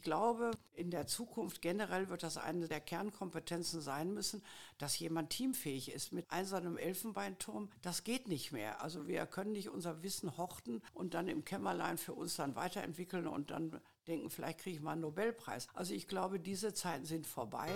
Ich 0.00 0.04
glaube, 0.04 0.52
in 0.72 0.90
der 0.90 1.06
Zukunft 1.06 1.60
generell 1.60 2.08
wird 2.08 2.22
das 2.22 2.38
eine 2.38 2.68
der 2.68 2.80
Kernkompetenzen 2.80 3.82
sein 3.82 4.14
müssen, 4.14 4.42
dass 4.78 4.98
jemand 4.98 5.28
teamfähig 5.28 5.92
ist. 5.92 6.14
Mit 6.14 6.30
einsamen 6.30 6.78
Elfenbeinturm, 6.78 7.68
das 7.82 8.02
geht 8.02 8.26
nicht 8.26 8.50
mehr. 8.50 8.80
Also 8.80 9.06
wir 9.06 9.26
können 9.26 9.52
nicht 9.52 9.68
unser 9.68 10.02
Wissen 10.02 10.38
horten 10.38 10.80
und 10.94 11.12
dann 11.12 11.28
im 11.28 11.44
Kämmerlein 11.44 11.98
für 11.98 12.14
uns 12.14 12.36
dann 12.36 12.56
weiterentwickeln 12.56 13.26
und 13.26 13.50
dann 13.50 13.78
denken, 14.08 14.30
vielleicht 14.30 14.60
kriege 14.60 14.76
ich 14.76 14.82
mal 14.82 14.92
einen 14.92 15.02
Nobelpreis. 15.02 15.66
Also 15.74 15.92
ich 15.92 16.08
glaube, 16.08 16.40
diese 16.40 16.72
Zeiten 16.72 17.04
sind 17.04 17.26
vorbei. 17.26 17.70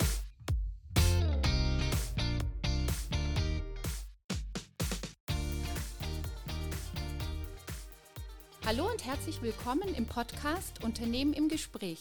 Hallo 8.65 8.89
und 8.89 9.05
herzlich 9.05 9.43
willkommen 9.43 9.93
im 9.93 10.07
Podcast 10.07 10.83
Unternehmen 10.83 11.33
im 11.33 11.49
Gespräch, 11.49 11.99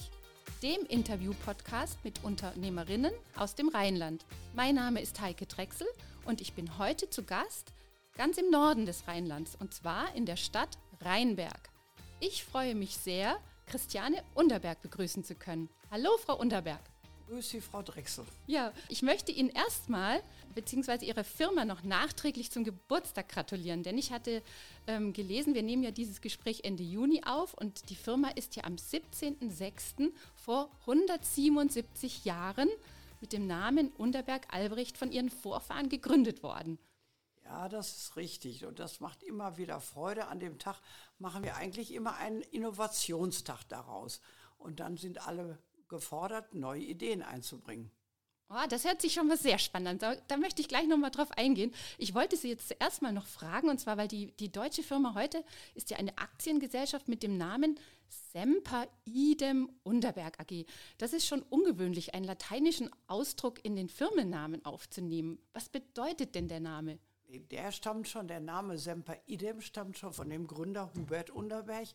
dem 0.65 0.87
Interview-Podcast 0.87 2.03
mit 2.05 2.25
Unternehmerinnen 2.25 3.13
aus 3.37 3.55
dem 3.55 3.69
Rheinland. 3.69 4.25
Mein 4.55 4.77
Name 4.77 5.03
ist 5.03 5.21
Heike 5.21 5.45
Drechsel 5.45 5.87
und 6.25 6.41
ich 6.41 6.55
bin 6.55 6.79
heute 6.79 7.11
zu 7.11 7.23
Gast 7.23 7.75
ganz 8.17 8.39
im 8.39 8.49
Norden 8.49 8.87
des 8.87 9.07
Rheinlands 9.07 9.57
und 9.61 9.75
zwar 9.75 10.15
in 10.15 10.25
der 10.25 10.37
Stadt 10.37 10.79
Rheinberg. 11.03 11.69
Ich 12.19 12.47
freue 12.47 12.75
mich 12.75 12.97
sehr, 12.97 13.37
Christiane 13.67 14.23
Unterberg 14.33 14.81
begrüßen 14.81 15.23
zu 15.23 15.35
können. 15.35 15.69
Hallo, 15.91 16.09
Frau 16.25 16.39
Unterberg. 16.39 16.81
Grüß 17.29 17.47
Sie, 17.47 17.61
Frau 17.61 17.83
Drechsel. 17.83 18.25
Ja, 18.47 18.73
ich 18.89 19.03
möchte 19.03 19.33
Ihnen 19.33 19.51
erstmal 19.51 20.23
beziehungsweise 20.55 21.05
Ihrer 21.05 21.25
Firma 21.25 21.65
noch 21.65 21.83
nachträglich 21.83 22.51
zum 22.51 22.65
Geburtstag 22.65 23.29
gratulieren, 23.29 23.83
denn 23.83 23.99
ich 23.99 24.13
hatte 24.13 24.43
ähm, 24.87 25.13
gelesen, 25.13 25.55
wir 25.55 25.63
nehmen 25.63 25.83
ja 25.83 25.91
dieses 25.91 26.21
Gespräch 26.21 26.65
Ende 26.65 26.83
Juni 26.83 27.23
auf 27.25 27.55
und 27.55 27.91
die 27.91 27.97
Firma 27.97 28.29
ist 28.29 28.57
ja 28.57 28.65
am 28.65 28.75
17.06. 28.75 30.13
vor 30.35 30.71
177 30.83 32.25
Jahren 32.25 32.69
mit 33.21 33.33
dem 33.33 33.47
Namen 33.47 33.89
Unterberg 33.97 34.53
Albrecht 34.53 34.99
von 34.99 35.11
Ihren 35.11 35.31
Vorfahren 35.31 35.89
gegründet 35.89 36.43
worden. 36.43 36.79
Ja, 37.45 37.69
das 37.69 37.97
ist 37.97 38.17
richtig 38.17 38.65
und 38.65 38.79
das 38.79 39.01
macht 39.01 39.23
immer 39.23 39.57
wieder 39.59 39.81
Freude. 39.81 40.29
An 40.29 40.41
dem 40.41 40.59
Tag 40.59 40.81
machen 41.19 41.43
wir 41.43 41.57
eigentlich 41.57 41.93
immer 41.93 42.17
einen 42.17 42.41
Innovationstag 42.41 43.65
daraus 43.69 44.21
und 44.59 44.81
dann 44.81 44.97
sind 44.97 45.27
alle 45.27 45.59
gefordert, 45.89 46.55
neue 46.55 46.83
Ideen 46.83 47.23
einzubringen. 47.23 47.91
Oh, 48.51 48.67
das 48.69 48.85
hört 48.85 49.01
sich 49.01 49.15
schon 49.15 49.27
mal 49.27 49.39
sehr 49.39 49.59
spannend 49.59 49.89
an. 49.89 49.99
Da, 49.99 50.23
da 50.29 50.37
möchte 50.37 50.61
ich 50.61 50.69
gleich 50.69 50.87
nochmal 50.87 51.11
drauf 51.11 51.31
eingehen. 51.33 51.73
Ich 51.99 52.15
wollte 52.15 52.37
Sie 52.37 52.49
jetzt 52.51 52.69
zuerst 52.69 53.03
mal 53.03 53.13
noch 53.13 53.27
fragen, 53.27 53.69
und 53.69 53.81
zwar, 53.81 53.97
weil 53.97 54.09
die, 54.09 54.33
die 54.37 54.53
deutsche 54.53 54.83
Firma 54.83 55.15
heute 55.15 55.43
ist 55.75 55.91
ja 55.91 55.97
eine 55.97 56.17
Aktiengesellschaft 56.19 57.09
mit 57.09 57.23
dem 57.23 57.37
Namen 57.39 57.79
Semper 58.33 58.87
Idem 59.05 59.71
Unterberg 59.83 60.39
AG. 60.41 60.67
Das 60.99 61.13
ist 61.13 61.27
schon 61.27 61.43
ungewöhnlich, 61.43 62.15
einen 62.15 62.27
lateinischen 62.27 62.91
Ausdruck 63.07 63.65
in 63.65 63.77
den 63.77 63.89
Firmennamen 63.89 64.65
aufzunehmen. 64.65 65.39
Was 65.53 65.69
bedeutet 65.69 66.35
denn 66.35 66.49
der 66.49 66.61
Name? 66.61 66.99
Der 67.51 67.73
stammt 67.73 68.09
schon, 68.09 68.29
der 68.29 68.41
Name 68.41 68.79
Semper 68.79 69.17
Idem 69.27 69.61
stammt 69.61 69.99
schon 69.99 70.13
von 70.13 70.29
dem 70.29 70.47
Gründer 70.47 70.93
Hubert 70.95 71.31
Unterberg. 71.31 71.89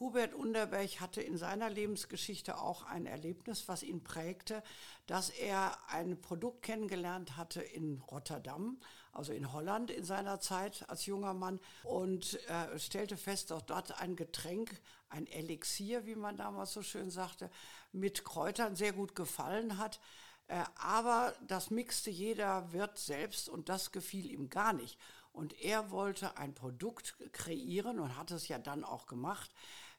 Hubert 0.00 0.32
Underberg 0.32 1.00
hatte 1.00 1.20
in 1.20 1.36
seiner 1.36 1.70
Lebensgeschichte 1.70 2.58
auch 2.58 2.84
ein 2.84 3.06
Erlebnis, 3.06 3.66
was 3.66 3.82
ihn 3.82 4.04
prägte, 4.04 4.62
dass 5.06 5.30
er 5.30 5.76
ein 5.88 6.20
Produkt 6.20 6.62
kennengelernt 6.62 7.36
hatte 7.36 7.62
in 7.62 8.00
Rotterdam, 8.10 8.78
also 9.12 9.32
in 9.32 9.52
Holland 9.52 9.90
in 9.90 10.04
seiner 10.04 10.38
Zeit 10.38 10.88
als 10.88 11.06
junger 11.06 11.34
Mann 11.34 11.58
und 11.82 12.38
äh, 12.48 12.78
stellte 12.78 13.16
fest, 13.16 13.50
dass 13.50 13.66
dort 13.66 14.00
ein 14.00 14.14
Getränk, 14.14 14.80
ein 15.08 15.26
Elixier, 15.26 16.06
wie 16.06 16.14
man 16.14 16.36
damals 16.36 16.72
so 16.72 16.82
schön 16.82 17.10
sagte, 17.10 17.50
mit 17.90 18.24
Kräutern 18.24 18.76
sehr 18.76 18.92
gut 18.92 19.16
gefallen 19.16 19.78
hat. 19.78 19.98
Äh, 20.46 20.62
aber 20.76 21.34
das 21.46 21.70
mixte 21.70 22.10
jeder 22.10 22.72
Wirt 22.72 22.98
selbst 22.98 23.48
und 23.48 23.68
das 23.68 23.90
gefiel 23.90 24.30
ihm 24.30 24.48
gar 24.48 24.72
nicht. 24.72 24.98
Und 25.32 25.60
er 25.60 25.90
wollte 25.90 26.36
ein 26.36 26.54
Produkt 26.54 27.16
kreieren 27.32 28.00
und 28.00 28.16
hat 28.16 28.30
es 28.30 28.48
ja 28.48 28.58
dann 28.58 28.82
auch 28.82 29.06
gemacht, 29.06 29.50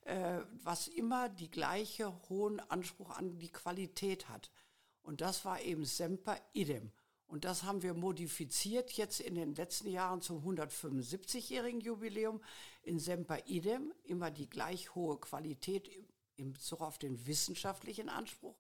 äh, 0.10 0.44
was 0.64 0.88
immer 0.88 1.30
die 1.30 1.52
gleiche 1.52 2.12
hohen 2.30 2.60
Anspruch 2.60 3.12
an 3.12 3.38
die 3.38 3.52
Qualität 3.52 4.28
hat. 4.28 4.50
Und 5.04 5.22
das 5.22 5.46
war 5.46 5.62
eben 5.62 5.86
Semper 5.86 6.38
Idem. 6.54 6.92
Und 7.28 7.46
das 7.46 7.62
haben 7.62 7.84
wir 7.84 7.94
modifiziert 7.94 8.92
jetzt 8.94 9.20
in 9.20 9.36
den 9.36 9.54
letzten 9.54 9.90
Jahren 9.92 10.22
zum 10.22 10.44
175-jährigen 10.44 11.80
Jubiläum 11.80 12.42
in 12.82 12.98
Semper 12.98 13.46
Idem, 13.46 13.94
immer 14.04 14.32
die 14.32 14.50
gleich 14.50 14.96
hohe 14.96 15.20
Qualität 15.20 15.88
im 16.38 16.54
Bezug 16.54 16.82
auf 16.82 16.98
den 16.98 17.28
wissenschaftlichen 17.28 18.10
Anspruch, 18.10 18.58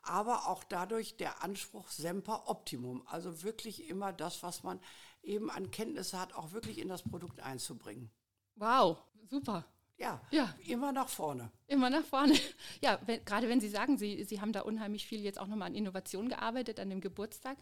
aber 0.00 0.48
auch 0.48 0.64
dadurch 0.64 1.18
der 1.18 1.42
Anspruch 1.42 1.90
Semper 1.90 2.48
Optimum, 2.48 3.06
also 3.06 3.42
wirklich 3.42 3.90
immer 3.90 4.14
das, 4.14 4.42
was 4.42 4.62
man 4.62 4.80
eben 5.22 5.50
an 5.50 5.70
Kenntnisse 5.70 6.18
hat, 6.18 6.32
auch 6.32 6.52
wirklich 6.52 6.78
in 6.78 6.88
das 6.88 7.02
Produkt 7.02 7.40
einzubringen. 7.40 8.10
Wow, 8.54 8.96
super. 9.28 9.66
Ja, 9.98 10.20
ja, 10.30 10.54
immer 10.66 10.92
nach 10.92 11.08
vorne. 11.08 11.50
Immer 11.66 11.90
nach 11.90 12.04
vorne. 12.04 12.34
Ja, 12.80 13.00
wenn, 13.06 13.24
gerade 13.24 13.48
wenn 13.48 13.60
Sie 13.60 13.68
sagen, 13.68 13.98
Sie, 13.98 14.22
Sie 14.24 14.40
haben 14.40 14.52
da 14.52 14.60
unheimlich 14.60 15.06
viel 15.06 15.20
jetzt 15.20 15.40
auch 15.40 15.48
nochmal 15.48 15.68
an 15.68 15.74
Innovation 15.74 16.28
gearbeitet, 16.28 16.78
an 16.78 16.88
dem 16.88 17.00
Geburtstag. 17.00 17.56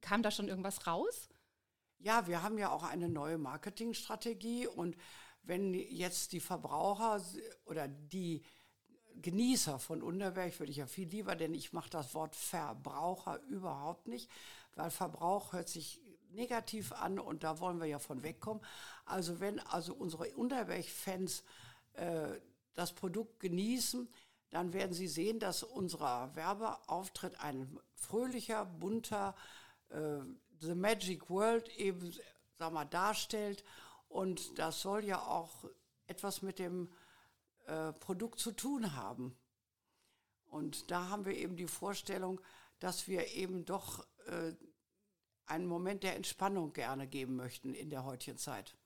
Kam 0.00 0.22
da 0.22 0.30
schon 0.32 0.48
irgendwas 0.48 0.86
raus? 0.88 1.28
Ja, 1.98 2.26
wir 2.26 2.42
haben 2.42 2.58
ja 2.58 2.70
auch 2.70 2.82
eine 2.82 3.08
neue 3.08 3.38
Marketingstrategie 3.38 4.66
und 4.66 4.96
wenn 5.42 5.72
jetzt 5.74 6.32
die 6.32 6.40
Verbraucher 6.40 7.22
oder 7.64 7.88
die 7.88 8.42
Genießer 9.22 9.78
von 9.78 10.02
Unterberg 10.02 10.58
würde 10.58 10.70
ich 10.70 10.78
ja 10.78 10.86
viel 10.86 11.08
lieber, 11.08 11.34
denn 11.36 11.54
ich 11.54 11.72
mache 11.72 11.90
das 11.90 12.14
Wort 12.14 12.36
Verbraucher 12.36 13.40
überhaupt 13.48 14.06
nicht, 14.06 14.30
weil 14.74 14.90
Verbrauch 14.90 15.52
hört 15.52 15.68
sich 15.68 16.00
negativ 16.30 16.92
an 16.92 17.18
und 17.18 17.42
da 17.42 17.58
wollen 17.60 17.80
wir 17.80 17.86
ja 17.86 17.98
von 17.98 18.22
wegkommen. 18.22 18.62
Also 19.04 19.40
wenn 19.40 19.58
also 19.60 19.94
unsere 19.94 20.28
Unterberg-Fans 20.36 21.42
äh, 21.98 22.40
das 22.74 22.92
Produkt 22.94 23.40
genießen, 23.40 24.08
dann 24.50 24.72
werden 24.72 24.92
Sie 24.92 25.08
sehen, 25.08 25.40
dass 25.40 25.62
unser 25.62 26.34
Werbeauftritt 26.34 27.38
ein 27.40 27.78
fröhlicher, 27.94 28.64
bunter 28.64 29.34
äh, 29.90 30.20
The 30.60 30.74
Magic 30.74 31.28
World 31.28 31.68
eben 31.76 32.12
sag 32.58 32.72
mal, 32.72 32.84
darstellt. 32.84 33.64
Und 34.08 34.58
das 34.58 34.80
soll 34.80 35.04
ja 35.04 35.20
auch 35.20 35.64
etwas 36.06 36.42
mit 36.42 36.58
dem 36.58 36.90
äh, 37.66 37.92
Produkt 37.92 38.38
zu 38.40 38.52
tun 38.52 38.96
haben. 38.96 39.36
Und 40.46 40.90
da 40.90 41.08
haben 41.08 41.26
wir 41.26 41.36
eben 41.36 41.56
die 41.56 41.66
Vorstellung, 41.66 42.40
dass 42.78 43.06
wir 43.06 43.34
eben 43.34 43.64
doch 43.64 44.06
äh, 44.26 44.54
einen 45.46 45.66
Moment 45.66 46.02
der 46.02 46.16
Entspannung 46.16 46.72
gerne 46.72 47.06
geben 47.06 47.36
möchten 47.36 47.74
in 47.74 47.90
der 47.90 48.04
heutigen 48.04 48.38
Zeit. 48.38 48.76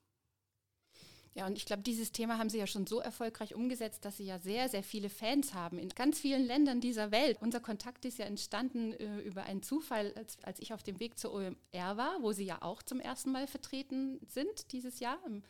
Ja, 1.34 1.46
und 1.46 1.56
ich 1.56 1.64
glaube, 1.64 1.82
dieses 1.82 2.12
Thema 2.12 2.36
haben 2.36 2.50
Sie 2.50 2.58
ja 2.58 2.66
schon 2.66 2.86
so 2.86 3.00
erfolgreich 3.00 3.54
umgesetzt, 3.54 4.04
dass 4.04 4.18
Sie 4.18 4.24
ja 4.24 4.38
sehr, 4.38 4.68
sehr 4.68 4.82
viele 4.82 5.08
Fans 5.08 5.54
haben 5.54 5.78
in 5.78 5.88
ganz 5.88 6.18
vielen 6.18 6.44
Ländern 6.44 6.80
dieser 6.80 7.10
Welt. 7.10 7.38
Unser 7.40 7.60
Kontakt 7.60 8.04
ist 8.04 8.18
ja 8.18 8.26
entstanden 8.26 8.92
äh, 8.92 9.20
über 9.20 9.44
einen 9.44 9.62
Zufall, 9.62 10.12
als, 10.14 10.36
als, 10.42 10.60
ich 10.60 10.74
auf 10.74 10.82
dem 10.82 11.00
Weg 11.00 11.18
zur 11.18 11.32
OMR 11.32 11.96
war, 11.96 12.16
wo 12.20 12.32
Sie 12.32 12.44
ja 12.44 12.60
auch 12.60 12.82
zum 12.82 13.00
ersten 13.00 13.32
Mal 13.32 13.46
vertreten 13.46 14.20
sind 14.28 14.72
dieses 14.72 15.00
Jahr 15.00 15.18
im 15.26 15.42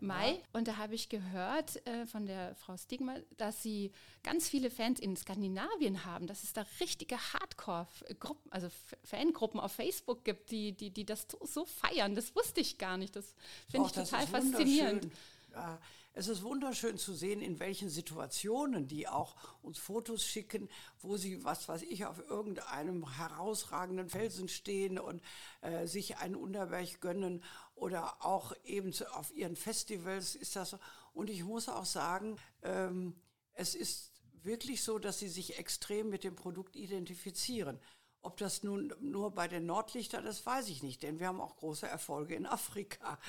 Mai. 0.00 0.32
Ja. 0.32 0.38
Und 0.52 0.68
da 0.68 0.76
habe 0.76 0.94
ich 0.94 1.08
gehört 1.08 1.84
äh, 1.86 2.06
von 2.06 2.26
der 2.26 2.54
Frau 2.56 2.76
Stigma, 2.76 3.16
dass 3.36 3.62
sie 3.62 3.92
ganz 4.22 4.48
viele 4.48 4.70
Fans 4.70 5.00
in 5.00 5.16
Skandinavien 5.16 6.04
haben, 6.04 6.26
dass 6.26 6.44
es 6.44 6.52
da 6.52 6.64
richtige 6.80 7.16
Hardcore-Gruppen, 7.16 8.52
also 8.52 8.68
Fangruppen 9.04 9.60
auf 9.60 9.72
Facebook 9.72 10.24
gibt, 10.24 10.50
die, 10.50 10.72
die, 10.72 10.90
die 10.90 11.04
das 11.04 11.26
so, 11.30 11.38
so 11.44 11.64
feiern. 11.64 12.14
Das 12.14 12.34
wusste 12.34 12.60
ich 12.60 12.78
gar 12.78 12.96
nicht. 12.96 13.16
Das 13.16 13.34
finde 13.70 13.86
ich 13.86 13.92
total 13.92 14.26
faszinierend. 14.26 15.08
Ja, 15.52 15.78
es 16.18 16.28
ist 16.28 16.42
wunderschön 16.42 16.96
zu 16.96 17.12
sehen, 17.12 17.42
in 17.42 17.60
welchen 17.60 17.90
Situationen 17.90 18.88
die 18.88 19.06
auch 19.06 19.36
uns 19.60 19.76
Fotos 19.78 20.24
schicken, 20.24 20.70
wo 21.02 21.18
sie, 21.18 21.44
was 21.44 21.68
weiß 21.68 21.82
ich, 21.82 22.06
auf 22.06 22.18
irgendeinem 22.30 23.18
herausragenden 23.18 24.08
Felsen 24.08 24.48
stehen 24.48 24.98
und 24.98 25.20
äh, 25.60 25.86
sich 25.86 26.16
einen 26.16 26.34
Unterberg 26.34 27.02
gönnen 27.02 27.44
oder 27.76 28.24
auch 28.24 28.52
eben 28.64 28.92
auf 29.12 29.34
ihren 29.34 29.54
Festivals 29.54 30.34
ist 30.34 30.56
das 30.56 30.70
so. 30.70 30.78
Und 31.12 31.30
ich 31.30 31.44
muss 31.44 31.68
auch 31.68 31.84
sagen, 31.84 32.36
ähm, 32.62 33.14
es 33.52 33.74
ist 33.74 34.12
wirklich 34.42 34.82
so, 34.82 34.98
dass 34.98 35.18
sie 35.18 35.28
sich 35.28 35.58
extrem 35.58 36.08
mit 36.08 36.24
dem 36.24 36.36
Produkt 36.36 36.76
identifizieren. 36.76 37.78
Ob 38.26 38.36
das 38.38 38.64
nun 38.64 38.92
nur 38.98 39.30
bei 39.30 39.46
den 39.46 39.66
Nordlichtern 39.66 40.26
ist, 40.26 40.44
weiß 40.44 40.68
ich 40.68 40.82
nicht, 40.82 41.04
denn 41.04 41.20
wir 41.20 41.28
haben 41.28 41.40
auch 41.40 41.54
große 41.58 41.86
Erfolge 41.86 42.34
in 42.34 42.44
Afrika. 42.44 43.20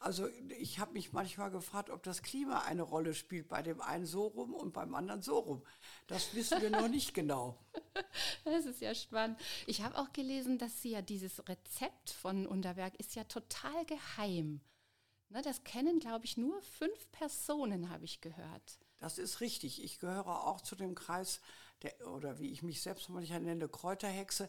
Also 0.00 0.28
ich 0.58 0.78
habe 0.78 0.94
mich 0.94 1.12
manchmal 1.12 1.50
gefragt, 1.50 1.90
ob 1.90 2.02
das 2.02 2.22
Klima 2.22 2.60
eine 2.60 2.80
Rolle 2.80 3.12
spielt, 3.12 3.48
bei 3.48 3.60
dem 3.60 3.82
einen 3.82 4.06
so 4.06 4.28
rum 4.28 4.54
und 4.54 4.72
beim 4.72 4.94
anderen 4.94 5.20
so 5.20 5.40
rum. 5.40 5.62
Das 6.06 6.34
wissen 6.34 6.62
wir 6.62 6.70
noch 6.70 6.88
nicht 6.88 7.12
genau. 7.12 7.58
Das 8.44 8.64
ist 8.64 8.80
ja 8.80 8.94
spannend. 8.94 9.38
Ich 9.66 9.82
habe 9.82 9.98
auch 9.98 10.10
gelesen, 10.12 10.56
dass 10.56 10.80
Sie 10.80 10.92
ja 10.92 11.02
dieses 11.02 11.46
Rezept 11.46 12.10
von 12.10 12.46
Unterberg 12.46 12.94
ist 12.98 13.14
ja 13.14 13.24
total 13.24 13.84
geheim. 13.84 14.62
Ne, 15.28 15.42
das 15.42 15.64
kennen, 15.64 15.98
glaube 15.98 16.24
ich, 16.24 16.38
nur 16.38 16.62
fünf 16.62 17.10
Personen, 17.12 17.90
habe 17.90 18.04
ich 18.04 18.22
gehört. 18.22 18.78
Das 18.98 19.18
ist 19.18 19.40
richtig. 19.40 19.82
Ich 19.84 19.98
gehöre 19.98 20.46
auch 20.46 20.60
zu 20.60 20.76
dem 20.76 20.94
Kreis 20.94 21.40
der, 21.82 22.06
oder 22.08 22.38
wie 22.38 22.50
ich 22.52 22.62
mich 22.62 22.80
selbst 22.82 23.08
manchmal 23.08 23.40
nenne, 23.40 23.68
Kräuterhexe, 23.68 24.48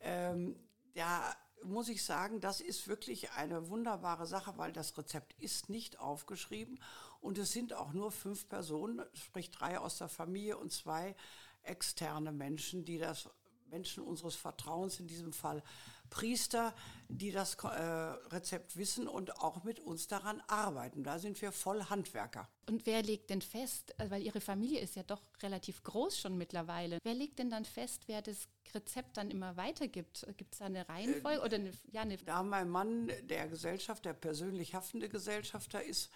ähm, 0.00 0.56
da 0.94 1.34
muss 1.62 1.88
ich 1.88 2.04
sagen, 2.04 2.40
das 2.40 2.60
ist 2.60 2.88
wirklich 2.88 3.32
eine 3.32 3.68
wunderbare 3.68 4.26
Sache, 4.26 4.56
weil 4.56 4.72
das 4.72 4.96
Rezept 4.96 5.34
ist 5.40 5.68
nicht 5.68 5.98
aufgeschrieben. 5.98 6.80
Und 7.20 7.38
es 7.38 7.52
sind 7.52 7.72
auch 7.72 7.92
nur 7.92 8.12
fünf 8.12 8.48
Personen, 8.48 9.02
sprich 9.14 9.50
drei 9.50 9.78
aus 9.78 9.98
der 9.98 10.08
Familie 10.08 10.58
und 10.58 10.72
zwei 10.72 11.16
externe 11.62 12.30
Menschen, 12.30 12.84
die 12.84 12.98
das 12.98 13.28
Menschen 13.70 14.04
unseres 14.04 14.36
Vertrauens, 14.36 15.00
in 15.00 15.08
diesem 15.08 15.32
Fall 15.32 15.62
Priester, 16.10 16.74
die 17.08 17.30
das 17.30 17.54
äh, 17.54 17.66
Rezept 17.66 18.76
wissen 18.76 19.06
und 19.06 19.40
auch 19.40 19.64
mit 19.64 19.80
uns 19.80 20.08
daran 20.08 20.42
arbeiten. 20.48 21.04
Da 21.04 21.18
sind 21.18 21.40
wir 21.40 21.52
voll 21.52 21.84
Handwerker. 21.84 22.48
Und 22.68 22.86
wer 22.86 23.02
legt 23.02 23.30
denn 23.30 23.42
fest, 23.42 23.94
also 23.98 24.10
weil 24.10 24.22
Ihre 24.22 24.40
Familie 24.40 24.80
ist 24.80 24.96
ja 24.96 25.02
doch 25.02 25.22
relativ 25.42 25.82
groß 25.82 26.18
schon 26.18 26.36
mittlerweile, 26.36 26.98
wer 27.02 27.14
legt 27.14 27.38
denn 27.38 27.50
dann 27.50 27.64
fest, 27.64 28.04
wer 28.06 28.22
das 28.22 28.48
Rezept 28.74 29.16
dann 29.16 29.30
immer 29.30 29.56
weitergibt? 29.56 30.26
Gibt 30.36 30.54
es 30.54 30.58
da 30.58 30.66
eine 30.66 30.88
Reihenfolge? 30.88 31.40
Äh, 31.40 31.44
oder 31.44 31.56
eine, 31.56 31.70
ja, 31.92 32.02
eine 32.02 32.16
da 32.16 32.42
mein 32.42 32.68
Mann 32.68 33.10
der 33.22 33.48
Gesellschaft, 33.48 34.04
der 34.04 34.14
persönlich 34.14 34.74
haftende 34.74 35.08
Gesellschafter 35.08 35.82
ist, 35.82 36.10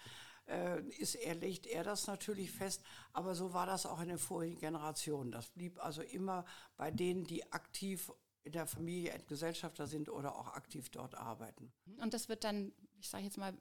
äh, 0.47 0.81
ist 0.97 1.15
er, 1.15 1.35
legt 1.35 1.67
er 1.67 1.83
das 1.83 2.07
natürlich 2.07 2.51
fest, 2.51 2.83
aber 3.13 3.35
so 3.35 3.53
war 3.53 3.65
das 3.65 3.85
auch 3.85 4.01
in 4.01 4.09
den 4.09 4.17
vorigen 4.17 4.59
Generationen. 4.59 5.31
Das 5.31 5.49
blieb 5.49 5.83
also 5.83 6.01
immer 6.01 6.45
bei 6.77 6.91
denen, 6.91 7.23
die 7.23 7.51
aktiv 7.51 8.11
in 8.43 8.51
der 8.51 8.65
Familie 8.65 9.17
Gesellschafter 9.27 9.87
sind 9.87 10.09
oder 10.09 10.35
auch 10.35 10.53
aktiv 10.53 10.89
dort 10.89 11.15
arbeiten. 11.15 11.71
Und 12.01 12.13
das 12.13 12.29
wird 12.29 12.43
dann, 12.43 12.73
ich 12.99 13.09
sage 13.09 13.23
jetzt 13.23 13.37
mal, 13.37 13.53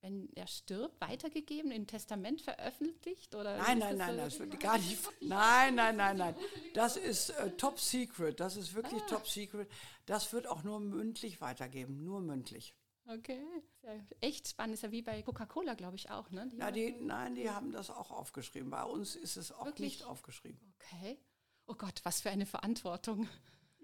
wenn 0.00 0.28
er 0.34 0.48
stirbt, 0.48 1.00
weitergegeben, 1.00 1.70
im 1.70 1.86
Testament 1.86 2.40
veröffentlicht? 2.40 3.36
Oder 3.36 3.56
nein, 3.58 3.78
nein, 3.78 3.96
nein, 3.96 4.16
das 4.16 4.38
wird 4.40 4.58
gar 4.58 4.76
nicht. 4.76 4.98
Nein, 5.20 5.76
nein, 5.76 5.96
nein, 5.96 6.16
nein. 6.16 6.34
Das 6.74 6.96
ist 6.96 7.30
äh, 7.30 7.52
top 7.52 7.78
secret. 7.78 8.40
Das 8.40 8.56
ist 8.56 8.74
wirklich 8.74 9.00
ah. 9.04 9.06
top 9.06 9.28
secret. 9.28 9.70
Das 10.06 10.32
wird 10.32 10.48
auch 10.48 10.64
nur 10.64 10.80
mündlich 10.80 11.40
weitergeben, 11.40 12.02
nur 12.02 12.20
mündlich. 12.20 12.74
Okay. 13.06 13.40
Ja 13.84 13.92
echt 14.20 14.48
spannend. 14.48 14.74
Ist 14.74 14.82
ja 14.82 14.90
wie 14.92 15.02
bei 15.02 15.22
Coca-Cola, 15.22 15.74
glaube 15.74 15.96
ich, 15.96 16.10
auch, 16.10 16.30
ne? 16.30 16.48
Die 16.48 16.56
ja, 16.56 16.70
die, 16.70 16.92
nein, 17.00 17.34
die 17.34 17.50
haben 17.50 17.72
das 17.72 17.90
auch 17.90 18.10
aufgeschrieben. 18.10 18.70
Bei 18.70 18.84
uns 18.84 19.16
ist 19.16 19.36
es 19.36 19.52
auch 19.52 19.66
Wirklich? 19.66 19.98
nicht 19.98 20.04
aufgeschrieben. 20.04 20.74
Okay. 20.78 21.18
Oh 21.66 21.74
Gott, 21.74 22.00
was 22.04 22.20
für 22.20 22.30
eine 22.30 22.46
Verantwortung. 22.46 23.28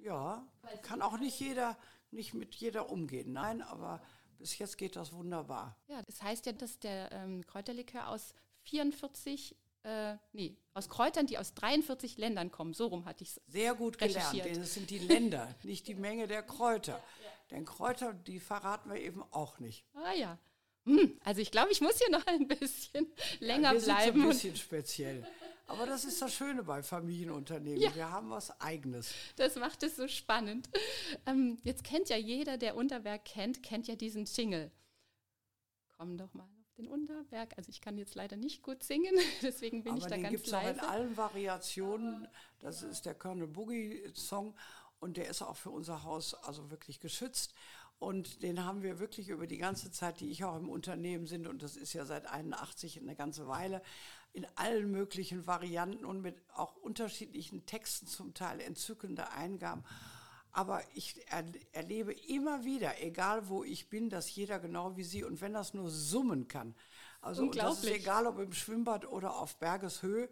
Ja, 0.02 0.46
kann 0.82 1.02
auch 1.02 1.18
nicht 1.18 1.38
jeder, 1.40 1.76
nicht 2.10 2.34
mit 2.34 2.54
jeder 2.54 2.90
umgehen. 2.90 3.32
Nein, 3.32 3.62
aber 3.62 4.00
bis 4.38 4.58
jetzt 4.58 4.78
geht 4.78 4.96
das 4.96 5.12
wunderbar. 5.12 5.76
Ja, 5.88 6.02
das 6.02 6.22
heißt 6.22 6.46
ja, 6.46 6.52
dass 6.52 6.78
der 6.78 7.10
ähm, 7.12 7.44
Kräuterlikör 7.46 8.08
aus 8.08 8.34
44 8.62 9.56
äh, 9.84 10.16
nee, 10.32 10.56
aus 10.74 10.88
Kräutern, 10.88 11.26
die 11.26 11.38
aus 11.38 11.54
43 11.54 12.18
Ländern 12.18 12.50
kommen. 12.50 12.74
So 12.74 12.86
rum 12.86 13.04
hatte 13.04 13.24
ich 13.24 13.30
es. 13.30 13.40
Sehr 13.46 13.74
gut 13.74 13.98
gelernt, 13.98 14.44
denn 14.44 14.60
es 14.60 14.74
sind 14.74 14.90
die 14.90 14.98
Länder, 14.98 15.54
nicht 15.62 15.86
die 15.86 15.94
Menge 15.94 16.26
der 16.26 16.42
Kräuter. 16.42 17.02
Ja. 17.22 17.30
Denn 17.50 17.64
Kräuter, 17.64 18.12
die 18.12 18.40
verraten 18.40 18.90
wir 18.90 19.00
eben 19.00 19.22
auch 19.30 19.58
nicht. 19.58 19.86
Ah 19.94 20.12
ja. 20.12 20.38
Hm, 20.84 21.18
also 21.24 21.40
ich 21.40 21.50
glaube, 21.50 21.70
ich 21.70 21.80
muss 21.80 21.98
hier 21.98 22.10
noch 22.10 22.26
ein 22.26 22.48
bisschen 22.48 23.06
länger 23.40 23.72
ja, 23.72 23.74
wir 23.74 23.80
bleiben. 23.80 24.04
Sind 24.04 24.14
so 24.14 24.20
ein 24.20 24.28
bisschen 24.28 24.56
speziell. 24.56 25.26
Aber 25.68 25.84
das 25.84 26.04
ist 26.06 26.20
das 26.22 26.32
Schöne 26.32 26.62
bei 26.62 26.82
Familienunternehmen. 26.82 27.80
Ja. 27.80 27.94
Wir 27.94 28.10
haben 28.10 28.30
was 28.30 28.58
Eigenes. 28.60 29.12
Das 29.36 29.54
macht 29.56 29.82
es 29.82 29.96
so 29.96 30.08
spannend. 30.08 30.68
Ähm, 31.26 31.58
jetzt 31.62 31.84
kennt 31.84 32.08
ja 32.08 32.16
jeder, 32.16 32.56
der 32.56 32.74
Unterberg 32.74 33.24
kennt, 33.26 33.62
kennt 33.62 33.86
ja 33.86 33.94
diesen 33.94 34.24
Jingle. 34.24 34.70
Komm 35.98 36.16
doch 36.16 36.32
mal 36.32 36.44
auf 36.44 36.72
den 36.78 36.88
Unterberg. 36.88 37.52
Also 37.58 37.68
ich 37.68 37.82
kann 37.82 37.98
jetzt 37.98 38.14
leider 38.14 38.36
nicht 38.36 38.62
gut 38.62 38.82
singen, 38.82 39.14
deswegen 39.42 39.82
bin 39.82 39.92
Aber 39.92 39.98
ich 40.00 40.06
da 40.06 40.14
den 40.16 40.22
ganz 40.22 40.46
leise. 40.46 40.80
Auch 40.80 40.84
in 40.84 40.88
allen 40.88 41.16
Variationen. 41.18 42.28
Das 42.60 42.82
ist 42.82 43.04
der 43.04 43.14
Colonel 43.14 43.46
Boogie 43.46 44.10
Song 44.14 44.54
und 45.00 45.18
der 45.18 45.28
ist 45.28 45.42
auch 45.42 45.56
für 45.56 45.70
unser 45.70 46.02
Haus 46.02 46.32
also 46.32 46.70
wirklich 46.70 46.98
geschützt. 46.98 47.54
Und 47.98 48.42
den 48.42 48.64
haben 48.64 48.82
wir 48.82 49.00
wirklich 49.00 49.28
über 49.28 49.46
die 49.46 49.58
ganze 49.58 49.90
Zeit, 49.90 50.20
die 50.20 50.30
ich 50.30 50.44
auch 50.44 50.56
im 50.56 50.68
Unternehmen 50.68 51.26
sind, 51.26 51.48
und 51.48 51.62
das 51.62 51.76
ist 51.76 51.92
ja 51.92 52.04
seit 52.04 52.26
81 52.26 53.00
eine 53.00 53.16
ganze 53.16 53.48
Weile, 53.48 53.82
in 54.32 54.46
allen 54.54 54.90
möglichen 54.90 55.46
Varianten 55.46 56.04
und 56.04 56.20
mit 56.22 56.36
auch 56.54 56.76
unterschiedlichen 56.76 57.66
Texten, 57.66 58.06
zum 58.06 58.34
Teil 58.34 58.60
entzückende 58.60 59.30
Eingaben. 59.32 59.84
Aber 60.52 60.82
ich 60.94 61.20
er, 61.30 61.44
erlebe 61.72 62.12
immer 62.12 62.64
wieder, 62.64 63.02
egal 63.02 63.48
wo 63.48 63.64
ich 63.64 63.88
bin, 63.88 64.10
dass 64.10 64.34
jeder 64.34 64.58
genau 64.58 64.96
wie 64.96 65.04
Sie 65.04 65.24
und 65.24 65.40
wenn 65.40 65.52
das 65.52 65.74
nur 65.74 65.90
summen 65.90 66.48
kann. 66.48 66.74
Also 67.20 67.42
und 67.42 67.56
das 67.56 67.84
ist 67.84 67.90
egal, 67.90 68.26
ob 68.26 68.38
im 68.38 68.52
Schwimmbad 68.52 69.06
oder 69.06 69.36
auf 69.36 69.56
Bergeshöhe, 69.56 70.28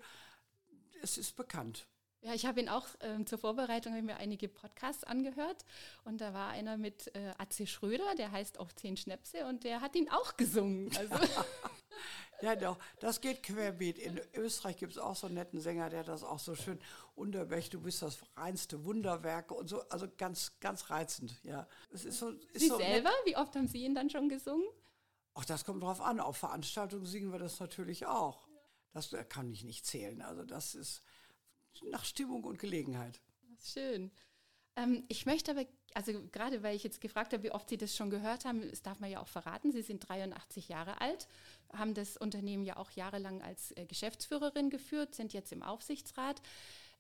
es 1.03 1.19
ist 1.19 1.37
bekannt. 1.37 1.87
Ja, 2.23 2.35
ich 2.35 2.47
habe 2.47 2.61
ihn 2.61 2.69
auch 2.69 2.89
ähm, 3.01 3.27
zur 3.27 3.39
Vorbereitung 3.39 3.93
habe 3.93 4.03
mir 4.03 4.17
einige 4.17 4.49
Podcasts 4.49 5.05
angehört 5.05 5.65
und 6.05 6.21
da 6.21 6.35
war 6.35 6.49
einer 6.49 6.77
mit 6.77 7.15
äh, 7.15 7.33
Atze 7.39 7.67
Schröder, 7.67 8.15
der 8.17 8.33
heißt 8.33 8.59
auch 8.59 8.73
Zehn 8.73 8.97
Schnäpse 8.97 9.47
und 9.47 9.63
der 9.63 9.81
hat 9.81 9.95
ihn 9.95 10.09
auch 10.09 10.37
gesungen. 10.37 10.91
Also. 10.97 11.15
ja, 12.43 12.57
doch, 12.57 12.79
das 13.01 13.21
geht 13.21 13.43
querbeet. 13.43 13.99
In 13.99 14.21
Österreich 14.35 14.77
gibt 14.77 14.93
es 14.93 14.99
auch 14.99 15.17
so 15.17 15.27
einen 15.27 15.37
netten 15.37 15.61
Sänger, 15.61 15.91
der 15.91 16.05
das 16.05 16.23
auch 16.23 16.39
so 16.39 16.55
schön 16.55 16.79
unterwächt. 17.15 17.75
Du 17.75 17.81
bist 17.81 18.03
das 18.03 18.19
reinste 18.37 18.85
Wunderwerk 18.85 19.51
und 19.51 19.69
so, 19.69 19.83
also 19.89 20.07
ganz, 20.17 20.59
ganz 20.61 20.91
reizend, 20.91 21.35
ja. 21.43 21.67
Es 21.91 22.05
ist 22.05 22.19
so, 22.19 22.31
ist 22.31 22.61
Sie 22.61 22.69
so 22.69 22.77
selber, 22.77 23.11
nett. 23.11 23.19
wie 23.25 23.37
oft 23.37 23.55
haben 23.55 23.69
Sie 23.69 23.85
ihn 23.85 23.95
dann 23.95 24.11
schon 24.11 24.29
gesungen? 24.29 24.67
Ach, 25.35 25.45
das 25.45 25.65
kommt 25.65 25.83
drauf 25.83 26.01
an. 26.01 26.21
Auf 26.21 26.39
Veranstaltungen 26.39 27.05
singen 27.05 27.31
wir 27.31 27.39
das 27.39 27.61
natürlich 27.61 28.07
auch. 28.07 28.49
Das 28.93 29.15
kann 29.29 29.51
ich 29.51 29.65
nicht 29.65 29.85
zählen. 29.85 30.23
Also 30.23 30.45
das 30.45 30.75
ist, 30.75 31.03
nach 31.91 32.05
Stimmung 32.05 32.45
und 32.45 32.59
Gelegenheit. 32.59 33.21
Schön. 33.63 34.11
Ähm, 34.77 35.05
ich 35.09 35.27
möchte 35.27 35.51
aber, 35.51 35.65
also 35.95 36.13
gerade 36.33 36.63
weil 36.63 36.77
ich 36.77 36.85
jetzt 36.85 37.01
gefragt 37.01 37.33
habe, 37.33 37.43
wie 37.43 37.51
oft 37.51 37.69
Sie 37.69 37.79
das 37.79 37.97
schon 37.97 38.11
gehört 38.11 38.45
haben, 38.45 38.69
das 38.69 38.83
darf 38.83 39.01
man 39.01 39.11
ja 39.11 39.21
auch 39.21 39.29
verraten. 39.29 39.73
Sie 39.73 39.83
sind 39.83 40.07
83 40.09 40.69
Jahre 40.69 41.01
alt, 41.01 41.27
haben 41.73 41.95
das 41.95 42.17
Unternehmen 42.17 42.65
ja 42.65 42.77
auch 42.77 42.91
jahrelang 42.91 43.43
als 43.43 43.73
äh, 43.73 43.87
Geschäftsführerin 43.87 44.71
geführt, 44.71 45.15
sind 45.15 45.33
jetzt 45.33 45.53
im 45.53 45.63
Aufsichtsrat. 45.63 46.43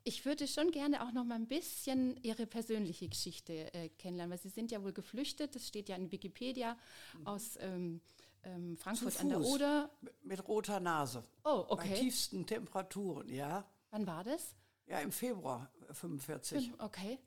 Ich 0.04 0.24
würde 0.24 0.46
schon 0.46 0.70
gerne 0.70 1.02
auch 1.04 1.12
noch 1.12 1.24
mal 1.24 1.34
ein 1.34 1.48
bisschen 1.48 2.16
Ihre 2.22 2.46
persönliche 2.46 3.08
Geschichte 3.08 3.74
äh, 3.74 3.88
kennenlernen, 3.98 4.30
weil 4.32 4.40
Sie 4.40 4.50
sind 4.50 4.70
ja 4.70 4.82
wohl 4.82 4.92
geflüchtet. 4.92 5.54
Das 5.54 5.66
steht 5.66 5.88
ja 5.88 5.96
in 5.96 6.12
Wikipedia 6.12 6.76
mhm. 7.18 7.26
aus 7.26 7.58
ähm, 7.60 8.00
ähm, 8.44 8.76
Frankfurt 8.76 9.20
an 9.20 9.28
der 9.28 9.40
Oder. 9.40 9.90
Mit 10.22 10.46
roter 10.46 10.80
Nase. 10.80 11.24
Oh, 11.44 11.64
okay. 11.68 11.88
Bei 11.90 11.98
tiefsten 11.98 12.46
Temperaturen, 12.46 13.28
ja. 13.28 13.68
Wann 13.90 14.06
war 14.06 14.22
das? 14.22 14.54
Ja, 14.86 15.00
im 15.00 15.10
Februar 15.10 15.70
45. 15.90 16.72
Okay. 16.78 17.18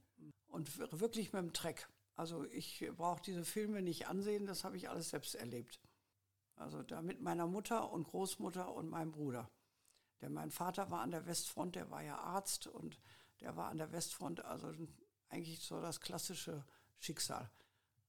Und 0.50 1.00
wirklich 1.00 1.32
mit 1.32 1.41
dem 1.41 1.53
Treck. 1.53 1.88
Also 2.15 2.44
ich 2.46 2.86
brauche 2.98 3.22
diese 3.22 3.46
Filme 3.46 3.82
nicht 3.82 4.08
ansehen, 4.08 4.46
das 4.46 4.63
habe 4.63 4.75
ich 4.75 4.89
alles 4.89 5.10
selbst 5.10 5.36
erlebt. 5.36 5.79
Also 6.56 6.84
da 6.84 7.01
mit 7.01 7.22
meiner 7.22 7.48
Mutter 7.48 7.91
und 7.91 8.03
Großmutter 8.03 8.74
und 8.74 8.89
meinem 8.89 9.12
Bruder. 9.12 9.50
Denn 10.22 10.34
mein 10.34 10.51
Vater 10.51 10.91
war 10.91 11.01
an 11.01 11.12
der 11.12 11.25
Westfront, 11.25 11.75
der 11.75 11.89
war 11.89 12.03
ja 12.03 12.18
Arzt 12.18 12.68
und 12.68 13.00
der 13.39 13.56
war 13.56 13.70
an 13.70 13.77
der 13.77 13.94
Westfront, 13.94 14.44
also 14.44 14.74
eigentlich 15.29 15.62
so 15.62 15.79
das 15.79 16.01
klassische 16.01 16.65
Schicksal. 16.98 17.50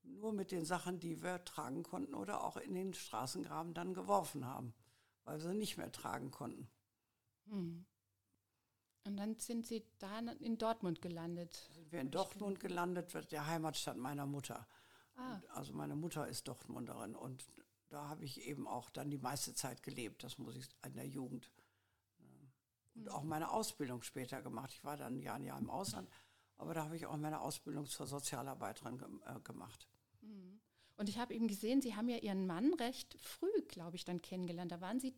Nur 0.02 0.32
mit 0.32 0.50
den 0.50 0.64
Sachen, 0.64 0.98
die 0.98 1.22
wir 1.22 1.44
tragen 1.44 1.84
konnten 1.84 2.14
oder 2.14 2.42
auch 2.42 2.56
in 2.56 2.74
den 2.74 2.94
Straßengraben 2.94 3.74
dann 3.74 3.94
geworfen 3.94 4.44
haben, 4.44 4.74
weil 5.24 5.38
sie 5.38 5.54
nicht 5.54 5.76
mehr 5.76 5.92
tragen 5.92 6.32
konnten. 6.32 6.68
Hm. 7.48 7.86
Und 9.04 9.16
dann 9.16 9.38
sind 9.38 9.66
Sie 9.66 9.84
da 9.98 10.18
in 10.18 10.58
Dortmund 10.58 11.00
gelandet. 11.00 11.68
Sind 11.72 11.90
wir 11.90 12.00
in 12.00 12.10
Dortmund 12.10 12.60
gelandet, 12.60 13.32
der 13.32 13.46
Heimatstadt 13.46 13.96
meiner 13.96 14.26
Mutter. 14.26 14.66
Ah. 15.16 15.40
also 15.48 15.74
meine 15.74 15.96
Mutter 15.96 16.26
ist 16.28 16.48
Dortmunderin 16.48 17.14
und 17.14 17.44
da 17.90 18.08
habe 18.08 18.24
ich 18.24 18.46
eben 18.46 18.66
auch 18.66 18.88
dann 18.88 19.10
die 19.10 19.18
meiste 19.18 19.52
Zeit 19.54 19.82
gelebt, 19.82 20.22
das 20.22 20.38
muss 20.38 20.56
ich 20.56 20.66
in 20.86 20.94
der 20.94 21.06
Jugend. 21.06 21.50
Und 22.94 23.10
auch 23.10 23.22
meine 23.22 23.50
Ausbildung 23.50 24.02
später 24.02 24.42
gemacht. 24.42 24.72
Ich 24.72 24.84
war 24.84 24.96
dann 24.96 25.14
ein 25.14 25.20
Jahr, 25.20 25.36
ein 25.36 25.44
Jahr 25.44 25.58
im 25.58 25.70
Ausland, 25.70 26.08
aber 26.56 26.74
da 26.74 26.84
habe 26.84 26.96
ich 26.96 27.06
auch 27.06 27.16
meine 27.16 27.40
Ausbildung 27.40 27.86
zur 27.86 28.06
Sozialarbeiterin 28.06 29.20
äh, 29.26 29.40
gemacht. 29.40 29.88
Mhm. 30.20 30.60
Und 30.96 31.08
ich 31.08 31.18
habe 31.18 31.34
eben 31.34 31.48
gesehen, 31.48 31.80
Sie 31.82 31.96
haben 31.96 32.08
ja 32.08 32.18
Ihren 32.18 32.46
Mann 32.46 32.74
recht 32.74 33.16
früh, 33.20 33.62
glaube 33.68 33.96
ich, 33.96 34.04
dann 34.04 34.22
kennengelernt. 34.22 34.70
Da 34.72 34.80
waren 34.80 35.00
Sie 35.00 35.14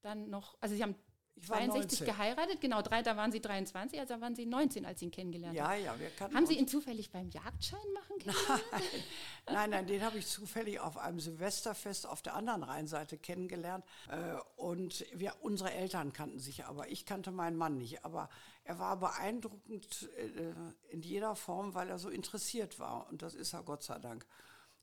dann 0.00 0.30
noch, 0.30 0.56
also 0.60 0.74
Sie 0.74 0.82
haben 0.82 0.96
ich 1.38 1.48
war 1.50 1.58
62 1.58 2.00
19. 2.00 2.06
geheiratet, 2.06 2.60
genau, 2.60 2.80
drei, 2.82 3.02
da 3.02 3.16
waren 3.16 3.30
Sie 3.30 3.40
23, 3.40 4.00
also 4.00 4.20
waren 4.20 4.34
Sie 4.34 4.46
19, 4.46 4.86
als 4.86 5.00
Sie 5.00 5.06
ihn 5.06 5.10
kennengelernt 5.10 5.58
haben. 5.58 5.80
Ja, 5.80 5.92
ja, 5.92 6.00
wir 6.00 6.08
kannten 6.10 6.34
Haben 6.34 6.46
Sie 6.46 6.58
ihn 6.58 6.66
zufällig 6.66 7.10
beim 7.10 7.28
Jagdschein 7.28 7.92
machen 7.92 8.18
kennengelernt? 8.18 8.64
Nein, 8.72 9.54
nein, 9.54 9.70
nein, 9.70 9.86
den 9.86 10.02
habe 10.02 10.18
ich 10.18 10.26
zufällig 10.26 10.80
auf 10.80 10.96
einem 10.96 11.20
Silvesterfest 11.20 12.06
auf 12.06 12.22
der 12.22 12.34
anderen 12.34 12.62
Rheinseite 12.62 13.18
kennengelernt. 13.18 13.84
Äh, 14.08 14.36
und 14.56 15.04
wir, 15.12 15.34
unsere 15.42 15.72
Eltern 15.72 16.12
kannten 16.12 16.38
sich, 16.38 16.64
aber 16.64 16.88
ich 16.88 17.04
kannte 17.04 17.30
meinen 17.30 17.56
Mann 17.56 17.76
nicht. 17.76 18.04
Aber 18.04 18.30
er 18.64 18.78
war 18.78 18.98
beeindruckend 18.98 20.08
äh, 20.16 20.54
in 20.88 21.02
jeder 21.02 21.36
Form, 21.36 21.74
weil 21.74 21.90
er 21.90 21.98
so 21.98 22.08
interessiert 22.08 22.78
war. 22.78 23.08
Und 23.08 23.20
das 23.20 23.34
ist 23.34 23.52
er 23.52 23.62
Gott 23.62 23.82
sei 23.82 23.98
Dank 23.98 24.26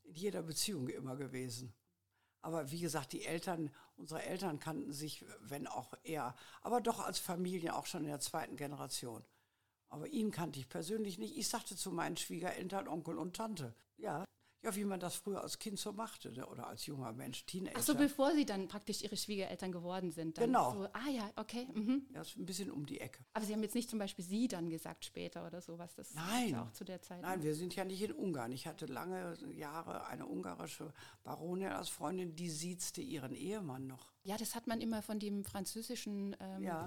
in 0.04 0.16
jeder 0.16 0.44
Beziehung 0.44 0.88
immer 0.90 1.16
gewesen. 1.16 1.74
Aber 2.44 2.72
wie 2.72 2.80
gesagt, 2.82 3.14
die 3.14 3.26
Eltern, 3.26 3.72
unsere 3.96 4.22
Eltern 4.22 4.60
kannten 4.60 4.92
sich, 4.92 5.26
wenn 5.40 5.66
auch 5.66 5.94
eher, 6.04 6.36
aber 6.62 6.82
doch 6.82 7.00
als 7.00 7.18
Familie 7.18 7.74
auch 7.74 7.86
schon 7.86 8.02
in 8.04 8.10
der 8.10 8.20
zweiten 8.20 8.58
Generation. 8.58 9.24
Aber 9.88 10.08
ihn 10.08 10.30
kannte 10.30 10.60
ich 10.60 10.68
persönlich 10.68 11.18
nicht. 11.18 11.38
Ich 11.38 11.48
sagte 11.48 11.78
zu 11.78 11.92
meinen 11.92 12.18
Schwiegereltern, 12.18 12.90
Onkel 12.90 13.18
und 13.18 13.36
Tante. 13.36 13.74
Ja, 13.96 14.26
ja, 14.64 14.74
wie 14.76 14.86
man 14.86 15.00
das 15.00 15.16
früher 15.16 15.42
als 15.42 15.60
Kind 15.60 15.78
so 15.78 15.92
machte 15.92 16.32
ne? 16.32 16.46
oder 16.48 16.68
als 16.68 16.86
junger 16.86 17.12
Mensch, 17.12 17.46
Teenager. 17.46 17.76
Ach 17.78 17.84
so, 17.84 17.96
bevor 17.96 18.34
Sie 18.34 18.46
dann 18.46 18.70
praktisch 18.70 19.02
Ihre 19.02 19.18
Schwiegereltern 19.18 19.72
geworden 19.72 20.12
sind. 20.12 20.38
genau. 20.38 20.72
So, 20.72 20.88
ah 20.94 21.10
ja, 21.10 21.30
okay. 21.36 21.68
Mhm. 21.74 22.08
Ja, 22.14 22.22
ist 22.22 22.38
ein 22.38 22.46
bisschen 22.46 22.72
um 22.72 22.86
die 22.86 23.02
Ecke. 23.02 23.24
Aber 23.34 23.46
Sie 23.46 23.54
haben 23.54 23.62
jetzt 23.62 23.76
nicht 23.76 23.90
zum 23.90 24.00
Beispiel 24.00 24.24
Sie 24.24 24.48
dann 24.48 24.70
gesagt 24.70 25.04
später 25.04 25.46
oder 25.46 25.62
sowas. 25.62 25.94
Das 25.96 26.14
Nein. 26.14 26.50
Ist 26.50 26.58
auch 26.58 26.72
zu 26.72 26.86
der 26.86 27.02
Zeit. 27.02 27.22
Nein, 27.22 27.44
wir 27.44 27.56
sind 27.56 27.76
ja 27.76 27.84
nicht 27.84 28.02
in 28.02 28.14
Ungarn. 28.14 28.54
Ich 28.54 28.66
hatte 28.66 28.86
lange 28.86 29.38
Jahre 29.54 30.06
eine 30.08 30.26
ungarische 30.26 30.94
Baronin 31.24 31.70
als 31.70 31.90
Freundin, 31.90 32.36
die 32.36 32.50
siezte 32.50 33.02
ihren 33.02 33.36
Ehemann 33.36 33.88
noch. 33.88 34.14
Ja, 34.24 34.38
das 34.38 34.56
hat 34.56 34.68
man 34.68 34.80
immer 34.80 35.02
von 35.02 35.20
dem 35.20 35.44
französischen. 35.44 36.38
Ähm, 36.40 36.64
ja, 36.64 36.86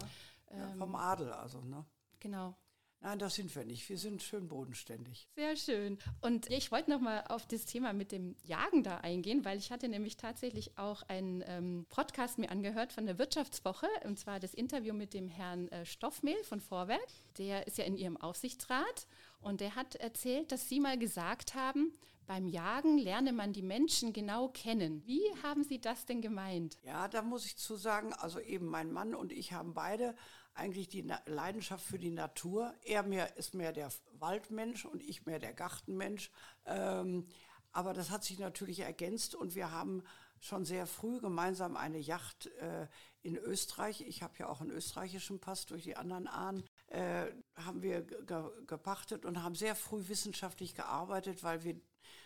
ja, 0.51 0.75
vom 0.79 0.95
Adel 0.95 1.31
also, 1.33 1.61
ne? 1.61 1.85
Genau. 2.21 2.57
Nein, 3.01 3.19
das 3.19 3.37
sind 3.37 3.55
wir 3.55 3.65
nicht. 3.65 3.89
Wir 3.89 3.99
sind 3.99 4.23
schön 4.23 4.49
bodenständig. 4.49 5.29
Sehr 5.37 5.57
schön. 5.57 5.99
Und 6.23 6.51
ich 6.51 6.73
wollte 6.73 6.91
noch 6.91 7.01
mal 7.01 7.25
auf 7.29 7.47
das 7.47 7.65
Thema 7.65 7.93
mit 7.93 8.11
dem 8.11 8.37
Jagen 8.43 8.83
da 8.83 8.99
eingehen, 8.99 9.45
weil 9.45 9.59
ich 9.59 9.71
hatte 9.71 9.89
nämlich 9.89 10.17
tatsächlich 10.17 10.77
auch 10.79 11.03
einen 11.03 11.45
ähm, 11.47 11.87
Podcast 11.89 12.39
mir 12.39 12.51
angehört 12.51 12.93
von 12.93 13.07
der 13.07 13.19
Wirtschaftswoche, 13.19 13.87
und 14.05 14.19
zwar 14.19 14.41
das 14.41 14.55
Interview 14.55 14.95
mit 14.95 15.15
dem 15.15 15.29
Herrn 15.29 15.69
äh, 15.69 15.85
Stoffmehl 15.87 16.43
von 16.45 16.61
Vorwerk. 16.61 17.07
Der 17.39 17.67
ist 17.67 17.79
ja 17.79 17.85
in 17.85 17.97
Ihrem 17.97 18.17
Aufsichtsrat 18.17 19.07
und 19.41 19.61
der 19.61 19.77
hat 19.77 19.95
erzählt, 19.97 20.51
dass 20.51 20.69
Sie 20.69 20.81
mal 20.81 20.99
gesagt 20.99 21.55
haben, 21.55 21.93
beim 22.27 22.49
Jagen 22.49 22.99
lerne 22.99 23.33
man 23.33 23.53
die 23.53 23.63
Menschen 23.63 24.13
genau 24.13 24.49
kennen. 24.49 25.07
Wie 25.07 25.23
haben 25.45 25.63
Sie 25.63 25.81
das 25.81 26.07
denn 26.07 26.21
gemeint? 26.21 26.77
Ja, 26.83 27.07
da 27.07 27.23
muss 27.23 27.47
ich 27.47 27.57
zu 27.57 27.77
sagen, 27.77 28.13
also 28.15 28.41
eben 28.41 28.67
mein 28.67 28.91
Mann 28.91 29.15
und 29.15 29.33
ich 29.33 29.53
haben 29.53 29.75
beide 29.75 30.17
eigentlich 30.57 30.89
die 30.89 31.07
Leidenschaft 31.27 31.85
für 31.85 31.99
die 31.99 32.11
Natur. 32.11 32.75
Er 32.85 33.03
mehr, 33.03 33.37
ist 33.37 33.55
mehr 33.55 33.73
der 33.73 33.91
Waldmensch 34.19 34.85
und 34.85 35.03
ich 35.03 35.27
mehr 35.27 35.39
der 35.39 35.53
Gartenmensch. 35.53 36.31
Ähm, 36.65 37.27
aber 37.73 37.93
das 37.93 38.11
hat 38.11 38.25
sich 38.25 38.39
natürlich 38.39 38.81
ergänzt 38.81 39.35
und 39.35 39.55
wir 39.55 39.71
haben 39.71 40.03
schon 40.41 40.65
sehr 40.65 40.87
früh 40.87 41.21
gemeinsam 41.21 41.77
eine 41.77 41.99
Yacht 41.99 42.47
äh, 42.59 42.87
in 43.23 43.37
Österreich, 43.37 44.03
ich 44.03 44.23
habe 44.23 44.35
ja 44.39 44.49
auch 44.49 44.61
einen 44.61 44.71
österreichischen 44.71 45.41
Pass 45.41 45.67
durch 45.67 45.83
die 45.83 45.97
anderen 45.97 46.29
Ahnen, 46.29 46.63
äh, 46.89 47.27
haben 47.57 47.83
wir 47.83 48.03
ge 48.03 48.45
gepachtet 48.67 49.25
und 49.25 49.43
haben 49.43 49.57
sehr 49.57 49.75
früh 49.75 50.07
wissenschaftlich 50.09 50.75
gearbeitet, 50.75 51.43
weil 51.43 51.65
wir 51.65 51.81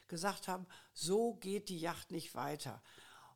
gesagt 0.08 0.49
haben, 0.49 0.66
so 0.92 1.34
geht 1.34 1.68
die 1.68 1.78
Yacht 1.78 2.10
nicht 2.10 2.34
weiter. 2.34 2.82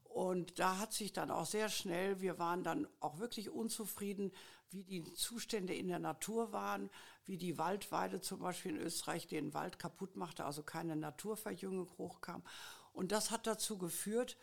Und 0.02 0.58
da 0.58 0.78
hat 0.78 0.92
sich 0.92 1.12
dann 1.12 1.30
auch 1.30 1.46
sehr 1.46 1.68
schnell, 1.68 2.20
wir 2.20 2.38
waren 2.38 2.62
dann 2.62 2.86
auch 3.00 3.18
wirklich 3.18 3.50
unzufrieden, 3.50 4.30
wie 4.70 4.82
die 4.82 5.04
Zustände 5.14 5.74
in 5.74 5.88
der 5.88 5.98
Natur 5.98 6.52
waren, 6.52 6.90
wie 7.24 7.38
die 7.38 7.58
Waldweide 7.58 8.20
zum 8.20 8.40
Beispiel 8.40 8.72
in 8.72 8.80
Österreich 8.80 9.26
den 9.26 9.54
Wald 9.54 9.78
kaputt 9.78 10.16
machte, 10.16 10.44
also 10.44 10.62
keine 10.62 10.96
Naturverjüngung 10.96 11.88
hochkam. 11.98 12.42
Und 12.92 13.12
das 13.12 13.30
hat 13.30 13.46
dazu 13.46 13.78
geführt, 13.78 14.36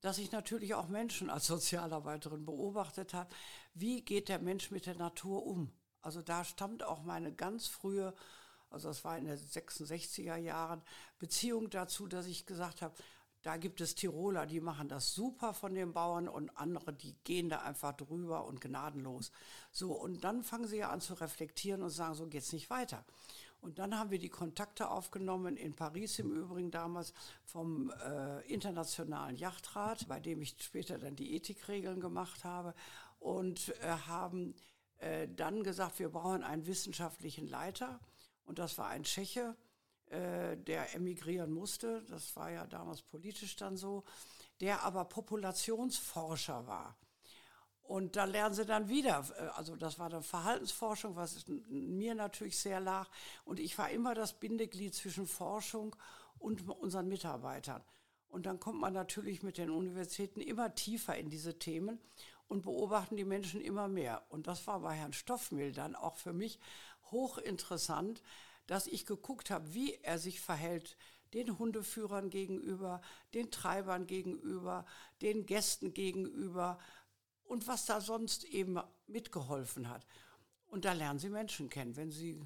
dass 0.00 0.18
ich 0.18 0.32
natürlich 0.32 0.74
auch 0.74 0.88
Menschen 0.88 1.30
als 1.30 1.46
Sozialarbeiterin 1.46 2.44
beobachtet 2.44 3.14
habe, 3.14 3.34
wie 3.72 4.02
geht 4.02 4.28
der 4.28 4.38
Mensch 4.38 4.70
mit 4.70 4.86
der 4.86 4.96
Natur 4.96 5.46
um. 5.46 5.72
Also 6.02 6.20
da 6.20 6.44
stammt 6.44 6.82
auch 6.82 7.02
meine 7.02 7.32
ganz 7.32 7.66
frühe, 7.66 8.14
also 8.68 8.88
das 8.88 9.04
war 9.04 9.16
in 9.16 9.24
den 9.24 9.38
66er 9.38 10.36
Jahren, 10.36 10.82
Beziehung 11.18 11.70
dazu, 11.70 12.06
dass 12.06 12.26
ich 12.26 12.44
gesagt 12.44 12.82
habe, 12.82 12.94
da 13.44 13.58
gibt 13.58 13.82
es 13.82 13.94
Tiroler, 13.94 14.46
die 14.46 14.60
machen 14.60 14.88
das 14.88 15.14
super 15.14 15.52
von 15.52 15.74
den 15.74 15.92
Bauern 15.92 16.28
und 16.28 16.56
andere, 16.56 16.94
die 16.94 17.14
gehen 17.24 17.50
da 17.50 17.58
einfach 17.58 17.92
drüber 17.92 18.46
und 18.46 18.60
gnadenlos. 18.60 19.30
So, 19.70 19.92
und 19.92 20.24
dann 20.24 20.42
fangen 20.42 20.66
sie 20.66 20.78
ja 20.78 20.90
an 20.90 21.02
zu 21.02 21.12
reflektieren 21.12 21.82
und 21.82 21.90
sagen, 21.90 22.14
so 22.14 22.26
geht's 22.26 22.54
nicht 22.54 22.70
weiter. 22.70 23.04
Und 23.60 23.78
dann 23.78 23.98
haben 23.98 24.10
wir 24.10 24.18
die 24.18 24.30
Kontakte 24.30 24.88
aufgenommen 24.88 25.58
in 25.58 25.74
Paris 25.74 26.18
im 26.18 26.32
Übrigen 26.32 26.70
damals 26.70 27.12
vom 27.44 27.90
äh, 27.90 28.40
Internationalen 28.50 29.36
Yachtrat, 29.36 30.08
bei 30.08 30.20
dem 30.20 30.40
ich 30.40 30.56
später 30.58 30.98
dann 30.98 31.14
die 31.14 31.36
Ethikregeln 31.36 32.00
gemacht 32.00 32.44
habe 32.44 32.74
und 33.20 33.74
äh, 33.82 33.88
haben 34.06 34.54
äh, 35.00 35.28
dann 35.28 35.62
gesagt, 35.62 35.98
wir 35.98 36.08
brauchen 36.08 36.42
einen 36.42 36.66
wissenschaftlichen 36.66 37.46
Leiter. 37.46 38.00
Und 38.46 38.58
das 38.58 38.78
war 38.78 38.88
ein 38.88 39.04
Tscheche, 39.04 39.54
äh, 40.10 40.56
der 40.56 40.94
emigrieren 40.94 41.50
musste, 41.50 42.02
das 42.08 42.34
war 42.36 42.50
ja 42.50 42.66
damals 42.66 43.02
politisch 43.02 43.56
dann 43.56 43.76
so, 43.76 44.04
der 44.60 44.82
aber 44.82 45.04
Populationsforscher 45.04 46.66
war. 46.66 46.96
Und 47.82 48.16
da 48.16 48.24
lernen 48.24 48.54
sie 48.54 48.64
dann 48.64 48.88
wieder, 48.88 49.24
äh, 49.36 49.42
also 49.56 49.76
das 49.76 49.98
war 49.98 50.08
dann 50.08 50.22
Verhaltensforschung, 50.22 51.16
was 51.16 51.44
mir 51.68 52.14
natürlich 52.14 52.58
sehr 52.58 52.80
lag. 52.80 53.08
Und 53.44 53.60
ich 53.60 53.76
war 53.76 53.90
immer 53.90 54.14
das 54.14 54.32
Bindeglied 54.32 54.94
zwischen 54.94 55.26
Forschung 55.26 55.94
und 56.38 56.68
unseren 56.68 57.08
Mitarbeitern. 57.08 57.82
Und 58.28 58.46
dann 58.46 58.58
kommt 58.58 58.80
man 58.80 58.92
natürlich 58.92 59.42
mit 59.42 59.58
den 59.58 59.70
Universitäten 59.70 60.40
immer 60.40 60.74
tiefer 60.74 61.16
in 61.16 61.30
diese 61.30 61.58
Themen 61.58 62.00
und 62.48 62.62
beobachten 62.62 63.16
die 63.16 63.24
Menschen 63.24 63.60
immer 63.60 63.86
mehr. 63.86 64.22
Und 64.28 64.46
das 64.46 64.66
war 64.66 64.80
bei 64.80 64.94
Herrn 64.94 65.12
Stoffmehl 65.12 65.72
dann 65.72 65.94
auch 65.94 66.16
für 66.16 66.32
mich 66.32 66.58
hochinteressant, 67.10 68.22
dass 68.66 68.86
ich 68.86 69.06
geguckt 69.06 69.50
habe, 69.50 69.74
wie 69.74 69.94
er 69.94 70.18
sich 70.18 70.40
verhält 70.40 70.96
den 71.34 71.58
Hundeführern 71.58 72.30
gegenüber, 72.30 73.00
den 73.34 73.50
Treibern 73.50 74.06
gegenüber, 74.06 74.86
den 75.20 75.46
Gästen 75.46 75.92
gegenüber 75.92 76.78
und 77.44 77.66
was 77.66 77.86
da 77.86 78.00
sonst 78.00 78.44
eben 78.44 78.78
mitgeholfen 79.06 79.88
hat. 79.88 80.06
Und 80.66 80.84
da 80.84 80.92
lernen 80.92 81.18
Sie 81.18 81.28
Menschen 81.28 81.68
kennen, 81.68 81.96
wenn 81.96 82.10
Sie, 82.10 82.40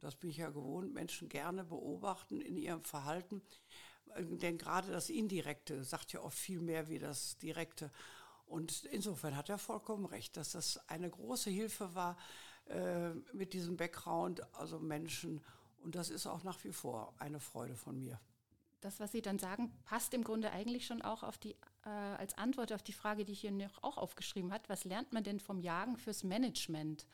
das 0.00 0.16
bin 0.16 0.30
ich 0.30 0.38
ja 0.38 0.50
gewohnt, 0.50 0.92
Menschen 0.92 1.28
gerne 1.28 1.64
beobachten 1.64 2.40
in 2.40 2.56
ihrem 2.56 2.82
Verhalten. 2.84 3.42
Denn 4.18 4.58
gerade 4.58 4.90
das 4.90 5.10
Indirekte 5.10 5.84
sagt 5.84 6.12
ja 6.12 6.20
oft 6.20 6.36
viel 6.36 6.60
mehr 6.60 6.88
wie 6.88 6.98
das 6.98 7.38
Direkte. 7.38 7.90
Und 8.46 8.84
insofern 8.84 9.36
hat 9.36 9.48
er 9.48 9.58
vollkommen 9.58 10.04
recht, 10.04 10.36
dass 10.36 10.52
das 10.52 10.76
eine 10.88 11.08
große 11.08 11.48
Hilfe 11.48 11.94
war, 11.94 12.18
äh, 12.66 13.10
mit 13.32 13.52
diesem 13.52 13.76
Background, 13.76 14.42
also 14.54 14.78
Menschen. 14.78 15.40
Und 15.82 15.94
das 15.94 16.10
ist 16.10 16.26
auch 16.26 16.44
nach 16.44 16.62
wie 16.64 16.72
vor 16.72 17.14
eine 17.18 17.40
Freude 17.40 17.74
von 17.74 17.98
mir. 17.98 18.20
Das, 18.80 18.98
was 18.98 19.12
Sie 19.12 19.22
dann 19.22 19.38
sagen, 19.38 19.72
passt 19.84 20.12
im 20.12 20.24
Grunde 20.24 20.50
eigentlich 20.50 20.86
schon 20.86 21.02
auch 21.02 21.22
auf 21.22 21.38
die, 21.38 21.52
äh, 21.84 21.88
als 21.88 22.36
Antwort 22.36 22.72
auf 22.72 22.82
die 22.82 22.92
Frage, 22.92 23.24
die 23.24 23.32
ich 23.32 23.40
hier 23.40 23.52
noch 23.52 23.82
auch 23.82 23.96
aufgeschrieben 23.96 24.52
habe. 24.52 24.64
Was 24.68 24.84
lernt 24.84 25.12
man 25.12 25.22
denn 25.22 25.38
vom 25.38 25.60
Jagen 25.60 25.96
fürs 25.96 26.24
Management? 26.24 27.06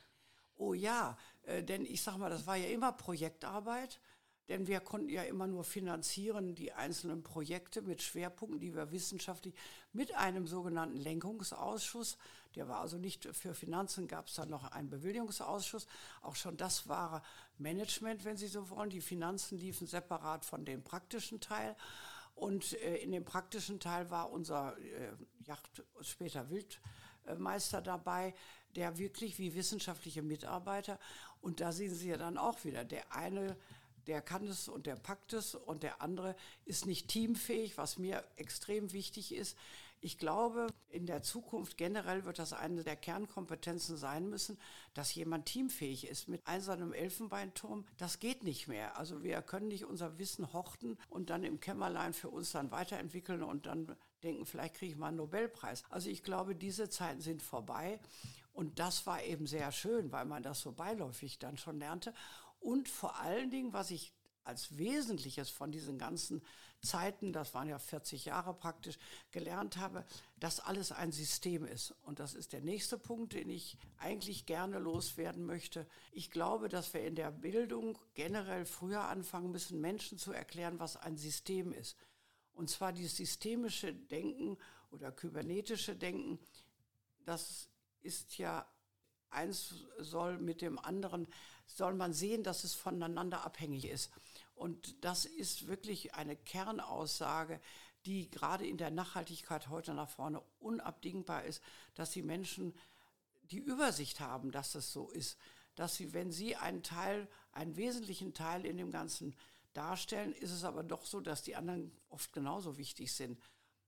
Oh 0.57 0.73
ja, 0.73 1.17
äh, 1.43 1.63
denn 1.63 1.85
ich 1.85 2.03
sage 2.03 2.19
mal, 2.19 2.31
das 2.31 2.47
war 2.47 2.57
ja 2.57 2.69
immer 2.69 2.93
Projektarbeit. 2.93 4.01
Denn 4.49 4.67
wir 4.67 4.81
konnten 4.81 5.11
ja 5.11 5.23
immer 5.25 5.47
nur 5.47 5.63
finanzieren 5.63 6.55
die 6.55 6.73
einzelnen 6.73 7.23
Projekte 7.23 7.83
mit 7.83 8.01
Schwerpunkten, 8.01 8.61
die 8.61 8.75
wir 8.75 8.91
wissenschaftlich 8.93 9.55
mit 9.93 10.15
einem 10.15 10.47
sogenannten 10.47 10.97
Lenkungsausschuss, 10.97 12.17
der 12.55 12.69
war 12.69 12.81
also 12.81 12.97
nicht 12.97 13.29
für 13.37 13.55
Finanzen, 13.55 14.09
gab 14.09 14.29
es 14.29 14.35
dann 14.35 14.49
noch 14.49 14.65
einen 14.73 14.91
Bewilligungsausschuss. 14.91 15.87
Auch 16.23 16.35
schon 16.35 16.57
das 16.57 16.89
war 16.89 17.23
Management, 17.59 18.25
wenn 18.25 18.37
Sie 18.37 18.49
so 18.49 18.71
wollen. 18.71 18.91
Die 18.91 19.01
Finanzen 19.01 19.59
liefen 19.59 19.87
separat 19.87 20.45
von 20.45 20.65
dem 20.65 20.83
praktischen 20.83 21.41
Teil. 21.41 21.77
Und 22.35 22.75
äh, 22.75 22.97
in 22.97 23.13
dem 23.13 23.25
praktischen 23.25 23.81
Teil 23.81 24.11
war 24.11 24.31
unser 24.31 24.77
äh, 24.79 25.13
Yacht, 25.45 25.83
später 26.01 26.49
Wildmeister 26.51 27.83
dabei, 27.83 28.35
der 28.77 28.99
wirklich 28.99 29.39
wie 29.39 29.55
wissenschaftliche 29.55 30.23
Mitarbeiter, 30.23 30.99
und 31.41 31.61
da 31.61 31.73
sehen 31.73 31.95
Sie 31.95 32.09
ja 32.09 32.17
dann 32.17 32.37
auch 32.37 32.65
wieder, 32.65 32.85
der 32.85 33.13
eine 33.13 33.57
der 34.09 34.23
kann 34.23 34.49
es 34.49 34.69
und 34.69 34.87
der 34.87 34.97
packt 34.97 35.35
es 35.35 35.55
und 35.55 35.83
der 35.83 36.01
andere 36.01 36.35
ist 36.65 36.87
nicht 36.87 37.09
teamfähig, 37.09 37.77
was 37.77 37.99
mir 37.99 38.25
extrem 38.37 38.93
wichtig 38.93 39.35
ist. 39.35 39.57
Ich 40.01 40.17
glaube, 40.17 40.69
in 40.91 41.07
der 41.07 41.23
Zukunft 41.23 41.77
generell 41.77 42.25
wird 42.25 42.39
das 42.39 42.53
eine 42.53 42.85
der 42.85 42.97
Kernkompetenzen 42.97 43.97
sein 43.97 44.29
müssen, 44.29 44.59
dass 44.95 45.15
jemand 45.15 45.47
teamfähig 45.47 46.07
ist. 46.07 46.29
Mit 46.29 46.47
einsamen 46.47 46.93
Elfenbeinturm, 46.93 47.85
das 47.97 48.21
geht 48.21 48.45
nicht 48.45 48.69
mehr. 48.69 48.97
Also 48.97 49.23
wir 49.25 49.43
können 49.43 49.69
nicht 49.69 49.85
unser 49.85 50.19
Wissen 50.19 50.53
horten 50.53 50.99
und 51.09 51.31
dann 51.31 51.43
im 51.43 51.59
Kämmerlein 51.59 52.15
für 52.15 52.29
uns 52.29 52.53
dann 52.53 52.71
weiterentwickeln 52.71 53.43
und 53.43 53.67
dann 53.67 53.97
denken, 54.23 54.47
vielleicht 54.47 54.75
kriege 54.75 54.93
ich 54.93 54.99
mal 54.99 55.09
einen 55.09 55.17
Nobelpreis. 55.17 55.83
Also 55.91 56.11
ich 56.11 56.23
glaube, 56.23 56.55
diese 56.55 56.89
Zeiten 56.89 57.21
sind 57.21 57.43
vorbei. 57.43 57.99
Und 58.53 58.79
das 58.79 59.07
war 59.07 59.23
eben 59.23 59.47
sehr 59.47 59.71
schön, 59.73 60.11
weil 60.11 60.25
man 60.25 60.43
das 60.43 60.61
so 60.61 60.73
beiläufig 60.73 61.39
dann 61.39 61.57
schon 61.59 61.79
lernte. 61.79 62.13
Und 62.61 62.89
vor 62.89 63.17
allen 63.17 63.51
Dingen, 63.51 63.73
was 63.73 63.91
ich 63.91 64.13
als 64.45 64.77
Wesentliches 64.79 65.51
von 65.51 65.71
diesen 65.71 65.99
ganzen 65.99 66.43
Zeiten, 66.81 67.33
das 67.33 67.55
waren 67.55 67.69
ja 67.69 67.79
40 67.79 68.25
Jahre 68.27 68.55
praktisch, 68.55 68.99
gelernt 69.31 69.77
habe, 69.77 70.05
dass 70.37 70.61
alles 70.61 70.93
ein 70.93 71.13
System 71.13 71.65
ist. 71.65 71.95
Und 72.03 72.21
das 72.21 72.35
ist 72.35 72.53
der 72.53 72.61
nächste 72.61 72.99
Punkt, 72.99 73.33
den 73.33 73.51
ich 73.51 73.77
eigentlich 73.99 74.47
gerne 74.47 74.79
loswerden 74.79 75.45
möchte. 75.45 75.87
Ich 76.13 76.31
glaube, 76.31 76.69
dass 76.69 76.95
wir 76.95 77.05
in 77.05 77.17
der 77.17 77.31
Bildung 77.31 77.99
generell 78.15 78.65
früher 78.65 79.03
anfangen 79.03 79.51
müssen, 79.51 79.81
Menschen 79.81 80.19
zu 80.19 80.33
erklären, 80.33 80.79
was 80.79 80.97
ein 80.97 81.17
System 81.17 81.73
ist. 81.73 81.97
Und 82.55 82.71
zwar 82.71 82.93
dieses 82.93 83.17
systemische 83.17 83.93
Denken 83.93 84.57
oder 84.91 85.13
kybernetische 85.13 85.97
Denken, 85.97 86.39
das 87.25 87.69
ist 88.03 88.39
ja 88.39 88.67
eins 89.31 89.75
soll 89.99 90.39
mit 90.39 90.61
dem 90.63 90.79
anderen, 90.79 91.27
soll 91.67 91.95
man 91.95 92.13
sehen, 92.13 92.43
dass 92.43 92.65
es 92.65 92.75
voneinander 92.75 93.45
abhängig 93.45 93.85
ist. 93.87 94.11
Und 94.59 95.05
das 95.05 95.25
ist 95.25 95.69
wirklich 95.69 96.15
eine 96.15 96.37
Kernaussage, 96.37 97.61
die 98.07 98.29
gerade 98.29 98.67
in 98.67 98.77
der 98.77 98.91
Nachhaltigkeit 98.91 99.69
heute 99.69 99.95
nach 99.95 100.09
vorne 100.09 100.43
unabdingbar 100.59 101.45
ist, 101.45 101.63
dass 101.95 102.11
die 102.11 102.23
Menschen 102.23 102.75
die 103.51 103.59
Übersicht 103.59 104.21
haben, 104.21 104.51
dass 104.51 104.73
das 104.73 104.93
so 104.93 105.11
ist, 105.11 105.39
dass 105.75 105.95
sie, 105.95 106.13
wenn 106.13 106.33
sie 106.33 106.57
einen 106.57 106.83
Teil, 106.83 107.29
einen 107.53 107.77
wesentlichen 107.77 108.35
Teil 108.35 108.67
in 108.67 108.77
dem 108.77 108.91
Ganzen 108.91 109.37
darstellen, 109.75 110.33
ist 110.33 110.51
es 110.51 110.65
aber 110.65 110.83
doch 110.83 111.07
so, 111.07 111.21
dass 111.21 111.43
die 111.43 111.55
anderen 111.55 111.97
oft 112.09 112.33
genauso 112.33 112.77
wichtig 112.77 113.13
sind. 113.13 113.41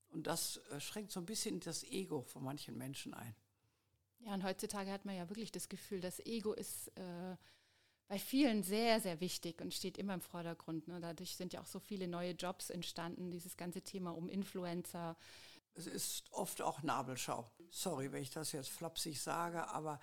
Und 0.07 0.27
das 0.27 0.57
äh, 0.71 0.79
schränkt 0.79 1.11
so 1.11 1.19
ein 1.19 1.25
bisschen 1.25 1.59
das 1.59 1.83
Ego 1.83 2.21
von 2.21 2.43
manchen 2.43 2.77
Menschen 2.77 3.13
ein. 3.13 3.35
Ja, 4.19 4.33
und 4.33 4.43
heutzutage 4.43 4.91
hat 4.91 5.03
man 5.03 5.15
ja 5.15 5.27
wirklich 5.29 5.51
das 5.51 5.67
Gefühl, 5.67 5.99
das 5.99 6.19
Ego 6.19 6.53
ist 6.53 6.89
äh, 6.97 7.35
bei 8.11 8.19
vielen 8.19 8.61
sehr, 8.61 8.99
sehr 8.99 9.21
wichtig 9.21 9.61
und 9.61 9.73
steht 9.73 9.97
immer 9.97 10.13
im 10.13 10.19
Vordergrund. 10.19 10.85
Ne? 10.89 10.99
Dadurch 10.99 11.37
sind 11.37 11.53
ja 11.53 11.61
auch 11.61 11.65
so 11.65 11.79
viele 11.79 12.09
neue 12.09 12.31
Jobs 12.31 12.69
entstanden, 12.69 13.31
dieses 13.31 13.55
ganze 13.55 13.83
Thema 13.83 14.11
um 14.11 14.27
Influencer. 14.27 15.15
Es 15.75 15.87
ist 15.87 16.25
oft 16.33 16.61
auch 16.61 16.83
Nabelschau. 16.83 17.49
Sorry, 17.69 18.11
wenn 18.11 18.21
ich 18.21 18.29
das 18.29 18.51
jetzt 18.51 18.69
flapsig 18.69 19.21
sage, 19.21 19.65
aber 19.69 19.97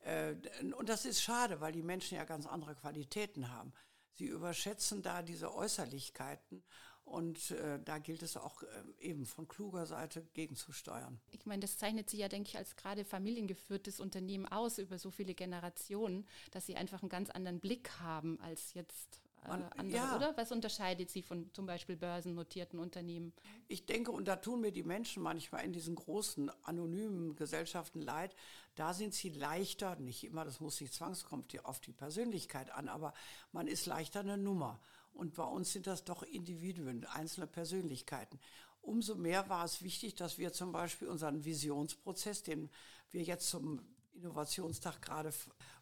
äh, 0.00 0.34
und 0.76 0.88
das 0.88 1.04
ist 1.04 1.22
schade, 1.22 1.60
weil 1.60 1.70
die 1.70 1.84
Menschen 1.84 2.16
ja 2.16 2.24
ganz 2.24 2.48
andere 2.48 2.74
Qualitäten 2.74 3.48
haben. 3.48 3.72
Sie 4.10 4.26
überschätzen 4.26 5.00
da 5.00 5.22
diese 5.22 5.54
Äußerlichkeiten 5.54 6.64
und 7.04 7.50
äh, 7.50 7.78
da 7.84 7.98
gilt 7.98 8.22
es 8.22 8.36
auch 8.36 8.62
äh, 8.62 8.66
eben 9.00 9.26
von 9.26 9.48
kluger 9.48 9.86
Seite 9.86 10.24
gegenzusteuern. 10.34 11.20
Ich 11.30 11.46
meine, 11.46 11.60
das 11.60 11.76
zeichnet 11.76 12.08
Sie 12.08 12.18
ja, 12.18 12.28
denke 12.28 12.48
ich, 12.48 12.56
als 12.56 12.76
gerade 12.76 13.04
familiengeführtes 13.04 14.00
Unternehmen 14.00 14.46
aus 14.46 14.78
über 14.78 14.98
so 14.98 15.10
viele 15.10 15.34
Generationen, 15.34 16.26
dass 16.52 16.66
Sie 16.66 16.76
einfach 16.76 17.02
einen 17.02 17.10
ganz 17.10 17.30
anderen 17.30 17.60
Blick 17.60 17.90
haben 18.00 18.40
als 18.40 18.74
jetzt 18.74 19.20
äh, 19.44 19.48
andere, 19.48 19.96
ja. 19.96 20.16
oder? 20.16 20.36
Was 20.36 20.52
unterscheidet 20.52 21.10
Sie 21.10 21.22
von 21.22 21.52
zum 21.52 21.66
Beispiel 21.66 21.96
börsennotierten 21.96 22.78
Unternehmen? 22.78 23.32
Ich 23.68 23.86
denke, 23.86 24.12
und 24.12 24.28
da 24.28 24.36
tun 24.36 24.60
mir 24.60 24.72
die 24.72 24.84
Menschen 24.84 25.22
manchmal 25.22 25.64
in 25.64 25.72
diesen 25.72 25.96
großen 25.96 26.50
anonymen 26.62 27.34
Gesellschaften 27.34 28.00
leid, 28.00 28.34
da 28.74 28.94
sind 28.94 29.12
sie 29.12 29.30
leichter, 29.30 29.96
nicht 29.96 30.24
immer, 30.24 30.44
das 30.44 30.60
muss 30.60 30.80
nicht 30.80 30.94
zwangskommen 30.94 31.44
auf 31.64 31.80
die 31.80 31.92
Persönlichkeit 31.92 32.70
an, 32.70 32.88
aber 32.88 33.12
man 33.50 33.66
ist 33.66 33.86
leichter 33.86 34.20
eine 34.20 34.38
Nummer. 34.38 34.80
Und 35.12 35.34
bei 35.34 35.44
uns 35.44 35.72
sind 35.72 35.86
das 35.86 36.04
doch 36.04 36.22
Individuen, 36.22 37.04
einzelne 37.06 37.46
Persönlichkeiten. 37.46 38.38
Umso 38.80 39.14
mehr 39.14 39.48
war 39.48 39.64
es 39.64 39.82
wichtig, 39.82 40.14
dass 40.16 40.38
wir 40.38 40.52
zum 40.52 40.72
Beispiel 40.72 41.08
unseren 41.08 41.44
Visionsprozess, 41.44 42.42
den 42.42 42.70
wir 43.10 43.22
jetzt 43.22 43.48
zum 43.48 43.80
Innovationstag 44.14 45.00
gerade 45.00 45.32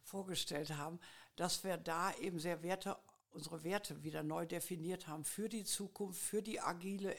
vorgestellt 0.03 0.77
haben, 0.77 1.01
dass 1.37 1.65
wir 1.65 1.77
da 1.77 2.13
eben 2.17 2.39
sehr 2.39 2.63
Werte, 2.63 2.97
unsere 3.31 3.65
Werte 3.65 4.03
wieder 4.03 4.23
neu 4.23 4.47
definiert 4.47 5.09
haben 5.09 5.25
für 5.25 5.49
die 5.49 5.65
Zukunft, 5.65 6.21
für 6.21 6.43
die 6.43 6.61
agile 6.61 7.17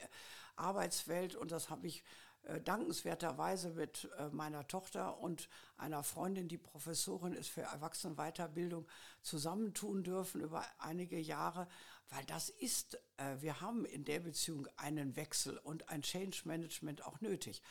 Arbeitswelt. 0.55 1.35
Und 1.35 1.51
das 1.51 1.69
habe 1.69 1.87
ich 1.87 2.03
äh, 2.43 2.59
dankenswerterweise 2.61 3.69
mit 3.69 4.09
äh, 4.17 4.29
meiner 4.29 4.67
Tochter 4.67 5.19
und 5.19 5.47
einer 5.77 6.03
Freundin, 6.03 6.47
die 6.47 6.57
Professorin 6.57 7.33
ist 7.33 7.49
für 7.49 7.61
Erwachsenenweiterbildung, 7.61 8.87
zusammentun 9.21 10.03
dürfen 10.03 10.41
über 10.41 10.65
einige 10.79 11.19
Jahre, 11.19 11.67
weil 12.11 12.25
das 12.25 12.49
ist, 12.49 12.95
äh, 13.17 13.37
wir 13.39 13.61
haben 13.61 13.85
in 13.85 14.03
der 14.03 14.19
Beziehung 14.19 14.67
einen 14.75 15.15
Wechsel 15.15 15.57
und 15.57 15.89
ein 15.89 16.01
Change 16.01 16.41
Management 16.43 17.05
auch 17.05 17.21
nötig. 17.21 17.61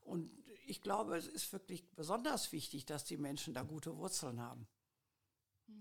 Und 0.00 0.32
ich 0.66 0.80
glaube, 0.80 1.16
es 1.16 1.26
ist 1.26 1.52
wirklich 1.52 1.86
besonders 1.90 2.50
wichtig, 2.52 2.86
dass 2.86 3.04
die 3.04 3.18
Menschen 3.18 3.54
da 3.54 3.62
gute 3.62 3.96
Wurzeln 3.96 4.40
haben. 4.40 4.66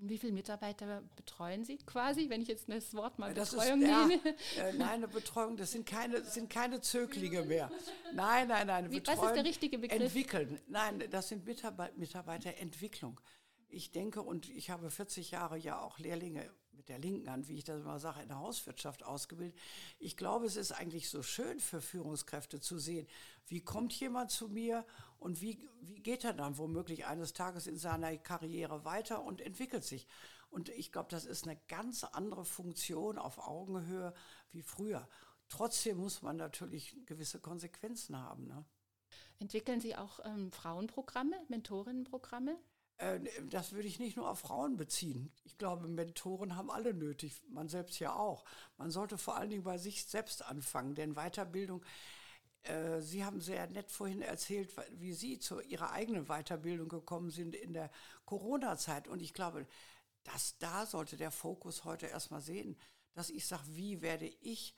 Wie 0.01 0.17
viele 0.17 0.33
Mitarbeiter 0.33 1.01
betreuen 1.15 1.63
Sie 1.63 1.77
quasi, 1.77 2.29
wenn 2.29 2.41
ich 2.41 2.47
jetzt 2.47 2.69
das 2.69 2.93
Wort 2.93 3.17
mal 3.19 3.33
das 3.33 3.51
Betreuung 3.51 3.81
ist, 3.81 3.87
nehme? 3.87 4.35
Ja, 4.55 4.63
äh, 4.63 4.73
nein, 4.73 4.89
eine 4.89 5.07
Betreuung, 5.07 5.57
das 5.57 5.71
sind 5.71 5.85
keine, 5.85 6.23
sind 6.23 6.49
keine 6.49 6.81
Zöglinge 6.81 7.43
mehr. 7.43 7.71
Nein, 8.13 8.49
nein, 8.49 8.67
nein. 8.67 8.91
Wie, 8.91 9.01
was 9.05 9.21
ist 9.21 9.35
der 9.35 9.45
richtige 9.45 9.79
Begriff? 9.79 10.01
Entwickeln. 10.01 10.59
Nein, 10.67 11.03
das 11.09 11.29
sind 11.29 11.45
Mitarbeit 11.45 11.97
Mitarbeiterentwicklung. 11.97 13.19
Ich 13.67 13.91
denke, 13.91 14.21
und 14.21 14.49
ich 14.49 14.69
habe 14.69 14.89
40 14.89 15.31
Jahre 15.31 15.57
ja 15.57 15.79
auch 15.79 15.99
Lehrlinge 15.99 16.49
mit 16.79 16.87
der 16.87 16.97
linken 16.97 17.29
Hand, 17.29 17.49
wie 17.49 17.57
ich 17.57 17.65
das 17.65 17.81
immer 17.81 17.99
sage, 17.99 18.21
in 18.21 18.29
der 18.29 18.39
Hauswirtschaft 18.39 19.03
ausgebildet. 19.03 19.59
Ich 19.99 20.15
glaube, 20.15 20.45
es 20.45 20.55
ist 20.55 20.71
eigentlich 20.71 21.09
so 21.09 21.21
schön 21.21 21.59
für 21.59 21.81
Führungskräfte 21.81 22.61
zu 22.61 22.79
sehen, 22.79 23.05
wie 23.47 23.59
kommt 23.59 23.91
jemand 23.99 24.31
zu 24.31 24.47
mir 24.47 24.85
und 25.17 25.41
wie, 25.41 25.67
wie 25.81 25.99
geht 25.99 26.23
er 26.23 26.31
dann 26.31 26.57
womöglich 26.57 27.05
eines 27.05 27.33
Tages 27.33 27.67
in 27.67 27.77
seiner 27.77 28.15
Karriere 28.17 28.85
weiter 28.85 29.23
und 29.23 29.41
entwickelt 29.41 29.83
sich. 29.83 30.07
Und 30.51 30.69
ich 30.69 30.93
glaube, 30.93 31.09
das 31.09 31.25
ist 31.25 31.45
eine 31.45 31.59
ganz 31.67 32.05
andere 32.05 32.45
Funktion 32.45 33.17
auf 33.17 33.39
Augenhöhe 33.39 34.13
wie 34.53 34.61
früher. 34.61 35.05
Trotzdem 35.49 35.97
muss 35.97 36.21
man 36.21 36.37
natürlich 36.37 36.95
gewisse 37.05 37.41
Konsequenzen 37.41 38.17
haben. 38.17 38.47
Ne? 38.47 38.63
Entwickeln 39.39 39.81
Sie 39.81 39.97
auch 39.97 40.21
ähm, 40.23 40.53
Frauenprogramme, 40.53 41.35
Mentorinnenprogramme? 41.49 42.57
Äh, 42.99 43.19
das 43.49 43.71
würde 43.71 43.87
ich 43.87 43.99
nicht 43.99 44.17
nur 44.17 44.29
auf 44.29 44.39
Frauen 44.39 44.77
beziehen. 44.77 45.31
Ich 45.45 45.57
glaube, 45.57 45.87
Mentoren 45.87 46.55
haben 46.55 46.69
alle 46.69 46.93
nötig, 46.93 47.41
man 47.49 47.67
selbst 47.67 47.99
ja 47.99 48.13
auch. 48.13 48.45
Man 48.77 48.91
sollte 48.91 49.17
vor 49.17 49.35
allen 49.37 49.49
Dingen 49.49 49.63
bei 49.63 49.77
sich 49.77 50.05
selbst 50.05 50.45
anfangen, 50.45 50.95
denn 50.95 51.15
Weiterbildung, 51.15 51.83
äh, 52.63 53.01
Sie 53.01 53.25
haben 53.25 53.41
sehr 53.41 53.67
nett 53.67 53.89
vorhin 53.89 54.21
erzählt, 54.21 54.73
wie 54.91 55.13
Sie 55.13 55.39
zu 55.39 55.61
Ihrer 55.61 55.91
eigenen 55.91 56.25
Weiterbildung 56.25 56.89
gekommen 56.89 57.31
sind 57.31 57.55
in 57.55 57.73
der 57.73 57.89
Corona-Zeit. 58.25 59.07
Und 59.07 59.21
ich 59.21 59.33
glaube, 59.33 59.65
dass 60.23 60.57
da 60.59 60.85
sollte 60.85 61.17
der 61.17 61.31
Fokus 61.31 61.85
heute 61.85 62.05
erstmal 62.07 62.41
sehen, 62.41 62.77
dass 63.13 63.29
ich 63.29 63.47
sage, 63.47 63.63
wie 63.69 64.01
werde 64.01 64.27
ich 64.41 64.75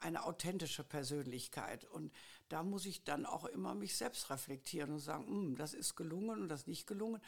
eine 0.00 0.24
authentische 0.24 0.84
Persönlichkeit. 0.84 1.84
Und 1.84 2.12
da 2.48 2.62
muss 2.62 2.86
ich 2.86 3.04
dann 3.04 3.26
auch 3.26 3.44
immer 3.44 3.74
mich 3.74 3.96
selbst 3.96 4.30
reflektieren 4.30 4.92
und 4.92 5.00
sagen, 5.00 5.26
hm, 5.26 5.56
das 5.56 5.74
ist 5.74 5.96
gelungen 5.96 6.42
und 6.42 6.48
das 6.48 6.66
nicht 6.66 6.86
gelungen. 6.86 7.20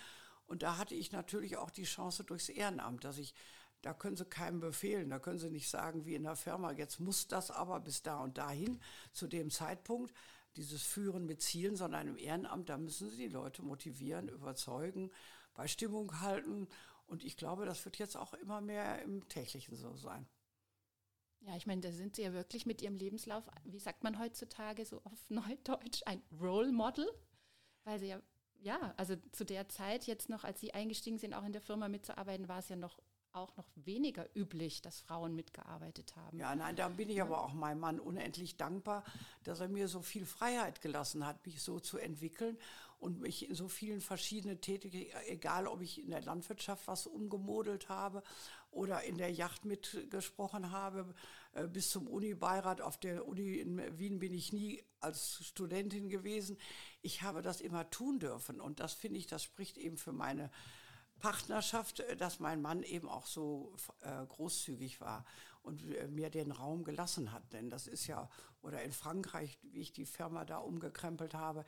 Und 0.47 0.63
da 0.63 0.79
hatte 0.79 0.95
ich 0.95 1.13
natürlich 1.13 1.57
auch 1.57 1.71
die 1.71 1.85
Chance 1.85 2.25
durchs 2.25 2.49
Ehrenamt, 2.49 3.05
dass 3.05 3.19
ich, 3.19 3.35
da 3.83 3.95
können 3.95 4.17
Sie 4.17 4.25
keinem 4.25 4.61
befehlen, 4.61 5.11
da 5.11 5.19
können 5.19 5.39
Sie 5.39 5.51
nicht 5.51 5.71
sagen, 5.71 6.05
wie 6.05 6.15
in 6.15 6.25
der 6.25 6.37
Firma, 6.37 6.73
jetzt 6.73 7.01
muss 7.01 7.29
das 7.29 7.51
aber 7.51 7.81
bis 7.81 8.03
da 8.03 8.21
und 8.21 8.39
dahin 8.39 8.81
zu 9.13 9.27
dem 9.27 9.51
Zeitpunkt, 9.51 10.13
dieses 10.57 10.83
Führen 10.83 11.27
mit 11.27 11.43
Zielen, 11.43 11.77
sondern 11.77 12.09
im 12.09 12.19
Ehrenamt, 12.19 12.69
da 12.69 12.79
müssen 12.79 13.11
Sie 13.11 13.17
die 13.17 13.29
Leute 13.29 13.63
motivieren, 13.63 14.29
überzeugen, 14.29 15.11
bei 15.55 15.69
Stimmung 15.69 16.21
halten. 16.21 16.67
Und 17.07 17.25
ich 17.25 17.37
glaube, 17.37 17.65
das 17.65 17.85
wird 17.85 17.99
jetzt 17.99 18.17
auch 18.17 18.35
immer 18.35 18.61
mehr 18.61 19.03
im 19.03 19.29
täglichen 19.29 19.77
so 19.77 19.97
sein. 19.97 20.27
Ja, 21.41 21.57
ich 21.57 21.67
meine, 21.67 21.81
da 21.81 21.91
sind 21.91 22.17
Sie 22.17 22.23
ja 22.23 22.33
wirklich 22.33 22.67
mit 22.67 22.83
Ihrem 22.83 22.97
Lebenslauf, 22.97 23.45
wie 23.65 23.79
sagt 23.79 24.05
man 24.05 24.19
heutzutage 24.19 24.85
so 24.85 25.01
auf 25.05 25.31
Neudeutsch, 25.31 26.03
ein 26.07 26.23
Role 26.41 26.73
Model, 26.73 27.11
weil 27.85 27.99
Sie 27.99 28.09
ja, 28.09 28.21
ja, 28.63 28.95
also 28.97 29.17
zu 29.33 29.45
der 29.45 29.69
Zeit 29.69 30.07
jetzt 30.07 30.29
noch, 30.29 30.45
als 30.45 30.61
Sie 30.61 30.75
eingestiegen 30.75 31.19
sind, 31.19 31.33
auch 31.35 31.45
in 31.45 31.53
der 31.53 31.63
Firma 31.63 31.89
mitzuarbeiten, 31.89 32.49
war 32.49 32.59
es 32.59 32.69
ja 32.69 32.77
noch 32.77 33.01
auch 33.33 33.57
noch 33.57 33.67
weniger 33.77 34.27
üblich, 34.35 34.83
dass 34.83 35.01
Frauen 35.01 35.35
mitgearbeitet 35.35 36.17
haben. 36.17 36.39
Ja, 36.39 36.55
nein, 36.55 36.77
da 36.77 36.89
bin 36.89 37.09
ich 37.09 37.23
aber 37.23 37.45
auch 37.45 37.53
meinem 37.53 37.81
Mann 37.81 38.01
unendlich 38.01 38.57
dankbar, 38.57 39.05
dass 39.45 39.61
er 39.61 39.69
mir 39.69 39.89
so 39.89 40.03
viel 40.03 40.27
Freiheit 40.27 40.81
gelassen 40.81 41.27
hat, 41.27 41.45
mich 41.47 41.63
so 41.63 41.79
zu 41.79 41.99
entwickeln 41.99 42.59
und 42.99 43.21
mich 43.21 43.49
in 43.49 43.55
so 43.55 43.69
vielen 43.69 44.01
verschiedenen 44.01 44.61
Tätigkeiten, 44.61 45.17
egal 45.29 45.67
ob 45.67 45.81
ich 45.81 46.03
in 46.03 46.11
der 46.11 46.23
Landwirtschaft 46.23 46.87
was 46.87 47.07
umgemodelt 47.07 47.89
habe 47.89 48.23
oder 48.71 49.03
in 49.03 49.19
der 49.19 49.31
Yacht 49.31 49.65
mitgesprochen 49.65 50.71
habe, 50.71 51.15
äh, 51.53 51.67
bis 51.67 51.91
zum 51.91 52.07
Uni-Beirat 52.07 52.81
auf 52.81 52.99
der 52.99 53.27
Uni 53.27 53.55
in 53.55 53.99
Wien 53.99 54.19
bin 54.19 54.33
ich 54.33 54.53
nie 54.53 54.83
als 55.01 55.45
Studentin 55.45 56.09
gewesen. 56.09 56.57
Ich 57.03 57.23
habe 57.23 57.43
das 57.43 57.61
immer 57.61 57.91
tun 57.91 58.19
dürfen 58.19 58.61
und 58.61 58.81
das 58.81 58.95
finde 58.95 59.19
ich, 59.19 59.27
das 59.27 59.43
spricht 59.43 59.77
eben 59.77 59.97
für 59.97 60.13
meine 60.13 60.51
Partnerschaft, 61.19 62.01
äh, 62.01 62.17
dass 62.17 62.41
mein 62.41 62.63
Mann 62.63 62.83
eben 62.83 63.09
auch 63.09 63.27
so 63.27 63.75
äh, 64.01 64.27
großzügig 64.27 65.01
war 65.01 65.25
und 65.63 65.85
mir 66.11 66.31
den 66.31 66.53
Raum 66.53 66.85
gelassen 66.85 67.33
hat. 67.33 67.53
Denn 67.53 67.69
das 67.69 67.87
ist 67.87 68.07
ja, 68.07 68.31
oder 68.63 68.83
in 68.83 68.93
Frankreich, 68.93 69.59
wie 69.63 69.81
ich 69.81 69.93
die 69.93 70.07
Firma 70.07 70.47
da 70.47 70.57
umgekrempelt 70.57 71.35
habe, 71.35 71.67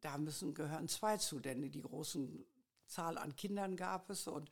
da 0.00 0.16
müssen 0.16 0.54
gehören 0.54 0.88
zwei 0.88 1.18
zu, 1.18 1.40
denn 1.40 1.70
die 1.70 1.82
großen 1.82 2.42
Zahl 2.86 3.18
an 3.18 3.36
Kindern 3.36 3.76
gab 3.76 4.10
es 4.10 4.26
und 4.26 4.50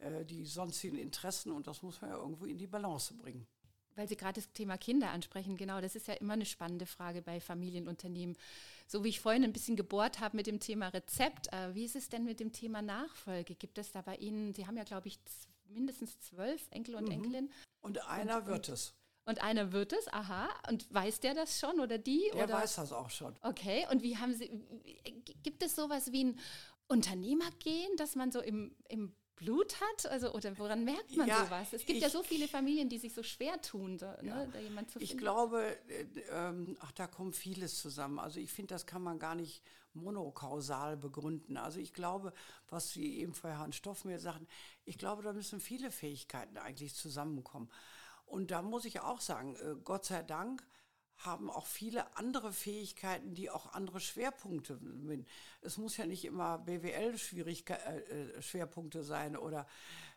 äh, 0.00 0.24
die 0.24 0.44
sonstigen 0.44 0.98
Interessen 0.98 1.52
und 1.52 1.66
das 1.66 1.82
muss 1.82 2.00
man 2.00 2.10
ja 2.10 2.16
irgendwo 2.16 2.44
in 2.44 2.58
die 2.58 2.66
Balance 2.66 3.14
bringen. 3.14 3.46
Weil 3.96 4.08
Sie 4.08 4.16
gerade 4.16 4.40
das 4.40 4.50
Thema 4.52 4.78
Kinder 4.78 5.10
ansprechen, 5.10 5.56
genau, 5.56 5.80
das 5.80 5.96
ist 5.96 6.08
ja 6.08 6.14
immer 6.14 6.34
eine 6.34 6.46
spannende 6.46 6.86
Frage 6.86 7.22
bei 7.22 7.40
Familienunternehmen. 7.40 8.36
So 8.86 9.04
wie 9.04 9.08
ich 9.08 9.20
vorhin 9.20 9.44
ein 9.44 9.52
bisschen 9.52 9.76
gebohrt 9.76 10.20
habe 10.20 10.36
mit 10.36 10.46
dem 10.46 10.60
Thema 10.60 10.88
Rezept, 10.88 11.52
äh, 11.52 11.74
wie 11.74 11.84
ist 11.84 11.96
es 11.96 12.08
denn 12.08 12.24
mit 12.24 12.40
dem 12.40 12.52
Thema 12.52 12.82
Nachfolge? 12.82 13.54
Gibt 13.54 13.78
es 13.78 13.92
da 13.92 14.00
bei 14.00 14.16
Ihnen, 14.16 14.54
Sie 14.54 14.66
haben 14.66 14.76
ja, 14.76 14.84
glaube 14.84 15.08
ich, 15.08 15.18
mindestens 15.68 16.18
zwölf 16.20 16.66
Enkel 16.70 16.94
und 16.94 17.06
mhm. 17.06 17.12
Enkelinnen. 17.12 17.52
Und 17.80 18.06
einer 18.08 18.38
und, 18.38 18.46
wird 18.46 18.68
es. 18.68 18.94
Und 19.26 19.42
einer 19.42 19.72
wird 19.72 19.92
es, 19.92 20.08
aha. 20.08 20.48
Und 20.68 20.92
weiß 20.92 21.20
der 21.20 21.34
das 21.34 21.58
schon 21.58 21.80
oder 21.80 21.98
die? 21.98 22.30
Der 22.32 22.44
oder? 22.44 22.54
weiß 22.54 22.76
das 22.76 22.92
auch 22.92 23.10
schon. 23.10 23.36
Okay, 23.42 23.86
und 23.90 24.02
wie 24.02 24.16
haben 24.16 24.34
Sie, 24.34 24.50
gibt 25.42 25.62
es 25.62 25.76
sowas 25.76 26.12
wie 26.12 26.24
ein 26.24 26.38
Unternehmer 26.88 27.50
gehen, 27.58 27.96
dass 27.96 28.16
man 28.16 28.32
so 28.32 28.40
im, 28.40 28.74
im 28.88 29.14
Blut 29.40 29.80
hat? 29.80 30.06
Also, 30.10 30.32
oder 30.32 30.56
woran 30.58 30.84
merkt 30.84 31.16
man 31.16 31.26
ja, 31.26 31.44
sowas? 31.44 31.72
Es 31.72 31.86
gibt 31.86 31.96
ich, 31.96 32.02
ja 32.02 32.10
so 32.10 32.22
viele 32.22 32.46
Familien, 32.46 32.88
die 32.88 32.98
sich 32.98 33.14
so 33.14 33.22
schwer 33.22 33.60
tun, 33.62 33.96
da, 33.96 34.18
ne, 34.22 34.28
ja, 34.28 34.36
ne, 34.36 34.48
da 34.52 34.58
jemand 34.60 34.90
zu 34.90 34.98
finden. 34.98 35.12
Ich 35.12 35.18
glaube, 35.18 35.76
äh, 35.88 36.02
äh, 36.02 36.76
ach, 36.80 36.92
da 36.92 37.06
kommt 37.06 37.36
vieles 37.36 37.80
zusammen. 37.80 38.18
Also 38.18 38.38
ich 38.38 38.50
finde, 38.50 38.74
das 38.74 38.86
kann 38.86 39.02
man 39.02 39.18
gar 39.18 39.34
nicht 39.34 39.62
monokausal 39.94 40.96
begründen. 40.96 41.56
Also 41.56 41.80
ich 41.80 41.92
glaube, 41.92 42.32
was 42.68 42.90
Sie 42.90 43.18
eben 43.18 43.34
vorher 43.34 43.58
Herrn 43.58 43.72
Stoffmehl 43.72 44.20
sagten, 44.20 44.46
ich 44.84 44.98
glaube, 44.98 45.22
da 45.22 45.32
müssen 45.32 45.60
viele 45.60 45.90
Fähigkeiten 45.90 46.58
eigentlich 46.58 46.94
zusammenkommen. 46.94 47.70
Und 48.26 48.50
da 48.50 48.62
muss 48.62 48.84
ich 48.84 49.00
auch 49.00 49.20
sagen, 49.20 49.56
äh, 49.56 49.74
Gott 49.82 50.04
sei 50.04 50.22
Dank, 50.22 50.62
haben 51.24 51.50
auch 51.50 51.66
viele 51.66 52.16
andere 52.16 52.52
Fähigkeiten, 52.52 53.34
die 53.34 53.50
auch 53.50 53.72
andere 53.72 53.98
Schwerpunkte 54.00 54.78
sind. 54.78 55.26
Es 55.60 55.76
muss 55.78 55.96
ja 55.96 56.06
nicht 56.06 56.24
immer 56.24 56.58
BWL-Schwerpunkte 56.58 59.00
äh, 59.00 59.04
sein 59.04 59.36
oder 59.36 59.66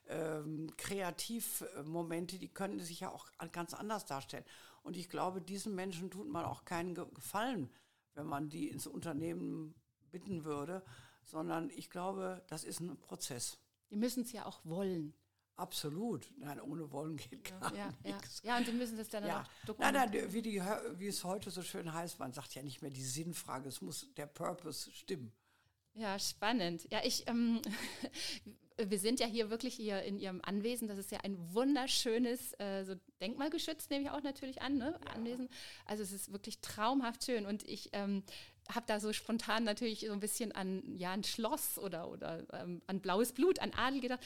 ähm, 0.08 0.72
Kreativmomente, 0.78 2.38
die 2.40 2.54
können 2.54 2.80
sich 2.80 3.02
ja 3.02 3.10
auch 3.10 3.28
ganz 3.52 3.74
anders 3.74 4.06
darstellen. 4.06 4.46
Und 4.82 4.96
ich 4.98 5.10
glaube, 5.10 5.42
diesen 5.42 5.76
Menschen 5.76 6.12
tut 6.12 6.30
man 6.30 6.46
auch 6.46 6.66
keinen 6.66 6.94
Gefallen, 6.94 7.70
wenn 8.14 8.26
man 8.26 8.50
die 8.50 8.70
ins 8.70 8.88
Unternehmen 8.88 9.76
bitten 10.12 10.44
würde, 10.44 10.84
sondern 11.24 11.70
ich 11.70 11.90
glaube, 11.90 12.44
das 12.48 12.64
ist 12.64 12.80
ein 12.80 13.00
Prozess. 13.00 13.58
Die 13.90 13.96
müssen 13.96 14.24
es 14.24 14.32
ja 14.32 14.46
auch 14.46 14.60
wollen. 14.64 15.14
Absolut. 15.56 16.32
Nein, 16.38 16.60
ohne 16.62 16.92
Wollen 16.92 17.18
geht 17.18 17.44
gar 17.44 17.76
ja, 17.76 17.94
nichts. 18.04 18.42
Ja. 18.44 18.52
ja, 18.52 18.58
und 18.58 18.66
Sie 18.66 18.72
müssen 18.72 18.98
das 18.98 19.10
dann 19.10 19.26
ja. 19.26 19.42
auch 19.42 19.66
dokumentieren. 19.68 20.12
Nein, 20.12 20.22
nein, 20.22 20.34
wie, 20.34 20.42
die, 20.42 20.62
wie 20.98 21.08
es 21.08 21.24
heute 21.24 21.52
so 21.52 21.62
schön 21.62 21.94
heißt, 21.94 22.20
man 22.20 22.34
sagt 22.34 22.56
ja 22.56 22.64
nicht 22.64 22.82
mehr 22.82 22.92
die 22.92 23.04
Sinnfrage, 23.04 23.70
es 23.70 23.82
muss 23.82 24.08
der 24.16 24.26
Purpose 24.26 24.92
stimmen. 24.92 25.32
Ja, 25.94 26.18
spannend. 26.18 26.88
Ja, 26.92 27.02
ich, 27.04 27.28
ähm, 27.28 27.62
wir 28.78 28.98
sind 28.98 29.20
ja 29.20 29.28
hier 29.28 29.52
wirklich 29.52 29.76
hier 29.76 30.02
in 30.02 30.18
Ihrem 30.18 30.42
Anwesen. 30.44 30.88
Das 30.88 30.98
ist 30.98 31.12
ja 31.12 31.20
ein 31.20 31.38
wunderschönes, 31.54 32.54
äh, 32.60 32.84
so 32.84 32.96
denkmalgeschützt 33.22 33.92
nehme 33.92 34.06
ich 34.06 34.10
auch 34.10 34.24
natürlich 34.24 34.62
an, 34.64 34.78
ne? 34.78 35.00
Ja. 35.06 35.12
Anwesen. 35.12 35.50
Also 35.86 36.02
es 36.02 36.12
ist 36.12 36.32
wirklich 36.32 36.60
traumhaft 36.62 37.24
schön 37.26 37.46
und 37.46 37.68
ich 37.68 37.90
ähm, 37.94 38.24
habe 38.70 38.86
da 38.88 39.00
so 39.00 39.14
spontan 39.14 39.64
natürlich 39.64 40.02
so 40.08 40.14
ein 40.14 40.20
bisschen 40.20 40.52
an 40.52 40.98
ja 40.98 41.12
ein 41.12 41.24
Schloss 41.24 41.78
oder 41.78 42.10
oder 42.10 42.44
ähm, 42.54 42.82
an 42.88 43.00
blaues 43.02 43.34
Blut, 43.34 43.60
an 43.60 43.72
Adel 43.74 44.02
gedacht 44.02 44.22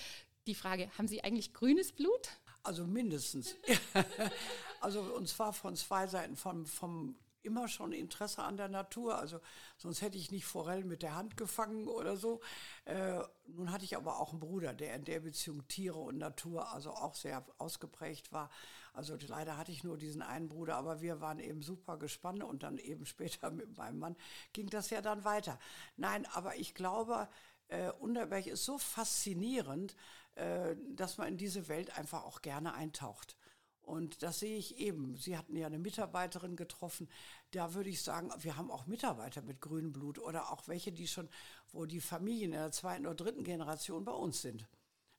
die 0.47 0.55
Frage, 0.55 0.89
haben 0.97 1.07
Sie 1.07 1.23
eigentlich 1.23 1.53
grünes 1.53 1.91
Blut? 1.91 2.29
Also 2.63 2.85
mindestens. 2.85 3.55
also 4.81 5.01
und 5.01 5.27
zwar 5.27 5.53
von 5.53 5.75
zwei 5.75 6.07
Seiten, 6.07 6.35
vom, 6.35 6.65
vom 6.65 7.15
immer 7.47 7.67
schon 7.67 7.93
Interesse 7.93 8.43
an 8.43 8.57
der 8.57 8.67
Natur. 8.67 9.17
Also 9.17 9.39
sonst 9.77 10.01
hätte 10.01 10.17
ich 10.17 10.31
nicht 10.31 10.45
Forellen 10.45 10.87
mit 10.87 11.01
der 11.01 11.15
Hand 11.15 11.37
gefangen 11.37 11.87
oder 11.87 12.17
so. 12.17 12.41
Äh, 12.85 13.21
nun 13.47 13.71
hatte 13.71 13.85
ich 13.85 13.95
aber 13.95 14.19
auch 14.19 14.31
einen 14.31 14.39
Bruder, 14.39 14.73
der 14.73 14.95
in 14.95 15.05
der 15.05 15.21
Beziehung 15.21 15.67
Tiere 15.67 15.97
und 15.97 16.17
Natur 16.17 16.71
also 16.71 16.91
auch 16.91 17.15
sehr 17.15 17.45
ausgeprägt 17.57 18.31
war. 18.31 18.51
Also 18.93 19.17
leider 19.27 19.57
hatte 19.57 19.71
ich 19.71 19.83
nur 19.83 19.97
diesen 19.97 20.21
einen 20.21 20.49
Bruder, 20.49 20.75
aber 20.75 21.01
wir 21.01 21.21
waren 21.21 21.39
eben 21.39 21.61
super 21.61 21.97
gespannt 21.97 22.43
und 22.43 22.63
dann 22.63 22.77
eben 22.77 23.05
später 23.07 23.49
mit 23.49 23.77
meinem 23.77 23.99
Mann 23.99 24.15
ging 24.53 24.69
das 24.69 24.89
ja 24.89 25.01
dann 25.01 25.23
weiter. 25.23 25.57
Nein, 25.95 26.25
aber 26.33 26.57
ich 26.57 26.75
glaube, 26.75 27.29
äh, 27.69 27.91
Unterberg 27.91 28.47
ist 28.47 28.65
so 28.65 28.77
faszinierend, 28.77 29.95
äh, 30.37 30.75
dass 30.95 31.17
man 31.17 31.29
in 31.29 31.37
diese 31.37 31.67
Welt 31.67 31.97
einfach 31.97 32.23
auch 32.23 32.41
gerne 32.41 32.73
eintaucht. 32.73 33.35
Und 33.81 34.21
das 34.21 34.39
sehe 34.39 34.57
ich 34.57 34.77
eben. 34.77 35.15
Sie 35.15 35.37
hatten 35.37 35.55
ja 35.55 35.65
eine 35.65 35.79
Mitarbeiterin 35.79 36.55
getroffen. 36.55 37.09
Da 37.51 37.73
würde 37.73 37.89
ich 37.89 38.01
sagen, 38.01 38.29
wir 38.39 38.57
haben 38.57 38.69
auch 38.69 38.85
Mitarbeiter 38.85 39.41
mit 39.41 39.61
grünem 39.61 39.93
Blut 39.93 40.19
oder 40.19 40.51
auch 40.51 40.67
welche, 40.67 40.91
die 40.91 41.07
schon, 41.07 41.29
wo 41.71 41.85
die 41.85 42.01
Familien 42.01 42.51
in 42.51 42.59
der 42.59 42.71
zweiten 42.71 43.05
oder 43.05 43.15
dritten 43.15 43.43
Generation 43.43 44.03
bei 44.03 44.11
uns 44.11 44.41
sind. 44.41 44.67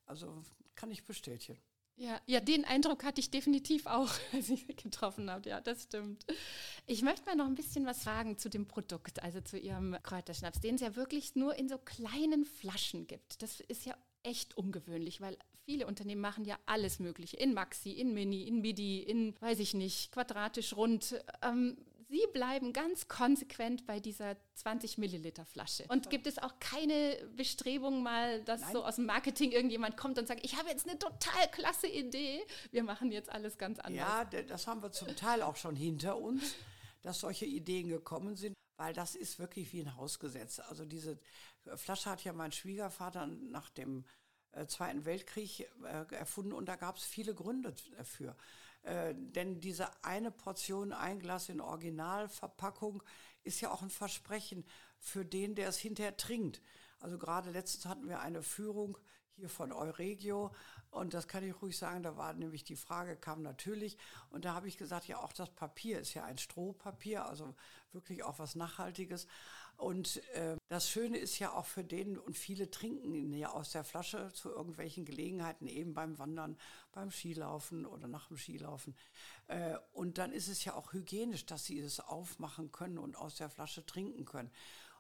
Also 0.04 0.44
kann 0.76 0.90
ich 0.90 1.04
bestätigen. 1.04 1.58
Ja, 1.96 2.20
ja, 2.26 2.38
den 2.38 2.64
Eindruck 2.64 3.02
hatte 3.02 3.20
ich 3.20 3.32
definitiv 3.32 3.86
auch, 3.86 4.12
als 4.32 4.50
ich 4.50 4.66
sie 4.66 4.76
getroffen 4.76 5.30
habe. 5.30 5.48
Ja, 5.48 5.60
das 5.60 5.84
stimmt. 5.84 6.26
Ich 6.86 7.02
möchte 7.02 7.24
mal 7.24 7.34
noch 7.34 7.46
ein 7.46 7.56
bisschen 7.56 7.86
was 7.86 8.04
fragen 8.04 8.38
zu 8.38 8.48
dem 8.48 8.68
Produkt, 8.68 9.20
also 9.22 9.40
zu 9.40 9.58
Ihrem 9.58 9.96
Kräuterschnaps, 10.04 10.60
den 10.60 10.76
es 10.76 10.80
ja 10.80 10.94
wirklich 10.94 11.34
nur 11.34 11.56
in 11.56 11.68
so 11.68 11.76
kleinen 11.78 12.44
Flaschen 12.44 13.08
gibt. 13.08 13.42
Das 13.42 13.60
ist 13.60 13.84
ja 13.84 13.96
echt 14.28 14.56
ungewöhnlich, 14.56 15.20
weil 15.20 15.36
viele 15.64 15.86
Unternehmen 15.86 16.20
machen 16.20 16.44
ja 16.44 16.58
alles 16.66 16.98
Mögliche. 16.98 17.36
In 17.36 17.54
Maxi, 17.54 17.90
in 17.90 18.14
Mini, 18.14 18.42
in 18.44 18.60
Midi, 18.60 19.00
in, 19.02 19.34
weiß 19.40 19.58
ich 19.58 19.74
nicht, 19.74 20.12
quadratisch, 20.12 20.76
rund. 20.76 21.22
Ähm, 21.42 21.76
Sie 22.10 22.22
bleiben 22.32 22.72
ganz 22.72 23.06
konsequent 23.06 23.86
bei 23.86 24.00
dieser 24.00 24.38
20 24.54 24.96
Milliliter 24.96 25.44
Flasche. 25.44 25.84
Und 25.88 26.08
gibt 26.08 26.26
es 26.26 26.38
auch 26.38 26.54
keine 26.58 27.18
Bestrebung 27.36 28.02
mal, 28.02 28.42
dass 28.44 28.62
Nein. 28.62 28.72
so 28.72 28.84
aus 28.84 28.96
dem 28.96 29.04
Marketing 29.04 29.52
irgendjemand 29.52 29.98
kommt 29.98 30.18
und 30.18 30.26
sagt, 30.26 30.42
ich 30.42 30.56
habe 30.56 30.70
jetzt 30.70 30.88
eine 30.88 30.98
total 30.98 31.50
klasse 31.52 31.86
Idee, 31.86 32.40
wir 32.70 32.82
machen 32.82 33.12
jetzt 33.12 33.30
alles 33.30 33.58
ganz 33.58 33.78
anders. 33.78 33.98
Ja, 33.98 34.24
das 34.24 34.66
haben 34.66 34.82
wir 34.82 34.90
zum 34.90 35.14
Teil 35.16 35.42
auch 35.42 35.56
schon 35.56 35.76
hinter 35.76 36.16
uns, 36.16 36.54
dass 37.02 37.20
solche 37.20 37.44
Ideen 37.44 37.88
gekommen 37.88 38.36
sind 38.36 38.54
weil 38.78 38.94
das 38.94 39.14
ist 39.14 39.38
wirklich 39.38 39.72
wie 39.72 39.80
ein 39.80 39.96
Hausgesetz. 39.96 40.60
Also 40.60 40.86
diese 40.86 41.18
Flasche 41.74 42.08
hat 42.10 42.24
ja 42.24 42.32
mein 42.32 42.52
Schwiegervater 42.52 43.26
nach 43.26 43.68
dem 43.70 44.04
äh, 44.52 44.66
Zweiten 44.66 45.04
Weltkrieg 45.04 45.68
äh, 45.84 46.14
erfunden 46.14 46.52
und 46.52 46.66
da 46.66 46.76
gab 46.76 46.96
es 46.96 47.04
viele 47.04 47.34
Gründe 47.34 47.74
dafür. 47.96 48.36
Äh, 48.82 49.14
denn 49.16 49.60
diese 49.60 49.88
eine 50.04 50.30
Portion, 50.30 50.92
ein 50.92 51.18
Glas 51.18 51.48
in 51.48 51.60
Originalverpackung 51.60 53.02
ist 53.42 53.60
ja 53.60 53.72
auch 53.72 53.82
ein 53.82 53.90
Versprechen 53.90 54.64
für 54.98 55.24
den, 55.24 55.56
der 55.56 55.68
es 55.68 55.78
hinterher 55.78 56.16
trinkt. 56.16 56.62
Also 57.00 57.18
gerade 57.18 57.50
letztens 57.50 57.86
hatten 57.86 58.08
wir 58.08 58.20
eine 58.20 58.42
Führung 58.42 58.96
hier 59.34 59.48
von 59.48 59.72
Euregio 59.72 60.52
und 60.90 61.14
das 61.14 61.28
kann 61.28 61.44
ich 61.44 61.60
ruhig 61.60 61.76
sagen, 61.76 62.02
da 62.02 62.16
war 62.16 62.32
nämlich 62.32 62.64
die 62.64 62.76
Frage, 62.76 63.16
kam 63.16 63.42
natürlich 63.42 63.98
und 64.30 64.44
da 64.44 64.54
habe 64.54 64.68
ich 64.68 64.78
gesagt, 64.78 65.06
ja 65.06 65.18
auch 65.18 65.32
das 65.32 65.50
Papier 65.50 66.00
ist 66.00 66.14
ja 66.14 66.24
ein 66.24 66.38
Strohpapier, 66.38 67.26
also 67.26 67.54
wirklich 67.92 68.22
auch 68.22 68.38
was 68.38 68.54
Nachhaltiges. 68.54 69.26
Und 69.76 70.16
äh, 70.34 70.56
das 70.68 70.90
Schöne 70.90 71.18
ist 71.18 71.38
ja 71.38 71.52
auch 71.52 71.64
für 71.64 71.84
den, 71.84 72.18
und 72.18 72.36
viele 72.36 72.68
trinken 72.68 73.14
ihn 73.14 73.32
ja 73.32 73.50
aus 73.50 73.70
der 73.70 73.84
Flasche 73.84 74.32
zu 74.32 74.50
irgendwelchen 74.50 75.04
Gelegenheiten, 75.04 75.68
eben 75.68 75.94
beim 75.94 76.18
Wandern, 76.18 76.58
beim 76.90 77.12
Skilaufen 77.12 77.86
oder 77.86 78.08
nach 78.08 78.26
dem 78.26 78.38
Skilaufen. 78.38 78.96
Äh, 79.46 79.76
und 79.92 80.18
dann 80.18 80.32
ist 80.32 80.48
es 80.48 80.64
ja 80.64 80.74
auch 80.74 80.92
hygienisch, 80.92 81.46
dass 81.46 81.64
sie 81.64 81.78
es 81.78 82.00
aufmachen 82.00 82.72
können 82.72 82.98
und 82.98 83.16
aus 83.16 83.36
der 83.36 83.50
Flasche 83.50 83.86
trinken 83.86 84.24
können. 84.24 84.50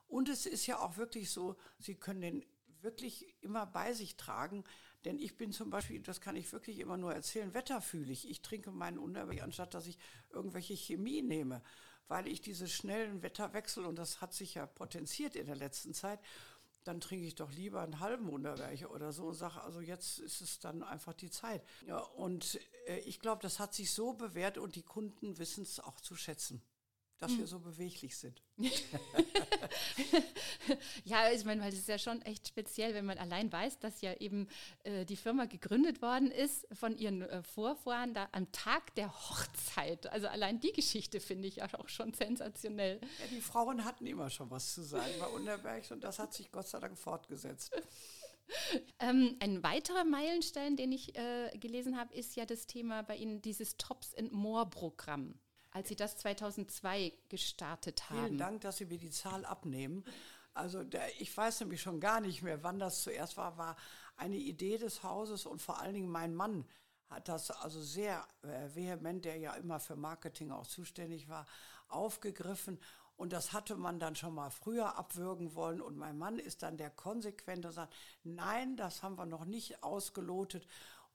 Und 0.06 0.28
es 0.28 0.46
ist 0.46 0.66
ja 0.66 0.78
auch 0.78 0.96
wirklich 0.96 1.30
so, 1.30 1.56
sie 1.78 1.96
können 1.96 2.20
den 2.20 2.46
wirklich 2.80 3.34
immer 3.42 3.66
bei 3.66 3.92
sich 3.92 4.16
tragen. 4.16 4.62
Denn 5.04 5.18
ich 5.18 5.36
bin 5.36 5.52
zum 5.52 5.70
Beispiel, 5.70 6.00
das 6.00 6.20
kann 6.20 6.36
ich 6.36 6.52
wirklich 6.52 6.80
immer 6.80 6.96
nur 6.96 7.14
erzählen, 7.14 7.54
wetterfühlig. 7.54 8.28
Ich 8.28 8.42
trinke 8.42 8.70
meinen 8.70 8.98
Unterweg, 8.98 9.42
anstatt 9.42 9.74
dass 9.74 9.86
ich 9.86 9.98
irgendwelche 10.30 10.74
Chemie 10.74 11.22
nehme 11.22 11.62
weil 12.08 12.26
ich 12.26 12.40
diese 12.40 12.68
schnellen 12.68 13.22
Wetterwechsel, 13.22 13.84
und 13.84 13.96
das 13.96 14.20
hat 14.20 14.32
sich 14.32 14.54
ja 14.54 14.66
potenziert 14.66 15.36
in 15.36 15.46
der 15.46 15.56
letzten 15.56 15.94
Zeit, 15.94 16.18
dann 16.84 17.00
trinke 17.00 17.26
ich 17.26 17.34
doch 17.34 17.52
lieber 17.52 17.82
einen 17.82 18.00
halben 18.00 18.30
Unterwerche 18.30 18.88
oder 18.88 19.12
so 19.12 19.26
und 19.26 19.34
sage, 19.34 19.60
also 19.60 19.80
jetzt 19.80 20.18
ist 20.18 20.40
es 20.40 20.58
dann 20.58 20.82
einfach 20.82 21.12
die 21.12 21.30
Zeit. 21.30 21.62
Ja, 21.86 21.98
und 21.98 22.58
äh, 22.86 22.98
ich 23.00 23.20
glaube, 23.20 23.42
das 23.42 23.58
hat 23.58 23.74
sich 23.74 23.92
so 23.92 24.14
bewährt 24.14 24.56
und 24.56 24.74
die 24.74 24.82
Kunden 24.82 25.38
wissen 25.38 25.62
es 25.62 25.80
auch 25.80 26.00
zu 26.00 26.16
schätzen 26.16 26.62
dass 27.18 27.32
wir 27.32 27.40
hm. 27.40 27.46
so 27.46 27.58
beweglich 27.58 28.16
sind. 28.16 28.42
ja, 31.04 31.30
ich 31.32 31.44
meine, 31.44 31.60
weil 31.62 31.70
das 31.70 31.80
ist 31.80 31.88
ja 31.88 31.98
schon 31.98 32.22
echt 32.22 32.48
speziell, 32.48 32.94
wenn 32.94 33.04
man 33.04 33.18
allein 33.18 33.52
weiß, 33.52 33.80
dass 33.80 34.00
ja 34.00 34.14
eben 34.14 34.48
äh, 34.84 35.04
die 35.04 35.16
Firma 35.16 35.46
gegründet 35.46 36.00
worden 36.00 36.30
ist 36.30 36.66
von 36.72 36.96
ihren 36.96 37.22
äh, 37.22 37.42
Vorfahren 37.42 38.14
da 38.14 38.28
am 38.32 38.50
Tag 38.52 38.94
der 38.94 39.12
Hochzeit. 39.12 40.06
Also 40.06 40.28
allein 40.28 40.60
die 40.60 40.72
Geschichte 40.72 41.18
finde 41.20 41.48
ich 41.48 41.62
auch 41.62 41.88
schon 41.88 42.14
sensationell. 42.14 43.00
Ja, 43.18 43.26
die 43.30 43.40
Frauen 43.40 43.84
hatten 43.84 44.06
immer 44.06 44.30
schon 44.30 44.50
was 44.50 44.74
zu 44.74 44.82
sagen 44.82 45.12
bei 45.18 45.26
Unterberg 45.26 45.90
und 45.90 46.04
das 46.04 46.18
hat 46.18 46.32
sich 46.34 46.52
Gott 46.52 46.68
sei 46.68 46.78
Dank 46.78 46.98
fortgesetzt. 46.98 47.72
Ähm, 48.98 49.36
ein 49.40 49.62
weiterer 49.62 50.04
Meilenstein, 50.04 50.74
den 50.74 50.90
ich 50.90 51.14
äh, 51.18 51.50
gelesen 51.58 51.98
habe, 51.98 52.14
ist 52.14 52.34
ja 52.34 52.46
das 52.46 52.66
Thema 52.66 53.02
bei 53.02 53.16
Ihnen, 53.16 53.42
dieses 53.42 53.76
Tops 53.76 54.14
and 54.14 54.32
More 54.32 54.64
Programm 54.64 55.38
als 55.78 55.88
Sie 55.88 55.96
das 55.96 56.16
2002 56.18 57.12
gestartet 57.28 58.10
haben. 58.10 58.26
Vielen 58.26 58.38
Dank, 58.38 58.60
dass 58.62 58.78
Sie 58.78 58.86
mir 58.86 58.98
die 58.98 59.10
Zahl 59.10 59.44
abnehmen. 59.44 60.04
Also 60.52 60.82
der, 60.82 61.20
ich 61.20 61.34
weiß 61.34 61.60
nämlich 61.60 61.80
schon 61.80 62.00
gar 62.00 62.20
nicht 62.20 62.42
mehr, 62.42 62.64
wann 62.64 62.80
das 62.80 63.02
zuerst 63.02 63.36
war, 63.36 63.56
war 63.58 63.76
eine 64.16 64.36
Idee 64.36 64.76
des 64.76 65.04
Hauses 65.04 65.46
und 65.46 65.62
vor 65.62 65.80
allen 65.80 65.94
Dingen 65.94 66.08
mein 66.08 66.34
Mann 66.34 66.66
hat 67.08 67.28
das 67.28 67.52
also 67.52 67.80
sehr 67.80 68.26
äh, 68.42 68.74
vehement, 68.74 69.24
der 69.24 69.36
ja 69.36 69.54
immer 69.54 69.78
für 69.78 69.94
Marketing 69.94 70.50
auch 70.50 70.66
zuständig 70.66 71.28
war, 71.28 71.46
aufgegriffen 71.86 72.80
und 73.18 73.32
das 73.32 73.52
hatte 73.52 73.74
man 73.76 73.98
dann 73.98 74.14
schon 74.14 74.32
mal 74.32 74.50
früher 74.50 74.96
abwürgen 74.96 75.56
wollen. 75.56 75.80
Und 75.80 75.96
mein 75.96 76.16
Mann 76.16 76.38
ist 76.38 76.62
dann 76.62 76.76
der 76.76 76.88
konsequente 76.88 77.66
und 77.66 77.74
sagt, 77.74 77.92
nein, 78.22 78.76
das 78.76 79.02
haben 79.02 79.18
wir 79.18 79.26
noch 79.26 79.44
nicht 79.44 79.82
ausgelotet. 79.82 80.68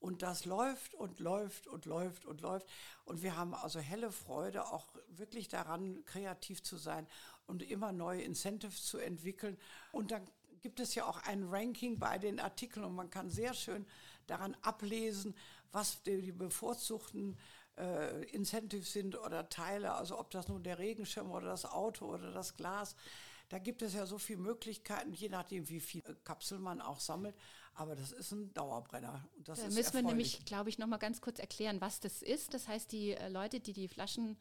Und 0.04 0.20
das 0.20 0.44
läuft 0.44 0.92
und 0.92 1.18
läuft 1.18 1.66
und 1.66 1.86
läuft 1.86 2.26
und 2.26 2.42
läuft. 2.42 2.68
Und 3.06 3.22
wir 3.22 3.38
haben 3.38 3.54
also 3.54 3.80
helle 3.80 4.12
Freude, 4.12 4.66
auch 4.66 4.86
wirklich 5.08 5.48
daran, 5.48 6.04
kreativ 6.04 6.62
zu 6.62 6.76
sein 6.76 7.06
und 7.46 7.62
immer 7.62 7.90
neue 7.90 8.20
Incentives 8.20 8.84
zu 8.84 8.98
entwickeln. 8.98 9.56
Und 9.92 10.10
dann 10.10 10.28
gibt 10.60 10.78
es 10.78 10.94
ja 10.94 11.06
auch 11.06 11.22
ein 11.22 11.44
Ranking 11.44 11.98
bei 11.98 12.18
den 12.18 12.38
Artikeln 12.38 12.84
und 12.84 12.94
man 12.94 13.08
kann 13.08 13.30
sehr 13.30 13.54
schön 13.54 13.86
daran 14.26 14.54
ablesen, 14.60 15.34
was 15.72 16.02
die, 16.02 16.32
bevorzugten 16.32 17.38
äh, 17.78 18.24
Incentives 18.24 18.92
sind 18.92 19.18
oder 19.18 19.48
Teile, 19.48 19.94
also 19.94 20.18
ob 20.18 20.30
das 20.32 20.48
nun 20.48 20.62
der 20.62 20.78
Regenschirm 20.78 21.30
oder 21.30 21.46
das 21.46 21.64
Auto 21.64 22.04
oder 22.12 22.30
das 22.30 22.56
Glas. 22.56 22.94
Da 23.48 23.58
gibt 23.58 23.80
es 23.80 23.94
ja 23.94 24.04
so 24.04 24.18
viele 24.18 24.40
Möglichkeiten, 24.40 25.14
je 25.14 25.30
nachdem, 25.30 25.66
wie 25.70 25.80
viel 25.80 26.02
Kapsel 26.24 26.58
man 26.58 26.82
auch 26.82 27.00
sammelt. 27.00 27.34
Aber 27.74 27.96
das 27.96 28.12
ist 28.12 28.32
ein 28.32 28.52
Dauerbrenner. 28.54 29.24
Und 29.36 29.48
das 29.48 29.60
da 29.60 29.68
müssen 29.68 29.94
wir 29.94 30.02
nämlich, 30.02 30.44
glaube 30.44 30.68
ich, 30.70 30.78
noch 30.78 30.86
mal 30.86 30.98
ganz 30.98 31.20
kurz 31.20 31.38
erklären, 31.38 31.80
was 31.80 32.00
das 32.00 32.22
ist. 32.22 32.54
Das 32.54 32.68
heißt, 32.68 32.92
die 32.92 33.12
äh, 33.12 33.28
Leute, 33.28 33.60
die 33.60 33.72
die 33.72 33.88
Flaschen 33.88 34.36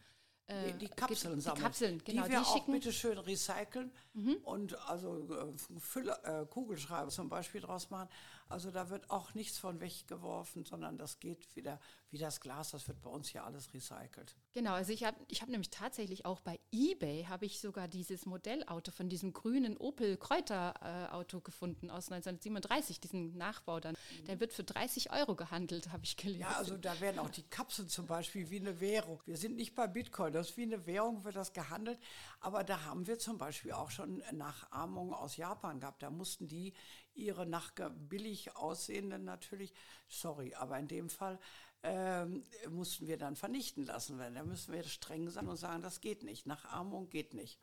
äh, 0.47 0.73
die, 0.73 0.79
die, 0.79 0.87
Kapseln 0.89 1.39
sammeln. 1.39 1.59
Die 1.59 1.63
Kapseln, 1.63 2.03
genau. 2.03 2.23
Die 2.25 2.31
wir 2.31 2.39
die 2.39 2.45
auch 2.45 2.65
bitte 2.65 2.91
schön 2.91 3.17
recyceln 3.17 3.91
mhm. 4.13 4.35
und 4.43 4.77
also 4.89 5.27
äh, 5.33 5.79
Fülle, 5.79 6.19
äh, 6.23 6.45
Kugelschreiber 6.45 7.09
zum 7.09 7.29
Beispiel 7.29 7.61
draus 7.61 7.89
machen. 7.89 8.09
Also 8.49 8.71
da 8.71 8.89
wird 8.89 9.09
auch 9.09 9.33
nichts 9.33 9.57
von 9.57 9.79
weggeworfen, 9.79 10.65
sondern 10.65 10.97
das 10.97 11.19
geht 11.19 11.55
wieder 11.55 11.79
wie 12.13 12.19
das 12.19 12.39
Glas, 12.39 12.69
das 12.69 12.87
wird 12.87 13.01
bei 13.01 13.09
uns 13.09 13.29
hier 13.29 13.43
alles 13.43 13.73
recycelt. 13.73 14.35
Genau, 14.51 14.73
also 14.73 14.93
ich 14.93 15.03
habe 15.03 15.17
ich 15.29 15.41
hab 15.41 15.49
nämlich 15.49 15.71
tatsächlich 15.71 16.25
auch 16.25 16.41
bei 16.41 16.59
eBay 16.71 17.25
habe 17.25 17.45
ich 17.45 17.59
sogar 17.59 17.87
dieses 17.87 18.27
Modellauto 18.27 18.91
von 18.91 19.09
diesem 19.09 19.33
grünen 19.33 19.75
Opel 19.77 20.17
Kräuter 20.17 20.75
äh, 20.81 21.11
Auto 21.11 21.41
gefunden 21.41 21.89
aus 21.89 22.11
1937, 22.11 22.99
diesen 22.99 23.35
Nachbau 23.35 23.79
dann. 23.79 23.95
Mhm. 23.95 24.25
Der 24.25 24.39
wird 24.39 24.53
für 24.53 24.63
30 24.63 25.11
Euro 25.11 25.35
gehandelt, 25.35 25.91
habe 25.91 26.03
ich 26.03 26.15
gelesen. 26.15 26.41
Ja, 26.41 26.57
also 26.57 26.77
da 26.77 26.99
werden 27.01 27.17
auch 27.17 27.31
die 27.31 27.41
Kapseln 27.43 27.89
zum 27.89 28.05
Beispiel 28.05 28.51
wie 28.51 28.59
eine 28.59 28.79
Währung. 28.79 29.19
Wir 29.25 29.37
sind 29.37 29.55
nicht 29.55 29.73
bei 29.73 29.87
Bitcoin, 29.87 30.33
das 30.33 30.51
ist 30.51 30.57
wie 30.57 30.63
eine 30.63 30.85
Währung, 30.85 31.23
wird 31.23 31.35
das 31.35 31.51
gehandelt. 31.51 31.99
Aber 32.39 32.63
da 32.63 32.83
haben 32.83 33.07
wir 33.07 33.17
zum 33.17 33.39
Beispiel 33.39 33.71
auch 33.71 33.89
schon 33.89 34.21
Nachahmungen 34.31 35.15
aus 35.15 35.35
Japan 35.37 35.79
gehabt. 35.79 36.03
Da 36.03 36.11
mussten 36.11 36.47
die 36.47 36.73
ihre 37.15 37.45
nach 37.45 37.71
billig 37.91 38.55
aussehenden 38.55 39.23
natürlich, 39.23 39.73
sorry, 40.07 40.53
aber 40.55 40.77
in 40.79 40.87
dem 40.87 41.09
Fall 41.09 41.39
ähm, 41.83 42.43
mussten 42.69 43.07
wir 43.07 43.17
dann 43.17 43.35
vernichten 43.35 43.85
lassen. 43.85 44.17
Weil 44.17 44.33
da 44.33 44.43
müssen 44.43 44.73
wir 44.73 44.83
streng 44.83 45.29
sein 45.29 45.47
und 45.47 45.57
sagen, 45.57 45.81
das 45.81 46.01
geht 46.01 46.23
nicht, 46.23 46.45
Nachahmung 46.45 47.09
geht 47.09 47.33
nicht. 47.33 47.59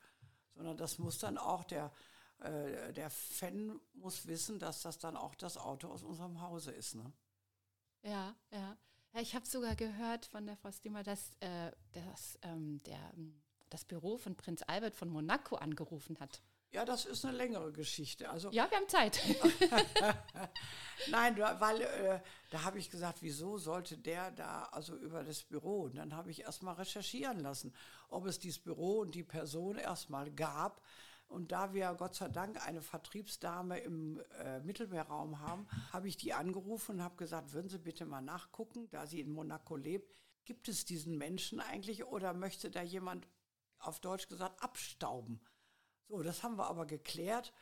Sondern 0.55 0.77
das 0.77 0.99
muss 0.99 1.17
dann 1.17 1.37
auch 1.37 1.63
der, 1.63 1.91
äh, 2.39 2.93
der 2.93 3.09
Fan 3.09 3.79
muss 3.93 4.27
wissen, 4.27 4.59
dass 4.59 4.81
das 4.81 4.99
dann 4.99 5.17
auch 5.17 5.35
das 5.35 5.57
Auto 5.57 5.87
aus 5.87 6.03
unserem 6.03 6.41
Hause 6.41 6.71
ist. 6.71 6.95
Ne? 6.95 7.11
Ja, 8.03 8.35
ja. 8.51 8.77
Ja, 9.13 9.19
ich 9.19 9.35
habe 9.35 9.45
sogar 9.45 9.75
gehört 9.75 10.25
von 10.25 10.45
der 10.45 10.55
Frau 10.55 10.71
Stimmer, 10.71 11.03
dass, 11.03 11.31
äh, 11.41 11.71
dass 11.91 12.39
ähm, 12.43 12.81
der, 12.83 13.13
das 13.69 13.83
Büro 13.83 14.17
von 14.17 14.37
Prinz 14.37 14.63
Albert 14.67 14.95
von 14.95 15.09
Monaco 15.09 15.57
angerufen 15.57 16.17
hat. 16.21 16.41
Ja, 16.71 16.85
das 16.85 17.05
ist 17.05 17.25
eine 17.25 17.35
längere 17.35 17.73
Geschichte. 17.73 18.29
Also, 18.29 18.49
ja, 18.51 18.69
wir 18.69 18.77
haben 18.77 18.87
Zeit. 18.87 19.19
Nein, 21.09 21.37
weil 21.37 21.81
äh, 21.81 22.19
da 22.49 22.63
habe 22.63 22.79
ich 22.79 22.89
gesagt, 22.89 23.17
wieso 23.21 23.57
sollte 23.57 23.97
der 23.97 24.31
da, 24.31 24.63
also 24.71 24.95
über 24.95 25.23
das 25.23 25.43
Büro? 25.43 25.81
Und 25.81 25.97
dann 25.97 26.15
habe 26.15 26.31
ich 26.31 26.41
erstmal 26.41 26.75
recherchieren 26.75 27.41
lassen, 27.41 27.73
ob 28.07 28.25
es 28.25 28.39
dieses 28.39 28.59
Büro 28.59 28.99
und 28.99 29.15
die 29.15 29.23
Person 29.23 29.77
erstmal 29.77 30.31
gab. 30.31 30.81
Und 31.27 31.51
da 31.51 31.73
wir 31.73 31.93
Gott 31.95 32.15
sei 32.15 32.29
Dank 32.29 32.65
eine 32.65 32.81
Vertriebsdame 32.81 33.79
im 33.79 34.21
äh, 34.39 34.59
Mittelmeerraum 34.61 35.39
haben, 35.39 35.67
habe 35.91 36.07
ich 36.07 36.15
die 36.15 36.33
angerufen 36.33 36.97
und 36.97 37.03
habe 37.03 37.15
gesagt, 37.17 37.51
würden 37.51 37.69
Sie 37.69 37.79
bitte 37.79 38.05
mal 38.05 38.21
nachgucken, 38.21 38.89
da 38.91 39.07
sie 39.07 39.19
in 39.19 39.31
Monaco 39.31 39.75
lebt, 39.75 40.13
gibt 40.45 40.69
es 40.69 40.85
diesen 40.85 41.17
Menschen 41.17 41.59
eigentlich 41.59 42.05
oder 42.05 42.33
möchte 42.33 42.69
da 42.69 42.81
jemand 42.81 43.27
auf 43.79 43.99
Deutsch 43.99 44.27
gesagt 44.27 44.61
abstauben? 44.61 45.41
So, 46.11 46.21
das 46.23 46.43
haben 46.43 46.57
wir 46.57 46.67
aber 46.67 46.85
geklärt 46.85 47.53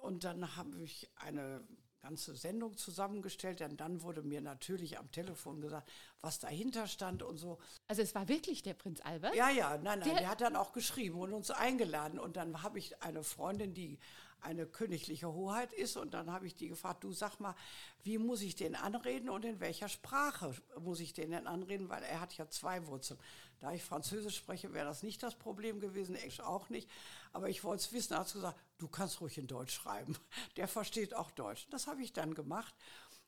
und 0.00 0.24
dann 0.24 0.56
habe 0.56 0.80
ich 0.82 1.10
eine 1.16 1.62
ganze 2.00 2.34
Sendung 2.34 2.74
zusammengestellt, 2.78 3.60
denn 3.60 3.76
dann 3.76 4.00
wurde 4.00 4.22
mir 4.22 4.40
natürlich 4.40 4.98
am 4.98 5.10
Telefon 5.12 5.60
gesagt, 5.60 5.92
was 6.22 6.38
dahinter 6.38 6.86
stand 6.86 7.22
und 7.22 7.36
so. 7.36 7.58
Also 7.86 8.00
es 8.00 8.14
war 8.14 8.26
wirklich 8.26 8.62
der 8.62 8.72
Prinz 8.72 9.02
Albert? 9.02 9.34
Ja, 9.34 9.50
ja, 9.50 9.76
nein, 9.76 9.98
nein, 9.98 10.08
der, 10.08 10.14
der 10.20 10.30
hat 10.30 10.40
dann 10.40 10.56
auch 10.56 10.72
geschrieben 10.72 11.20
und 11.20 11.34
uns 11.34 11.50
eingeladen 11.50 12.18
und 12.18 12.38
dann 12.38 12.62
habe 12.62 12.78
ich 12.78 13.02
eine 13.02 13.22
Freundin, 13.22 13.74
die 13.74 13.98
eine 14.40 14.66
königliche 14.66 15.32
Hoheit 15.32 15.72
ist. 15.72 15.96
Und 15.96 16.14
dann 16.14 16.30
habe 16.30 16.46
ich 16.46 16.54
die 16.54 16.68
gefragt, 16.68 17.04
du 17.04 17.12
sag 17.12 17.38
mal, 17.40 17.54
wie 18.02 18.18
muss 18.18 18.42
ich 18.42 18.56
den 18.56 18.74
anreden 18.74 19.28
und 19.28 19.44
in 19.44 19.60
welcher 19.60 19.88
Sprache 19.88 20.54
muss 20.80 21.00
ich 21.00 21.12
den 21.12 21.30
denn 21.30 21.46
anreden? 21.46 21.88
Weil 21.88 22.02
er 22.02 22.20
hat 22.20 22.36
ja 22.36 22.48
zwei 22.48 22.86
Wurzeln. 22.86 23.18
Da 23.60 23.72
ich 23.72 23.82
Französisch 23.82 24.36
spreche, 24.36 24.72
wäre 24.72 24.86
das 24.86 25.02
nicht 25.02 25.22
das 25.22 25.34
Problem 25.34 25.80
gewesen, 25.80 26.14
Englisch 26.14 26.40
auch 26.40 26.68
nicht. 26.68 26.88
Aber 27.32 27.48
ich 27.48 27.64
wollte 27.64 27.82
es 27.82 27.92
wissen, 27.92 28.12
er 28.12 28.20
hat 28.20 28.32
gesagt, 28.32 28.58
du 28.78 28.88
kannst 28.88 29.20
ruhig 29.20 29.36
in 29.38 29.46
Deutsch 29.46 29.74
schreiben. 29.74 30.16
Der 30.56 30.68
versteht 30.68 31.14
auch 31.14 31.30
Deutsch. 31.32 31.66
Das 31.70 31.86
habe 31.86 32.02
ich 32.02 32.12
dann 32.12 32.34
gemacht. 32.34 32.74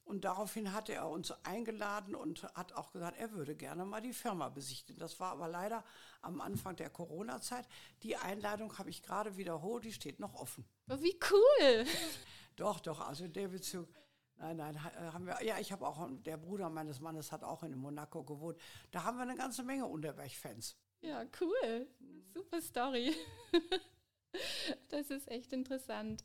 Und 0.05 0.25
daraufhin 0.25 0.73
hatte 0.73 0.93
er 0.93 1.09
uns 1.09 1.31
eingeladen 1.45 2.17
und 2.17 2.43
hat 2.55 2.73
auch 2.73 2.91
gesagt, 2.91 3.17
er 3.19 3.31
würde 3.31 3.55
gerne 3.55 3.85
mal 3.85 4.01
die 4.01 4.13
Firma 4.13 4.49
besichtigen. 4.49 4.99
Das 4.99 5.21
war 5.21 5.31
aber 5.31 5.47
leider 5.47 5.85
am 6.21 6.41
Anfang 6.41 6.75
der 6.75 6.91
Corona-Zeit. 6.91 7.65
Die 8.03 8.17
Einladung 8.17 8.77
habe 8.79 8.91
ich 8.91 9.03
gerade 9.03 9.37
wiederholt, 9.37 9.85
die 9.85 9.93
steht 9.93 10.19
noch 10.19 10.35
offen. 10.35 10.65
Wie 10.99 11.19
cool! 11.31 11.87
Doch, 12.57 12.81
doch, 12.81 13.01
also 13.01 13.29
der 13.29 13.49
Bezug. 13.49 13.89
Nein, 14.37 14.57
nein, 14.57 14.75
äh, 14.75 15.13
haben 15.13 15.27
wir. 15.27 15.43
Ja, 15.43 15.59
ich 15.59 15.71
habe 15.71 15.87
auch, 15.87 16.09
der 16.25 16.37
Bruder 16.37 16.69
meines 16.71 17.01
Mannes 17.01 17.31
hat 17.31 17.45
auch 17.45 17.63
in 17.63 17.77
Monaco 17.77 18.25
gewohnt. 18.25 18.59
Da 18.91 19.05
haben 19.05 19.19
wir 19.19 19.23
eine 19.23 19.37
ganze 19.37 19.63
Menge 19.63 19.87
Unterberg-Fans. 19.87 20.77
Ja, 21.03 21.25
cool. 21.41 21.87
Super 22.35 22.61
Story. 22.61 23.15
das 24.89 25.11
ist 25.11 25.29
echt 25.29 25.53
interessant. 25.53 26.25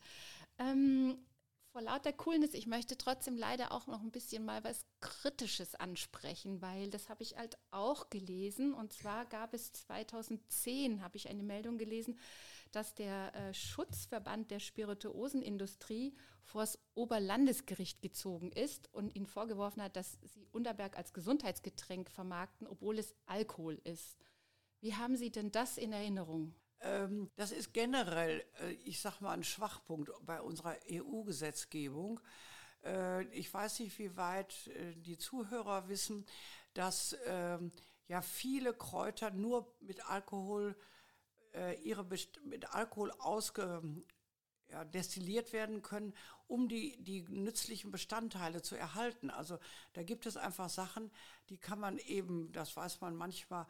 Ähm, 0.58 1.26
vor 1.72 1.82
lauter 1.82 2.14
Coolness, 2.14 2.54
ich 2.54 2.68
möchte 2.68 2.98
trotzdem 2.98 3.36
leider 3.36 3.74
auch 3.74 3.88
noch 3.88 4.02
ein 4.02 4.12
bisschen 4.12 4.46
mal 4.46 4.64
was 4.64 4.86
Kritisches 5.02 5.76
ansprechen, 5.76 6.62
weil 6.62 6.90
das 6.90 7.10
habe 7.10 7.22
ich 7.22 7.36
halt 7.36 7.58
auch 7.72 8.10
gelesen. 8.10 8.74
Und 8.74 8.94
zwar 8.94 9.26
gab 9.26 9.54
es 9.54 9.74
2010, 9.74 11.04
habe 11.04 11.18
ich 11.18 11.28
eine 11.28 11.44
Meldung 11.44 11.78
gelesen, 11.78 12.18
dass 12.76 12.94
der 12.94 13.34
äh, 13.34 13.54
Schutzverband 13.54 14.52
der 14.52 14.60
Spirituosenindustrie 14.60 16.16
vor 16.44 16.62
das 16.62 16.80
Oberlandesgericht 16.94 18.02
gezogen 18.02 18.52
ist 18.52 18.94
und 18.94 19.16
ihnen 19.16 19.26
vorgeworfen 19.26 19.82
hat, 19.82 19.96
dass 19.96 20.18
sie 20.22 20.48
Unterberg 20.52 20.98
als 20.98 21.14
Gesundheitsgetränk 21.14 22.12
vermarkten, 22.12 22.68
obwohl 22.68 23.00
es 23.00 23.16
Alkohol 23.26 23.80
ist. 23.84 24.18
Wie 24.82 24.94
haben 24.94 25.16
Sie 25.16 25.32
denn 25.32 25.52
das 25.52 25.78
in 25.78 25.94
Erinnerung? 25.94 26.54
Ähm, 26.82 27.32
das 27.36 27.52
ist 27.52 27.74
generell, 27.74 28.46
äh, 28.62 28.74
ich 28.84 29.00
sage 29.00 29.18
mal, 29.22 29.32
ein 29.32 29.44
Schwachpunkt 29.44 30.12
bei 30.22 30.42
unserer 30.42 30.76
EU-Gesetzgebung. 30.92 32.20
Äh, 32.84 33.24
ich 33.30 33.52
weiß 33.52 33.80
nicht, 33.80 33.98
wie 33.98 34.16
weit 34.16 34.68
äh, 34.68 34.96
die 34.96 35.18
Zuhörer 35.18 35.88
wissen, 35.88 36.26
dass 36.74 37.18
ähm, 37.26 37.72
ja 38.08 38.22
viele 38.22 38.74
Kräuter 38.74 39.32
nur 39.32 39.74
mit 39.80 40.08
Alkohol 40.08 40.76
ihre 41.84 42.06
mit 42.44 42.74
Alkohol 42.74 43.12
ausge 43.20 43.82
ja, 44.70 44.84
destilliert 44.84 45.54
werden 45.54 45.82
können, 45.82 46.14
um 46.48 46.68
die, 46.68 46.98
die 47.02 47.22
nützlichen 47.24 47.92
Bestandteile 47.92 48.62
zu 48.62 48.76
erhalten. 48.76 49.30
Also 49.30 49.60
da 49.94 50.04
gibt 50.04 50.26
es 50.26 50.38
einfach 50.38 50.70
Sachen, 50.70 51.12
die 51.50 51.58
kann 51.58 51.80
man 51.80 51.98
eben, 52.00 52.52
das 52.52 52.76
weiß 52.76 53.02
man 53.02 53.16
manchmal, 53.16 53.68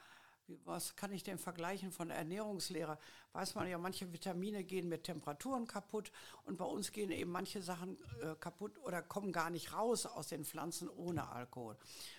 was 0.63 0.95
kann 0.95 1.11
ich 1.11 1.23
denn 1.23 1.39
vergleichen 1.39 1.91
von 1.91 2.11
Ernährungslehre? 2.11 2.99
Weiß 3.33 3.55
man 3.55 3.67
ja, 3.67 3.77
manche 3.77 4.13
Vitamine 4.13 4.63
gehen 4.63 4.87
mit 4.87 5.03
Temperaturen 5.03 5.65
kaputt 5.65 6.11
und 6.43 6.57
bei 6.57 6.65
uns 6.65 6.91
gehen 6.91 7.11
eben 7.11 7.31
manche 7.31 7.63
Sachen 7.63 7.97
äh, 8.21 8.35
kaputt 8.35 8.77
oder 8.79 9.01
kommen 9.01 9.31
gar 9.31 9.49
nicht 9.49 9.73
raus 9.73 10.05
aus 10.05 10.27
den 10.27 10.45
Pflanzen 10.45 10.87
ohne 10.87 11.29
Alkohol. 11.29 11.77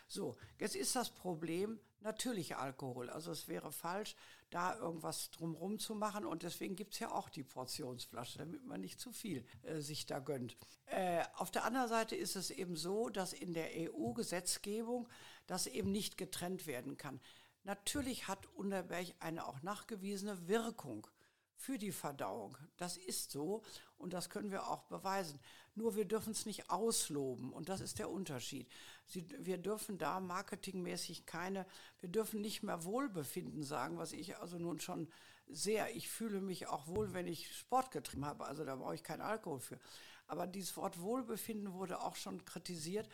So, 0.08 0.36
jetzt 0.58 0.74
ist 0.74 0.96
das 0.96 1.10
Problem 1.10 1.78
natürlich 2.00 2.56
Alkohol. 2.56 3.10
Also 3.10 3.30
es 3.30 3.46
wäre 3.46 3.70
falsch, 3.70 4.16
da 4.50 4.76
irgendwas 4.76 5.30
drumherum 5.30 5.78
zu 5.78 5.94
machen 5.94 6.24
und 6.24 6.42
deswegen 6.42 6.76
gibt 6.76 6.94
es 6.94 7.00
ja 7.00 7.10
auch 7.10 7.28
die 7.28 7.42
Portionsflasche, 7.42 8.38
damit 8.38 8.64
man 8.64 8.80
nicht 8.80 9.00
zu 9.00 9.12
viel 9.12 9.44
äh, 9.62 9.80
sich 9.80 10.06
da 10.06 10.20
gönnt. 10.20 10.56
Äh, 10.86 11.24
auf 11.34 11.50
der 11.50 11.64
anderen 11.64 11.88
Seite 11.88 12.16
ist 12.16 12.36
es 12.36 12.50
eben 12.50 12.76
so, 12.76 13.08
dass 13.08 13.32
in 13.32 13.54
der 13.54 13.70
EU-Gesetzgebung 13.74 15.08
das 15.46 15.66
eben 15.66 15.90
nicht 15.90 16.16
getrennt 16.16 16.66
werden 16.66 16.96
kann. 16.96 17.20
Natürlich 17.64 18.28
hat 18.28 18.46
Unterberg 18.54 19.08
eine 19.18 19.46
auch 19.46 19.62
nachgewiesene 19.62 20.46
Wirkung 20.46 21.08
für 21.56 21.78
die 21.78 21.92
Verdauung. 21.92 22.56
Das 22.76 22.96
ist 22.96 23.30
so 23.30 23.62
und 23.98 24.12
das 24.12 24.30
können 24.30 24.50
wir 24.50 24.68
auch 24.68 24.84
beweisen. 24.84 25.40
Nur 25.74 25.96
wir 25.96 26.04
dürfen 26.04 26.32
es 26.32 26.46
nicht 26.46 26.70
ausloben 26.70 27.52
und 27.52 27.68
das 27.68 27.80
ist 27.80 27.98
der 27.98 28.10
Unterschied. 28.10 28.68
Sie, 29.06 29.26
wir 29.38 29.58
dürfen 29.58 29.98
da 29.98 30.20
marketingmäßig 30.20 31.26
keine, 31.26 31.66
wir 32.00 32.08
dürfen 32.08 32.40
nicht 32.40 32.62
mehr 32.62 32.84
Wohlbefinden 32.84 33.62
sagen, 33.62 33.98
was 33.98 34.12
ich 34.12 34.36
also 34.38 34.58
nun 34.58 34.80
schon 34.80 35.08
sehr, 35.48 35.94
ich 35.94 36.08
fühle 36.08 36.40
mich 36.40 36.66
auch 36.66 36.86
wohl, 36.88 37.12
wenn 37.12 37.26
ich 37.26 37.54
Sport 37.54 37.90
getrieben 37.90 38.24
habe, 38.24 38.46
also 38.46 38.64
da 38.64 38.76
brauche 38.76 38.94
ich 38.94 39.04
keinen 39.04 39.20
Alkohol 39.20 39.60
für. 39.60 39.78
Aber 40.26 40.46
dieses 40.46 40.76
Wort 40.76 41.00
Wohlbefinden 41.00 41.72
wurde 41.72 42.00
auch 42.00 42.16
schon 42.16 42.44
kritisiert 42.44 43.08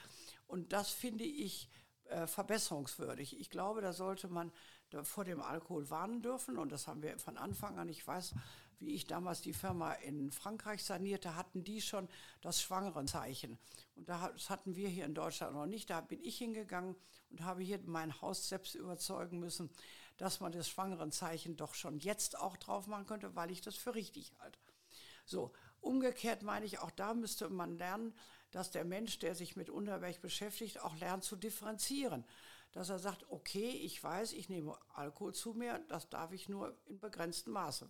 und 0.46 0.72
das 0.72 0.90
finde 0.90 1.24
ich 1.24 1.68
äh, 2.06 2.26
verbesserungswürdig. 2.26 3.38
Ich 3.38 3.50
glaube, 3.50 3.80
da 3.80 3.92
sollte 3.92 4.28
man 4.28 4.52
vor 5.02 5.24
dem 5.24 5.40
Alkohol 5.40 5.90
warnen 5.90 6.22
dürfen 6.22 6.58
und 6.58 6.70
das 6.70 6.86
haben 6.86 7.02
wir 7.02 7.18
von 7.18 7.36
Anfang 7.36 7.78
an. 7.78 7.88
Ich 7.88 8.06
weiß 8.06 8.34
wie 8.84 8.94
ich 8.94 9.06
damals 9.06 9.40
die 9.40 9.52
Firma 9.52 9.92
in 9.92 10.30
Frankreich 10.30 10.82
sanierte, 10.84 11.36
hatten 11.36 11.64
die 11.64 11.80
schon 11.80 12.08
das 12.40 12.60
Schwangerenzeichen. 12.60 13.58
Und 13.94 14.08
das 14.08 14.50
hatten 14.50 14.74
wir 14.74 14.88
hier 14.88 15.04
in 15.04 15.14
Deutschland 15.14 15.54
noch 15.54 15.66
nicht. 15.66 15.90
Da 15.90 16.00
bin 16.00 16.22
ich 16.22 16.38
hingegangen 16.38 16.96
und 17.30 17.42
habe 17.42 17.62
hier 17.62 17.80
mein 17.84 18.20
Haus 18.20 18.48
selbst 18.48 18.74
überzeugen 18.74 19.38
müssen, 19.38 19.70
dass 20.16 20.40
man 20.40 20.52
das 20.52 20.68
Schwangerenzeichen 20.68 21.56
doch 21.56 21.74
schon 21.74 21.98
jetzt 21.98 22.38
auch 22.38 22.56
drauf 22.56 22.86
machen 22.86 23.06
könnte, 23.06 23.34
weil 23.34 23.50
ich 23.50 23.60
das 23.60 23.76
für 23.76 23.94
richtig 23.94 24.32
halte. 24.40 24.58
So, 25.24 25.52
umgekehrt 25.80 26.42
meine 26.42 26.66
ich, 26.66 26.80
auch 26.80 26.90
da 26.90 27.14
müsste 27.14 27.48
man 27.48 27.78
lernen, 27.78 28.12
dass 28.50 28.70
der 28.70 28.84
Mensch, 28.84 29.18
der 29.18 29.34
sich 29.34 29.56
mit 29.56 29.70
Unterweg 29.70 30.20
beschäftigt, 30.20 30.80
auch 30.80 30.96
lernt 30.96 31.24
zu 31.24 31.36
differenzieren. 31.36 32.24
Dass 32.72 32.88
er 32.88 32.98
sagt, 32.98 33.30
okay, 33.30 33.70
ich 33.70 34.02
weiß, 34.02 34.32
ich 34.32 34.48
nehme 34.48 34.78
Alkohol 34.94 35.34
zu 35.34 35.52
mir, 35.52 35.78
das 35.88 36.08
darf 36.08 36.32
ich 36.32 36.48
nur 36.48 36.76
in 36.86 36.98
begrenztem 36.98 37.52
Maße. 37.52 37.88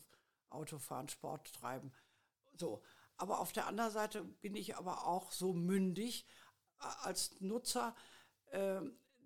Autofahren, 0.50 1.08
Sport 1.08 1.52
treiben. 1.54 1.92
So. 2.56 2.82
Aber 3.16 3.40
auf 3.40 3.52
der 3.52 3.66
anderen 3.66 3.92
Seite 3.92 4.24
bin 4.24 4.56
ich 4.56 4.76
aber 4.76 5.06
auch 5.06 5.32
so 5.32 5.52
mündig 5.52 6.26
äh, 6.80 6.84
als 7.02 7.40
Nutzer, 7.40 7.94
äh, 8.50 8.80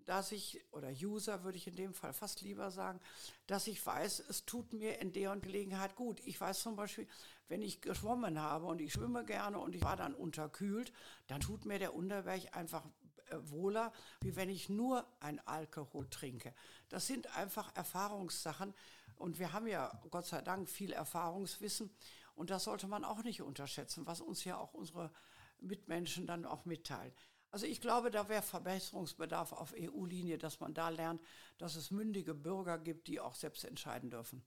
dass 0.05 0.31
ich, 0.33 0.65
oder 0.73 0.91
User 0.91 1.43
würde 1.43 1.59
ich 1.59 1.67
in 1.67 1.75
dem 1.75 1.93
Fall 1.93 2.13
fast 2.13 2.41
lieber 2.41 2.71
sagen, 2.71 3.01
dass 3.47 3.67
ich 3.67 3.85
weiß, 3.85 4.21
es 4.29 4.45
tut 4.45 4.73
mir 4.73 5.01
in 5.01 5.13
der 5.13 5.33
und 5.33 5.43
Gelegenheit 5.43 5.97
gut. 5.97 6.21
Ich 6.25 6.41
weiß 6.41 6.61
zum 6.61 6.77
Beispiel, 6.77 7.09
wenn 7.49 7.61
ich 7.61 7.81
geschwommen 7.81 8.41
habe 8.41 8.67
und 8.67 8.81
ich 8.81 8.93
schwimme 8.93 9.25
gerne 9.25 9.59
und 9.59 9.75
ich 9.75 9.83
war 9.83 9.97
dann 9.97 10.15
unterkühlt, 10.15 10.93
dann 11.27 11.41
tut 11.41 11.65
mir 11.65 11.79
der 11.79 11.95
Unterberg 11.95 12.57
einfach 12.57 12.85
wohler, 13.33 13.93
wie 14.21 14.37
wenn 14.37 14.49
ich 14.49 14.69
nur 14.69 15.07
ein 15.21 15.45
Alkohol 15.47 16.09
trinke. 16.09 16.55
Das 16.89 17.07
sind 17.07 17.37
einfach 17.37 17.75
Erfahrungssachen 17.77 18.75
und 19.17 19.39
wir 19.39 19.53
haben 19.53 19.67
ja 19.67 20.01
Gott 20.11 20.27
sei 20.27 20.43
Dank 20.43 20.69
viel 20.69 20.93
Erfahrungswissen 20.93 21.91
und 22.35 22.51
das 22.51 22.65
sollte 22.65 22.87
man 22.87 23.05
auch 23.05 23.23
nicht 23.23 23.43
unterschätzen, 23.43 24.07
was 24.07 24.21
uns 24.21 24.45
ja 24.45 24.59
auch 24.59 24.75
unsere 24.75 25.11
Mitmenschen 25.59 26.27
dann 26.27 26.45
auch 26.45 26.65
mitteilen. 26.65 27.13
Also 27.51 27.67
ich 27.67 27.81
glaube, 27.81 28.11
da 28.11 28.29
wäre 28.29 28.43
Verbesserungsbedarf 28.43 29.53
auf 29.53 29.75
EU-Linie, 29.79 30.37
dass 30.37 30.61
man 30.61 30.75
da 30.75 30.91
lernt, 30.91 31.23
dass 31.59 31.77
es 31.77 31.91
mündige 31.91 32.35
Bürger 32.35 32.79
gibt, 32.79 33.09
die 33.09 33.21
auch 33.21 33.35
selbst 33.35 33.65
entscheiden 33.65 34.11
dürfen. 34.11 34.45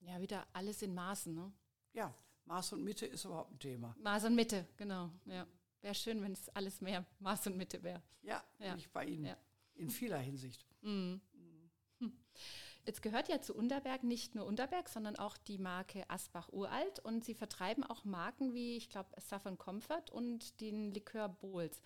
Ja, 0.00 0.20
wieder 0.20 0.46
alles 0.52 0.82
in 0.82 0.94
Maßen, 0.94 1.34
ne? 1.34 1.52
Ja, 1.92 2.14
Maß 2.44 2.74
und 2.74 2.84
Mitte 2.84 3.06
ist 3.06 3.24
überhaupt 3.24 3.52
ein 3.52 3.58
Thema. 3.58 3.96
Maß 3.98 4.24
und 4.24 4.36
Mitte, 4.36 4.68
genau. 4.76 5.10
Ja. 5.24 5.46
Wäre 5.82 5.94
schön, 5.94 6.22
wenn 6.22 6.32
es 6.32 6.48
alles 6.50 6.80
mehr 6.80 7.04
Maß 7.20 7.46
und 7.48 7.56
Mitte 7.56 7.82
wäre. 7.82 8.02
Ja, 8.22 8.42
ja. 8.58 8.74
ich 8.76 8.90
bei 8.90 9.04
Ihnen. 9.04 9.26
Ja. 9.26 9.36
In 9.74 9.90
vieler 9.90 10.18
Hinsicht. 10.18 10.66
Mhm. 10.80 11.20
Hm. 11.98 12.12
Jetzt 12.84 13.02
gehört 13.02 13.28
ja 13.28 13.40
zu 13.40 13.54
Unterberg 13.54 14.04
nicht 14.04 14.34
nur 14.34 14.46
Unterberg, 14.46 14.88
sondern 14.88 15.16
auch 15.16 15.36
die 15.36 15.58
Marke 15.58 16.08
Asbach 16.08 16.52
Uralt 16.52 17.00
und 17.00 17.24
Sie 17.24 17.34
vertreiben 17.34 17.82
auch 17.84 18.04
Marken 18.04 18.54
wie, 18.54 18.76
ich 18.76 18.88
glaube, 18.88 19.10
Saffron 19.20 19.58
Comfort 19.58 20.10
und 20.12 20.60
den 20.60 20.92
Likör 20.92 21.28
Bowls. 21.28 21.80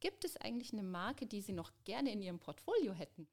Gibt 0.00 0.24
es 0.24 0.36
eigentlich 0.36 0.72
eine 0.72 0.82
Marke, 0.82 1.26
die 1.26 1.40
Sie 1.40 1.52
noch 1.52 1.72
gerne 1.84 2.12
in 2.12 2.22
Ihrem 2.22 2.38
Portfolio 2.38 2.92
hätten? 2.92 3.26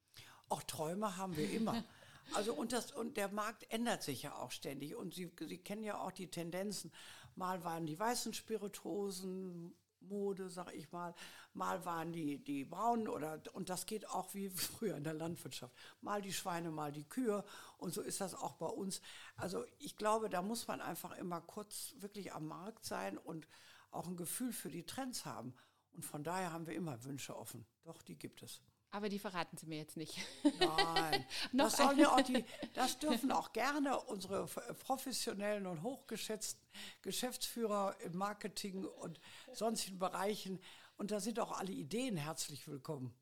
Auch 0.49 0.63
Träume 0.63 1.17
haben 1.17 1.35
wir 1.37 1.49
immer. 1.51 1.83
Also 2.33 2.53
und, 2.53 2.71
das, 2.71 2.91
und 2.93 3.17
der 3.17 3.29
Markt 3.29 3.65
ändert 3.73 4.03
sich 4.03 4.21
ja 4.21 4.35
auch 4.35 4.51
ständig. 4.51 4.95
Und 4.95 5.15
Sie, 5.15 5.29
Sie 5.39 5.57
kennen 5.57 5.83
ja 5.83 5.99
auch 5.99 6.11
die 6.11 6.29
Tendenzen. 6.29 6.93
Mal 7.35 7.63
waren 7.63 7.85
die 7.85 7.99
weißen 7.99 8.33
Spirituosen 8.33 9.73
Mode, 10.01 10.49
sag 10.49 10.73
ich 10.73 10.91
mal. 10.91 11.13
Mal 11.53 11.83
waren 11.85 12.11
die, 12.11 12.43
die 12.43 12.65
braunen 12.65 13.07
oder, 13.07 13.41
und 13.53 13.69
das 13.69 13.85
geht 13.85 14.07
auch 14.09 14.33
wie 14.33 14.49
früher 14.49 14.95
in 14.95 15.03
der 15.03 15.13
Landwirtschaft. 15.13 15.75
Mal 16.01 16.21
die 16.21 16.33
Schweine, 16.33 16.71
mal 16.71 16.91
die 16.91 17.03
Kühe. 17.03 17.43
Und 17.77 17.93
so 17.93 18.01
ist 18.01 18.21
das 18.21 18.35
auch 18.35 18.53
bei 18.55 18.67
uns. 18.67 19.01
Also 19.35 19.65
ich 19.79 19.97
glaube, 19.97 20.29
da 20.29 20.41
muss 20.41 20.67
man 20.67 20.81
einfach 20.81 21.17
immer 21.17 21.41
kurz 21.41 21.95
wirklich 21.99 22.33
am 22.33 22.47
Markt 22.47 22.85
sein 22.85 23.17
und 23.17 23.47
auch 23.91 24.07
ein 24.07 24.17
Gefühl 24.17 24.53
für 24.53 24.69
die 24.69 24.85
Trends 24.85 25.25
haben. 25.25 25.53
Und 25.93 26.05
von 26.05 26.23
daher 26.23 26.53
haben 26.53 26.67
wir 26.67 26.75
immer 26.75 27.03
Wünsche 27.03 27.35
offen. 27.35 27.65
Doch, 27.83 28.01
die 28.01 28.17
gibt 28.17 28.43
es. 28.43 28.61
Aber 28.91 29.07
die 29.07 29.19
verraten 29.19 29.57
Sie 29.57 29.67
mir 29.67 29.77
jetzt 29.77 29.95
nicht. 29.95 30.17
Nein, 30.59 31.25
das, 31.53 31.77
sollen 31.77 31.97
ja 31.97 32.13
auch 32.13 32.21
die, 32.21 32.43
das 32.73 32.99
dürfen 32.99 33.31
auch 33.31 33.53
gerne 33.53 33.97
unsere 34.01 34.47
professionellen 34.85 35.65
und 35.65 35.81
hochgeschätzten 35.81 36.61
Geschäftsführer 37.01 37.95
im 38.01 38.17
Marketing 38.17 38.85
und 38.85 39.19
sonstigen 39.53 39.97
Bereichen. 39.97 40.59
Und 40.97 41.11
da 41.11 41.21
sind 41.21 41.39
auch 41.39 41.57
alle 41.57 41.71
Ideen 41.71 42.17
herzlich 42.17 42.67
willkommen. 42.67 43.13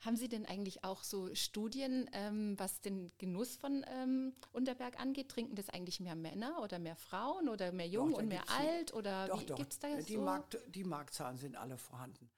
Haben 0.00 0.16
Sie 0.16 0.28
denn 0.28 0.46
eigentlich 0.46 0.84
auch 0.84 1.02
so 1.02 1.34
Studien, 1.34 2.08
ähm, 2.12 2.54
was 2.58 2.80
den 2.80 3.10
Genuss 3.18 3.56
von 3.56 3.84
ähm, 3.88 4.34
Unterberg 4.52 5.00
angeht? 5.00 5.30
Trinken 5.30 5.56
das 5.56 5.70
eigentlich 5.70 5.98
mehr 6.00 6.14
Männer 6.14 6.62
oder 6.62 6.78
mehr 6.78 6.96
Frauen 6.96 7.48
oder 7.48 7.72
mehr 7.72 7.88
jung 7.88 8.12
doch, 8.12 8.18
und 8.18 8.28
mehr 8.28 8.48
alt? 8.50 8.94
Oder 8.94 9.26
doch, 9.26 9.40
wie 9.40 9.46
gibt 9.46 9.72
es 9.72 9.78
da 9.80 9.88
jetzt 9.88 10.08
die 10.08 10.14
so? 10.14 10.20
Markt, 10.20 10.58
die 10.68 10.84
Marktzahlen 10.84 11.38
sind 11.38 11.56
alle 11.56 11.78
vorhanden. 11.78 12.30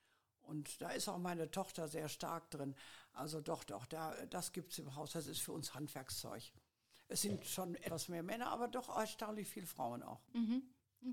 Und 0.49 0.81
da 0.81 0.91
ist 0.91 1.09
auch 1.09 1.19
meine 1.19 1.51
Tochter 1.51 1.89
sehr 1.89 2.09
stark 2.09 2.51
drin. 2.51 2.75
Also 3.13 3.41
doch, 3.41 3.65
doch, 3.65 3.87
da, 3.87 4.15
das 4.31 4.53
gibt 4.53 4.73
es 4.73 4.79
im 4.79 4.97
Haus. 4.97 5.13
Das 5.13 5.27
ist 5.27 5.41
für 5.41 5.53
uns 5.53 5.75
Handwerkszeug. 5.75 6.43
Es 7.09 7.23
sind 7.23 7.45
schon 7.47 7.75
etwas 7.77 8.09
mehr 8.09 8.23
Männer, 8.23 8.49
aber 8.49 8.69
doch 8.69 8.89
erstaunlich 8.89 9.49
viele 9.49 9.67
Frauen 9.67 10.03
auch. 10.03 10.21
Mhm. 10.33 10.63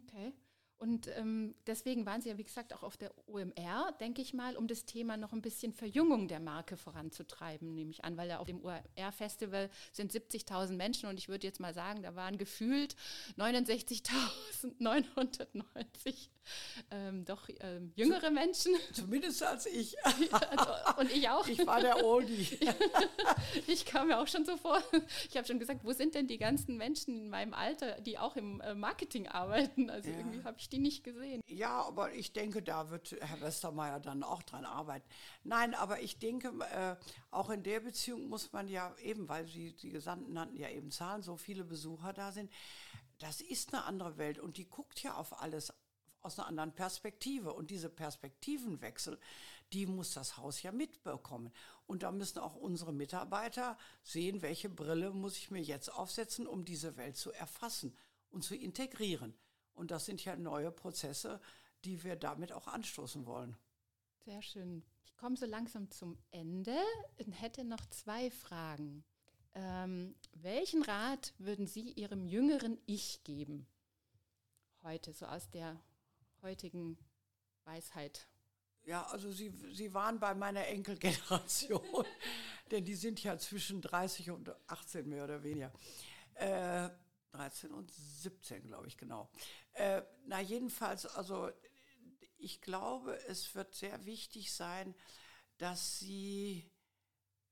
Okay. 0.04 0.34
Und 0.78 1.08
ähm, 1.16 1.56
deswegen 1.68 2.06
waren 2.06 2.22
Sie 2.22 2.28
ja, 2.30 2.38
wie 2.38 2.44
gesagt, 2.44 2.74
auch 2.74 2.84
auf 2.84 2.98
der 2.98 3.14
OMR, 3.28 3.94
denke 4.00 4.22
ich 4.22 4.34
mal, 4.34 4.58
um 4.58 4.68
das 4.68 4.86
Thema 4.86 5.16
noch 5.16 5.32
ein 5.32 5.42
bisschen 5.42 5.72
Verjüngung 5.72 6.28
der 6.28 6.42
Marke 6.42 6.76
voranzutreiben, 6.76 7.74
nehme 7.74 7.92
ich 7.92 8.04
an, 8.04 8.18
weil 8.18 8.28
ja 8.30 8.40
auf 8.40 8.48
dem 8.48 8.62
OMR-Festival 8.64 9.70
sind 9.94 10.12
70.000 10.12 10.74
Menschen 10.74 11.08
und 11.08 11.18
ich 11.18 11.30
würde 11.30 11.48
jetzt 11.48 11.62
mal 11.62 11.74
sagen, 11.74 12.04
da 12.04 12.16
waren 12.16 12.38
gefühlt 12.38 12.98
69.990 13.38 16.30
ähm, 16.92 17.26
doch 17.26 17.50
ähm, 17.60 17.92
jüngere 17.96 18.32
Menschen. 18.32 18.74
Zumindest 18.94 19.44
als 19.44 19.66
ich. 19.66 19.96
also, 20.32 21.00
und 21.00 21.12
ich 21.12 21.30
auch. 21.30 21.48
Ich 21.48 21.66
war 21.66 21.80
der 21.80 22.04
Oldie. 22.06 22.58
ich 23.68 23.86
kam 23.86 24.08
mir 24.08 24.20
auch 24.20 24.28
schon 24.28 24.46
so 24.46 24.58
vor. 24.58 24.82
Ich 25.30 25.38
habe 25.38 25.48
schon 25.48 25.60
gesagt, 25.60 25.84
wo 25.84 25.94
sind 25.94 26.16
denn 26.16 26.28
die 26.28 26.38
ganzen 26.38 26.78
Menschen 26.78 27.16
in 27.24 27.30
meinem 27.30 27.54
Alter, 27.54 28.02
die 28.02 28.18
auch 28.18 28.36
im 28.36 28.62
äh, 28.62 28.74
Marketing 28.74 29.28
arbeiten? 29.28 29.90
Also 29.90 30.10
ja. 30.10 30.18
irgendwie 30.18 30.44
habe 30.44 30.58
ich 30.60 30.70
die 30.70 30.80
nicht 30.80 31.04
gesehen. 31.04 31.42
Ja, 31.48 31.82
aber 31.82 32.14
ich 32.14 32.34
denke, 32.34 32.62
da 32.62 32.90
wird 32.90 33.16
Herr 33.20 33.42
Westermeier 33.42 34.00
dann 34.00 34.24
auch 34.24 34.44
dran 34.44 34.66
arbeiten. 34.66 35.08
Nein, 35.44 35.74
aber 35.74 36.02
ich 36.02 36.20
denke, 36.20 36.54
äh, 36.72 36.96
auch 37.32 37.50
in 37.50 37.64
der 37.64 37.80
Beziehung 37.80 38.28
muss 38.30 38.52
man 38.54 38.68
ja 38.68 38.96
eben, 39.02 39.28
weil 39.30 39.46
Sie 39.46 39.74
die 39.74 39.90
Gesandten 39.90 40.34
nannten 40.34 40.58
ja 40.58 40.70
eben 40.70 40.92
Zahlen, 40.92 41.22
so 41.22 41.38
viele 41.38 41.64
Besucher 41.64 42.14
da 42.14 42.32
sind, 42.32 42.52
das 43.20 43.42
ist 43.42 43.74
eine 43.74 43.86
andere 43.86 44.18
Welt 44.18 44.40
und 44.40 44.58
die 44.58 44.66
guckt 44.66 45.02
ja 45.02 45.16
auf 45.16 45.42
alles 45.42 45.74
aus 46.26 46.40
einer 46.40 46.48
anderen 46.48 46.74
Perspektive. 46.74 47.54
Und 47.54 47.72
diese 47.72 47.90
Perspektivenwechsel, 47.90 49.20
die 49.74 49.86
muss 49.86 50.14
das 50.14 50.38
Haus 50.38 50.62
ja 50.62 50.72
mitbekommen. 50.72 51.52
Und 51.86 52.04
da 52.04 52.12
müssen 52.12 52.40
auch 52.40 52.56
unsere 52.56 52.92
Mitarbeiter 52.92 53.78
sehen, 54.04 54.42
welche 54.42 54.70
Brille 54.70 55.12
muss 55.12 55.38
ich 55.38 55.52
mir 55.52 55.62
jetzt 55.62 55.90
aufsetzen, 55.94 56.48
um 56.48 56.66
diese 56.66 56.98
Welt 56.98 57.16
zu 57.16 57.32
erfassen 57.32 57.96
und 58.30 58.44
zu 58.44 58.56
integrieren. 58.56 59.34
Und 59.74 59.92
das 59.92 60.06
sind 60.06 60.24
ja 60.24 60.36
neue 60.36 60.72
Prozesse, 60.72 61.40
die 61.84 62.04
wir 62.04 62.16
damit 62.16 62.52
auch 62.52 62.68
anstoßen 62.68 63.26
wollen. 63.26 63.56
Sehr 64.26 64.42
schön. 64.42 64.84
Ich 65.04 65.16
komme 65.18 65.38
so 65.38 65.46
langsam 65.46 65.92
zum 65.92 66.18
Ende 66.32 66.76
und 67.24 67.32
hätte 67.34 67.64
noch 67.64 67.86
zwei 67.90 68.32
Fragen. 68.32 69.04
Ähm, 69.54 70.16
welchen 70.34 70.84
Rat 70.84 71.34
würden 71.38 71.68
Sie 71.68 71.92
Ihrem 71.92 72.26
jüngeren 72.26 72.78
Ich 72.86 73.24
geben? 73.24 73.68
Heute, 74.84 75.14
so 75.14 75.26
aus 75.26 75.50
der 75.50 75.80
heutigen 76.46 76.96
Weisheit? 77.64 78.28
Ja, 78.84 79.04
also 79.08 79.32
Sie, 79.32 79.52
Sie 79.74 79.94
waren 79.96 80.20
bei 80.20 80.36
meiner 80.36 80.68
Enkelgeneration, 80.68 82.06
denn 82.72 82.86
die 82.86 82.94
sind 82.94 83.22
ja 83.24 83.38
zwischen 83.40 83.82
30 83.82 84.30
und 84.30 84.56
18 84.68 85.10
mehr 85.10 85.24
oder 85.24 85.42
weniger. 85.42 85.74
Äh, 86.36 86.90
13 87.32 87.72
und 87.72 87.92
17, 87.92 88.68
glaube 88.68 88.88
ich, 88.88 88.96
genau. 88.96 89.30
Äh, 89.74 90.04
na, 90.28 90.40
jedenfalls, 90.40 91.08
also 91.08 91.50
ich 92.38 92.62
glaube, 92.62 93.20
es 93.26 93.56
wird 93.56 93.74
sehr 93.74 94.06
wichtig 94.06 94.54
sein, 94.54 94.94
dass 95.58 95.98
Sie 95.98 96.72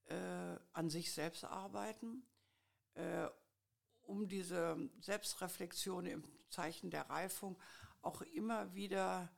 äh, 0.06 0.56
an 0.74 0.92
sich 0.92 1.12
selbst 1.12 1.46
arbeiten, 1.46 2.28
äh, 2.94 3.28
um 4.04 4.28
diese 4.28 4.78
Selbstreflexion 5.02 6.06
im 6.06 6.24
Zeichen 6.50 6.92
der 6.92 7.10
Reifung 7.10 7.60
auch 8.04 8.22
immer 8.22 8.76
wieder 8.76 9.34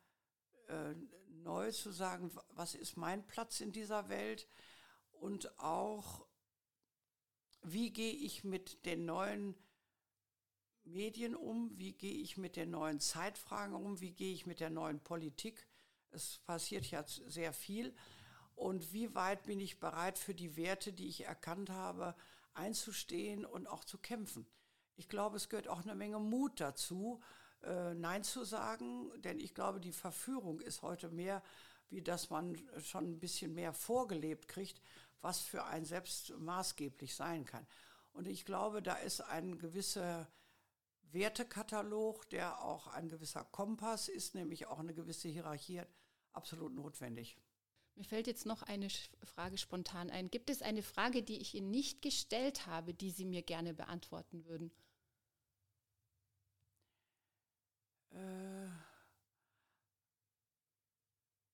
äh, 0.68 0.94
neu 1.28 1.72
zu 1.72 1.92
sagen, 1.92 2.32
was 2.50 2.76
ist 2.76 2.98
mein 2.98 3.26
Platz 3.26 3.62
in 3.62 3.72
dieser 3.72 4.10
Welt 4.10 4.48
und 5.12 5.58
auch, 5.60 6.26
wie 7.62 7.92
gehe 7.92 8.14
ich 8.14 8.44
mit 8.44 8.86
den 8.86 9.06
neuen 9.06 9.56
Medien 10.84 11.36
um, 11.36 11.72
wie 11.78 11.94
gehe 11.94 12.14
ich 12.14 12.38
mit 12.38 12.56
den 12.56 12.72
neuen 12.72 13.00
Zeitfragen 13.00 13.76
um, 13.76 14.02
wie 14.02 14.12
gehe 14.12 14.34
ich 14.34 14.46
mit 14.46 14.60
der 14.60 14.70
neuen 14.70 15.00
Politik. 15.00 15.68
Es 16.12 16.40
passiert 16.40 16.86
ja 16.86 17.04
sehr 17.08 17.54
viel. 17.54 17.96
Und 18.56 18.94
wie 18.94 19.14
weit 19.16 19.44
bin 19.44 19.60
ich 19.60 19.80
bereit 19.80 20.18
für 20.18 20.34
die 20.34 20.56
Werte, 20.56 20.94
die 20.94 21.08
ich 21.08 21.26
erkannt 21.26 21.70
habe, 21.70 22.16
einzustehen 22.54 23.46
und 23.46 23.68
auch 23.68 23.84
zu 23.84 23.98
kämpfen. 23.98 24.48
Ich 24.96 25.10
glaube, 25.10 25.36
es 25.38 25.50
gehört 25.50 25.68
auch 25.68 25.82
eine 25.82 25.96
Menge 25.96 26.20
Mut 26.20 26.62
dazu, 26.62 27.22
äh, 27.66 27.94
Nein 27.94 28.24
zu 28.24 28.44
sagen, 28.44 29.12
denn 29.22 29.40
ich 29.40 29.54
glaube, 29.54 29.80
die 29.80 29.92
Verführung 29.92 30.60
ist 30.62 30.82
heute 30.82 31.10
mehr, 31.10 31.44
wie 31.90 32.02
dass 32.02 32.30
man 32.30 32.58
schon 32.80 33.12
ein 33.12 33.20
bisschen 33.20 33.54
mehr 33.54 33.74
vorgelebt 33.74 34.48
kriegt, 34.48 34.82
was 35.22 35.40
für 35.40 35.66
ein 35.66 35.86
selbst 35.86 36.38
maßgeblich 36.38 37.16
sein 37.16 37.46
kann. 37.46 37.66
Und 38.14 38.28
ich 38.28 38.46
glaube, 38.46 38.82
da 38.82 38.96
ist 38.96 39.22
ein 39.22 39.58
gewisser 39.58 40.28
Wertekatalog, 41.12 42.30
der 42.30 42.62
auch 42.62 42.88
ein 42.88 43.10
gewisser 43.10 43.44
Kompass 43.44 44.08
ist, 44.08 44.36
nämlich 44.36 44.68
auch 44.68 44.80
eine 44.80 44.94
gewisse 44.94 45.28
Hierarchie, 45.28 45.82
absolut 46.34 46.74
notwendig. 46.74 47.38
Mir 47.96 48.04
fällt 48.04 48.28
jetzt 48.28 48.46
noch 48.46 48.62
eine 48.64 48.90
Frage 49.24 49.58
spontan 49.58 50.10
ein. 50.10 50.30
Gibt 50.30 50.50
es 50.50 50.62
eine 50.62 50.84
Frage, 50.84 51.24
die 51.24 51.42
ich 51.42 51.56
Ihnen 51.56 51.72
nicht 51.72 52.02
gestellt 52.02 52.68
habe, 52.68 52.94
die 52.94 53.12
Sie 53.12 53.24
mir 53.24 53.42
gerne 53.42 53.74
beantworten 53.74 54.46
würden? 54.46 54.72
Äh, 58.16 58.68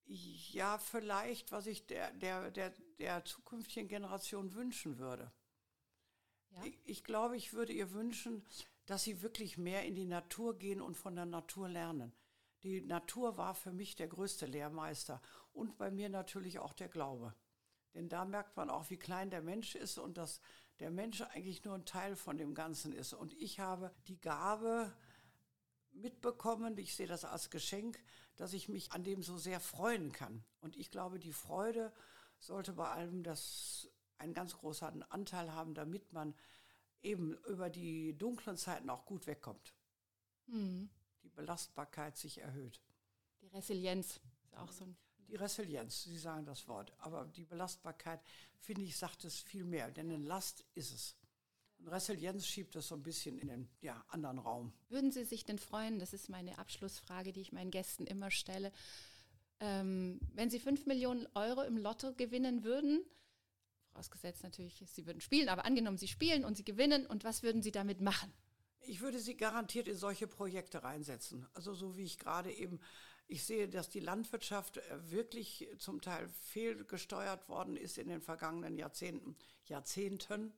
ja, 0.06 0.78
vielleicht, 0.78 1.52
was 1.52 1.68
ich 1.68 1.88
der, 1.88 2.12
der, 2.14 2.52
der, 2.52 2.74
der 3.00 3.26
zukünftigen 3.26 3.88
Generation 3.88 4.54
wünschen 4.54 4.98
würde. 4.98 5.32
Ja. 6.52 6.64
Ich, 6.66 6.80
ich 6.86 7.04
glaube, 7.04 7.38
ich 7.38 7.54
würde 7.54 7.74
ihr 7.74 7.92
wünschen, 7.94 8.46
dass 8.86 9.04
sie 9.04 9.22
wirklich 9.22 9.58
mehr 9.58 9.86
in 9.86 9.96
die 9.96 10.06
Natur 10.06 10.58
gehen 10.58 10.82
und 10.82 10.98
von 10.98 11.16
der 11.16 11.26
Natur 11.26 11.70
lernen. 11.70 12.14
Die 12.64 12.82
Natur 12.82 13.38
war 13.38 13.56
für 13.56 13.72
mich 13.72 13.96
der 13.96 14.08
größte 14.08 14.46
Lehrmeister 14.46 15.22
und 15.54 15.78
bei 15.78 15.90
mir 15.90 16.10
natürlich 16.10 16.60
auch 16.60 16.74
der 16.74 16.90
Glaube. 16.90 17.34
Denn 17.94 18.08
da 18.08 18.26
merkt 18.26 18.56
man 18.58 18.70
auch, 18.70 18.90
wie 18.90 18.98
klein 18.98 19.30
der 19.30 19.42
Mensch 19.42 19.76
ist 19.76 19.98
und 19.98 20.18
dass 20.18 20.42
der 20.80 20.92
Mensch 20.92 21.22
eigentlich 21.22 21.64
nur 21.64 21.76
ein 21.76 21.86
Teil 21.86 22.16
von 22.16 22.38
dem 22.38 22.54
Ganzen 22.54 22.94
ist. 22.94 23.14
Und 23.14 23.34
ich 23.34 23.60
habe 23.60 23.92
die 24.08 24.20
Gabe, 24.20 24.94
mitbekommen, 26.02 26.78
ich 26.78 26.96
sehe 26.96 27.08
das 27.08 27.26
als 27.26 27.50
Geschenk, 27.50 28.00
dass 28.36 28.54
ich 28.54 28.70
mich 28.70 28.92
an 28.92 29.04
dem 29.04 29.24
so 29.24 29.38
sehr 29.38 29.60
freuen 29.60 30.12
kann. 30.12 30.44
Und 30.60 30.76
ich 30.76 30.92
glaube, 30.92 31.20
die 31.20 31.34
Freude 31.34 31.94
sollte 32.40 32.74
bei 32.74 32.90
allem 32.90 33.24
das 33.24 33.90
einen 34.18 34.34
ganz 34.34 34.58
großen 34.58 35.04
Anteil 35.04 35.54
haben, 35.54 35.74
damit 35.74 36.12
man 36.14 36.34
eben 37.02 37.34
über 37.48 37.70
die 37.70 38.18
dunklen 38.18 38.58
Zeiten 38.58 38.90
auch 38.90 39.06
gut 39.06 39.28
wegkommt. 39.28 39.74
Mhm. 40.48 40.90
Die 41.24 41.30
Belastbarkeit 41.30 42.18
sich 42.18 42.40
erhöht. 42.40 42.82
Die 43.42 43.48
Resilienz 43.48 44.20
ist 44.44 44.56
auch 44.58 44.72
so 44.72 44.86
ein. 44.86 44.98
Die 45.28 45.36
Resilienz, 45.36 46.04
Sie 46.04 46.18
sagen 46.18 46.46
das 46.46 46.68
Wort. 46.68 46.94
Aber 47.00 47.26
die 47.26 47.46
Belastbarkeit, 47.46 48.22
finde 48.60 48.82
ich, 48.82 48.98
sagt 48.98 49.24
es 49.24 49.40
viel 49.40 49.64
mehr, 49.64 49.90
denn 49.90 50.12
eine 50.12 50.24
Last 50.24 50.66
ist 50.74 50.94
es. 50.94 51.16
Und 51.82 51.88
Resilienz 51.88 52.46
schiebt 52.46 52.76
das 52.76 52.88
so 52.88 52.96
ein 52.96 53.02
bisschen 53.02 53.40
in 53.40 53.48
den 53.48 53.70
ja, 53.82 54.04
anderen 54.10 54.38
Raum. 54.38 54.72
Würden 54.90 55.12
Sie 55.12 55.24
sich 55.24 55.46
denn 55.46 55.58
freuen, 55.58 55.98
das 55.98 56.14
ist 56.14 56.30
meine 56.30 56.60
Abschlussfrage, 56.60 57.34
die 57.34 57.42
ich 57.42 57.52
meinen 57.52 57.72
Gästen 57.72 58.06
immer 58.06 58.30
stelle, 58.30 58.72
ähm, 59.60 60.20
wenn 60.34 60.50
Sie 60.50 60.60
5 60.60 60.86
Millionen 60.86 61.28
Euro 61.34 61.64
im 61.64 61.78
Lotto 61.78 62.14
gewinnen 62.14 62.64
würden, 62.64 63.04
vorausgesetzt 63.92 64.44
natürlich, 64.44 64.84
Sie 64.86 65.06
würden 65.08 65.22
spielen, 65.22 65.50
aber 65.50 65.66
angenommen, 65.66 65.98
Sie 65.98 66.08
spielen 66.08 66.46
und 66.46 66.56
Sie 66.56 66.64
gewinnen, 66.64 67.06
und 67.08 67.24
was 67.24 67.42
würden 67.42 67.64
Sie 67.64 67.72
damit 67.72 68.00
machen? 68.00 68.32
Ich 68.84 69.02
würde 69.02 69.20
sie 69.20 69.38
garantiert 69.38 69.88
in 69.88 69.96
solche 69.96 70.28
Projekte 70.28 70.84
reinsetzen. 70.84 71.48
Also 71.54 71.74
so 71.74 71.98
wie 71.98 72.04
ich 72.04 72.18
gerade 72.18 72.52
eben, 72.52 72.80
ich 73.28 73.44
sehe, 73.44 73.70
dass 73.70 73.90
die 73.90 74.00
Landwirtschaft 74.00 74.78
äh, 74.78 75.12
wirklich 75.12 75.68
zum 75.78 76.02
Teil 76.02 76.28
fehlgesteuert 76.42 77.48
worden 77.48 77.78
ist 77.78 77.98
in 77.98 78.10
den 78.10 78.22
vergangenen 78.22 78.78
Jahrzehnten. 78.78 79.36
Jahrzehnten 79.66 80.52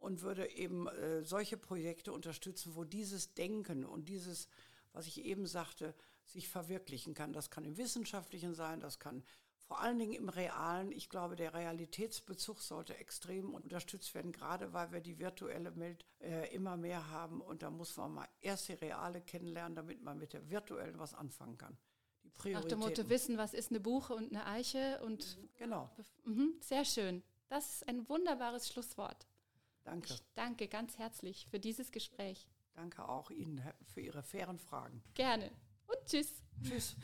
und 0.00 0.22
würde 0.22 0.50
eben 0.50 0.88
äh, 0.88 1.22
solche 1.22 1.56
Projekte 1.56 2.12
unterstützen, 2.12 2.74
wo 2.74 2.84
dieses 2.84 3.34
Denken 3.34 3.84
und 3.84 4.08
dieses, 4.08 4.48
was 4.92 5.06
ich 5.06 5.24
eben 5.24 5.46
sagte, 5.46 5.94
sich 6.24 6.48
verwirklichen 6.48 7.14
kann. 7.14 7.32
Das 7.32 7.50
kann 7.50 7.64
im 7.64 7.76
Wissenschaftlichen 7.76 8.54
sein, 8.54 8.80
das 8.80 8.98
kann 8.98 9.22
vor 9.70 9.80
allen 9.80 10.00
Dingen 10.00 10.14
im 10.14 10.28
Realen. 10.28 10.90
Ich 10.90 11.08
glaube, 11.08 11.36
der 11.36 11.54
Realitätsbezug 11.54 12.60
sollte 12.60 12.96
extrem 12.96 13.54
unterstützt 13.54 14.12
werden, 14.16 14.32
gerade 14.32 14.72
weil 14.72 14.90
wir 14.90 15.00
die 15.00 15.20
virtuelle 15.20 15.76
Welt 15.76 16.04
äh, 16.20 16.52
immer 16.52 16.76
mehr 16.76 17.08
haben. 17.10 17.40
Und 17.40 17.62
da 17.62 17.70
muss 17.70 17.96
man 17.96 18.12
mal 18.12 18.28
erst 18.40 18.66
die 18.66 18.72
reale 18.72 19.20
kennenlernen, 19.20 19.76
damit 19.76 20.02
man 20.02 20.18
mit 20.18 20.32
der 20.32 20.50
virtuellen 20.50 20.98
was 20.98 21.14
anfangen 21.14 21.56
kann. 21.56 21.76
Die 22.42 22.50
Nach 22.50 22.64
dem 22.64 22.80
Motto 22.80 23.08
wissen, 23.08 23.38
was 23.38 23.54
ist 23.54 23.70
eine 23.70 23.78
Buche 23.78 24.14
und 24.14 24.32
eine 24.32 24.44
Eiche 24.44 25.00
und 25.04 25.38
genau. 25.56 25.88
Mhm, 26.24 26.54
sehr 26.60 26.84
schön. 26.84 27.22
Das 27.48 27.74
ist 27.74 27.88
ein 27.88 28.08
wunderbares 28.08 28.68
Schlusswort. 28.68 29.28
Danke. 29.84 30.14
Ich 30.14 30.22
danke 30.34 30.68
ganz 30.68 30.98
herzlich 30.98 31.46
für 31.50 31.58
dieses 31.58 31.90
Gespräch. 31.90 32.48
Danke 32.74 33.08
auch 33.08 33.30
Ihnen 33.30 33.62
für 33.84 34.00
Ihre 34.00 34.22
fairen 34.22 34.58
Fragen. 34.58 35.02
Gerne. 35.14 35.50
Und 35.86 35.98
tschüss. 36.06 36.42
Tschüss. 36.62 36.96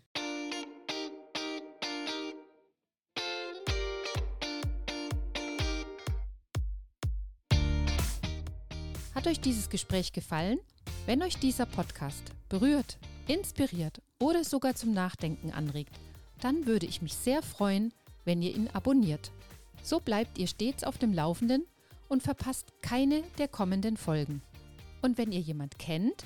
Hat 9.15 9.27
euch 9.27 9.41
dieses 9.41 9.71
Gespräch 9.71 10.13
gefallen? 10.13 10.61
Wenn 11.07 11.23
euch 11.23 11.39
dieser 11.39 11.67
Podcast 11.67 12.33
berührt, 12.49 12.99
inspiriert 13.27 14.01
oder 14.21 14.45
sogar 14.45 14.75
zum 14.75 14.93
Nachdenken 14.93 15.53
anregt, 15.53 15.99
dann 16.41 16.67
würde 16.67 16.87
ich 16.87 17.03
mich 17.03 17.15
sehr 17.15 17.43
freuen, 17.43 17.93
wenn 18.25 18.43
ihr 18.43 18.55
ihn 18.55 18.69
abonniert. 18.69 19.33
So 19.83 20.01
bleibt 20.01 20.39
ihr 20.39 20.47
stets 20.47 20.85
auf 20.85 20.99
dem 20.99 21.13
Laufenden 21.13 21.67
und 22.09 22.23
verpasst 22.23 22.73
keine 22.83 23.23
der 23.39 23.49
kommenden 23.49 23.97
Folgen. 23.97 24.43
Und 25.03 25.19
wenn 25.19 25.33
ihr 25.33 25.41
jemand 25.41 25.79
kennt, 25.79 26.25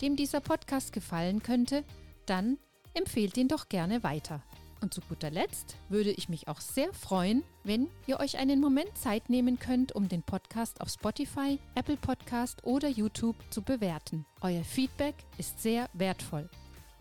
dem 0.00 0.16
dieser 0.16 0.40
Podcast 0.40 0.92
gefallen 0.92 1.42
könnte, 1.42 1.84
dann 2.26 2.58
empfehlt 2.94 3.36
ihn 3.36 3.48
doch 3.48 3.68
gerne 3.68 4.02
weiter. 4.02 4.42
Und 4.80 4.92
zu 4.92 5.00
guter 5.02 5.30
Letzt 5.30 5.76
würde 5.88 6.10
ich 6.10 6.28
mich 6.28 6.48
auch 6.48 6.60
sehr 6.60 6.92
freuen, 6.92 7.44
wenn 7.62 7.88
ihr 8.08 8.18
euch 8.18 8.38
einen 8.38 8.60
Moment 8.60 8.98
Zeit 8.98 9.30
nehmen 9.30 9.60
könnt, 9.60 9.92
um 9.92 10.08
den 10.08 10.24
Podcast 10.24 10.80
auf 10.80 10.88
Spotify, 10.88 11.60
Apple 11.76 11.96
Podcast 11.96 12.64
oder 12.64 12.88
YouTube 12.88 13.36
zu 13.50 13.62
bewerten. 13.62 14.26
Euer 14.40 14.64
Feedback 14.64 15.14
ist 15.38 15.62
sehr 15.62 15.88
wertvoll 15.92 16.50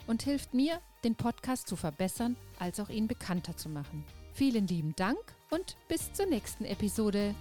und 0.05 0.21
hilft 0.21 0.53
mir, 0.53 0.79
den 1.03 1.15
Podcast 1.15 1.67
zu 1.67 1.75
verbessern, 1.75 2.35
als 2.59 2.79
auch 2.79 2.89
ihn 2.89 3.07
bekannter 3.07 3.57
zu 3.57 3.69
machen. 3.69 4.05
Vielen 4.33 4.67
lieben 4.67 4.95
Dank 4.95 5.17
und 5.49 5.75
bis 5.87 6.13
zur 6.13 6.27
nächsten 6.27 6.65
Episode. 6.65 7.33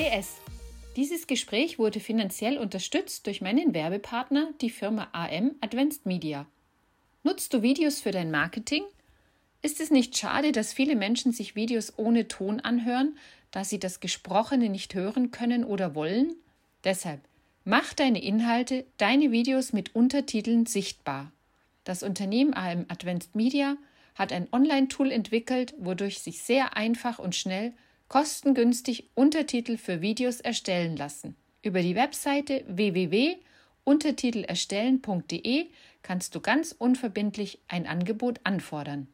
PS. 0.00 0.40
Dieses 0.96 1.26
Gespräch 1.26 1.78
wurde 1.78 2.00
finanziell 2.00 2.56
unterstützt 2.56 3.26
durch 3.26 3.42
meinen 3.42 3.74
Werbepartner, 3.74 4.48
die 4.62 4.70
Firma 4.70 5.08
AM 5.12 5.56
Advanced 5.60 6.06
Media. 6.06 6.46
Nutzt 7.22 7.52
du 7.52 7.60
Videos 7.60 8.00
für 8.00 8.10
dein 8.10 8.30
Marketing? 8.30 8.82
Ist 9.60 9.78
es 9.78 9.90
nicht 9.90 10.16
schade, 10.16 10.52
dass 10.52 10.72
viele 10.72 10.96
Menschen 10.96 11.32
sich 11.32 11.54
Videos 11.54 11.98
ohne 11.98 12.28
Ton 12.28 12.60
anhören, 12.60 13.18
da 13.50 13.62
sie 13.62 13.78
das 13.78 14.00
Gesprochene 14.00 14.70
nicht 14.70 14.94
hören 14.94 15.32
können 15.32 15.64
oder 15.64 15.94
wollen? 15.94 16.34
Deshalb 16.82 17.20
mach 17.66 17.92
deine 17.92 18.22
Inhalte, 18.22 18.86
deine 18.96 19.32
Videos 19.32 19.74
mit 19.74 19.94
Untertiteln 19.94 20.64
sichtbar. 20.64 21.30
Das 21.84 22.02
Unternehmen 22.02 22.54
AM 22.54 22.86
Advanced 22.88 23.36
Media 23.36 23.76
hat 24.14 24.32
ein 24.32 24.48
Online-Tool 24.50 25.12
entwickelt, 25.12 25.74
wodurch 25.76 26.20
sich 26.20 26.40
sehr 26.40 26.74
einfach 26.74 27.18
und 27.18 27.36
schnell 27.36 27.74
kostengünstig 28.10 29.08
Untertitel 29.14 29.78
für 29.78 30.02
Videos 30.02 30.40
erstellen 30.40 30.96
lassen. 30.96 31.36
Über 31.62 31.80
die 31.80 31.94
Webseite 31.94 32.64
www.untertitelerstellen.de 32.66 35.66
kannst 36.02 36.34
du 36.34 36.40
ganz 36.40 36.74
unverbindlich 36.76 37.60
ein 37.68 37.86
Angebot 37.86 38.40
anfordern. 38.42 39.06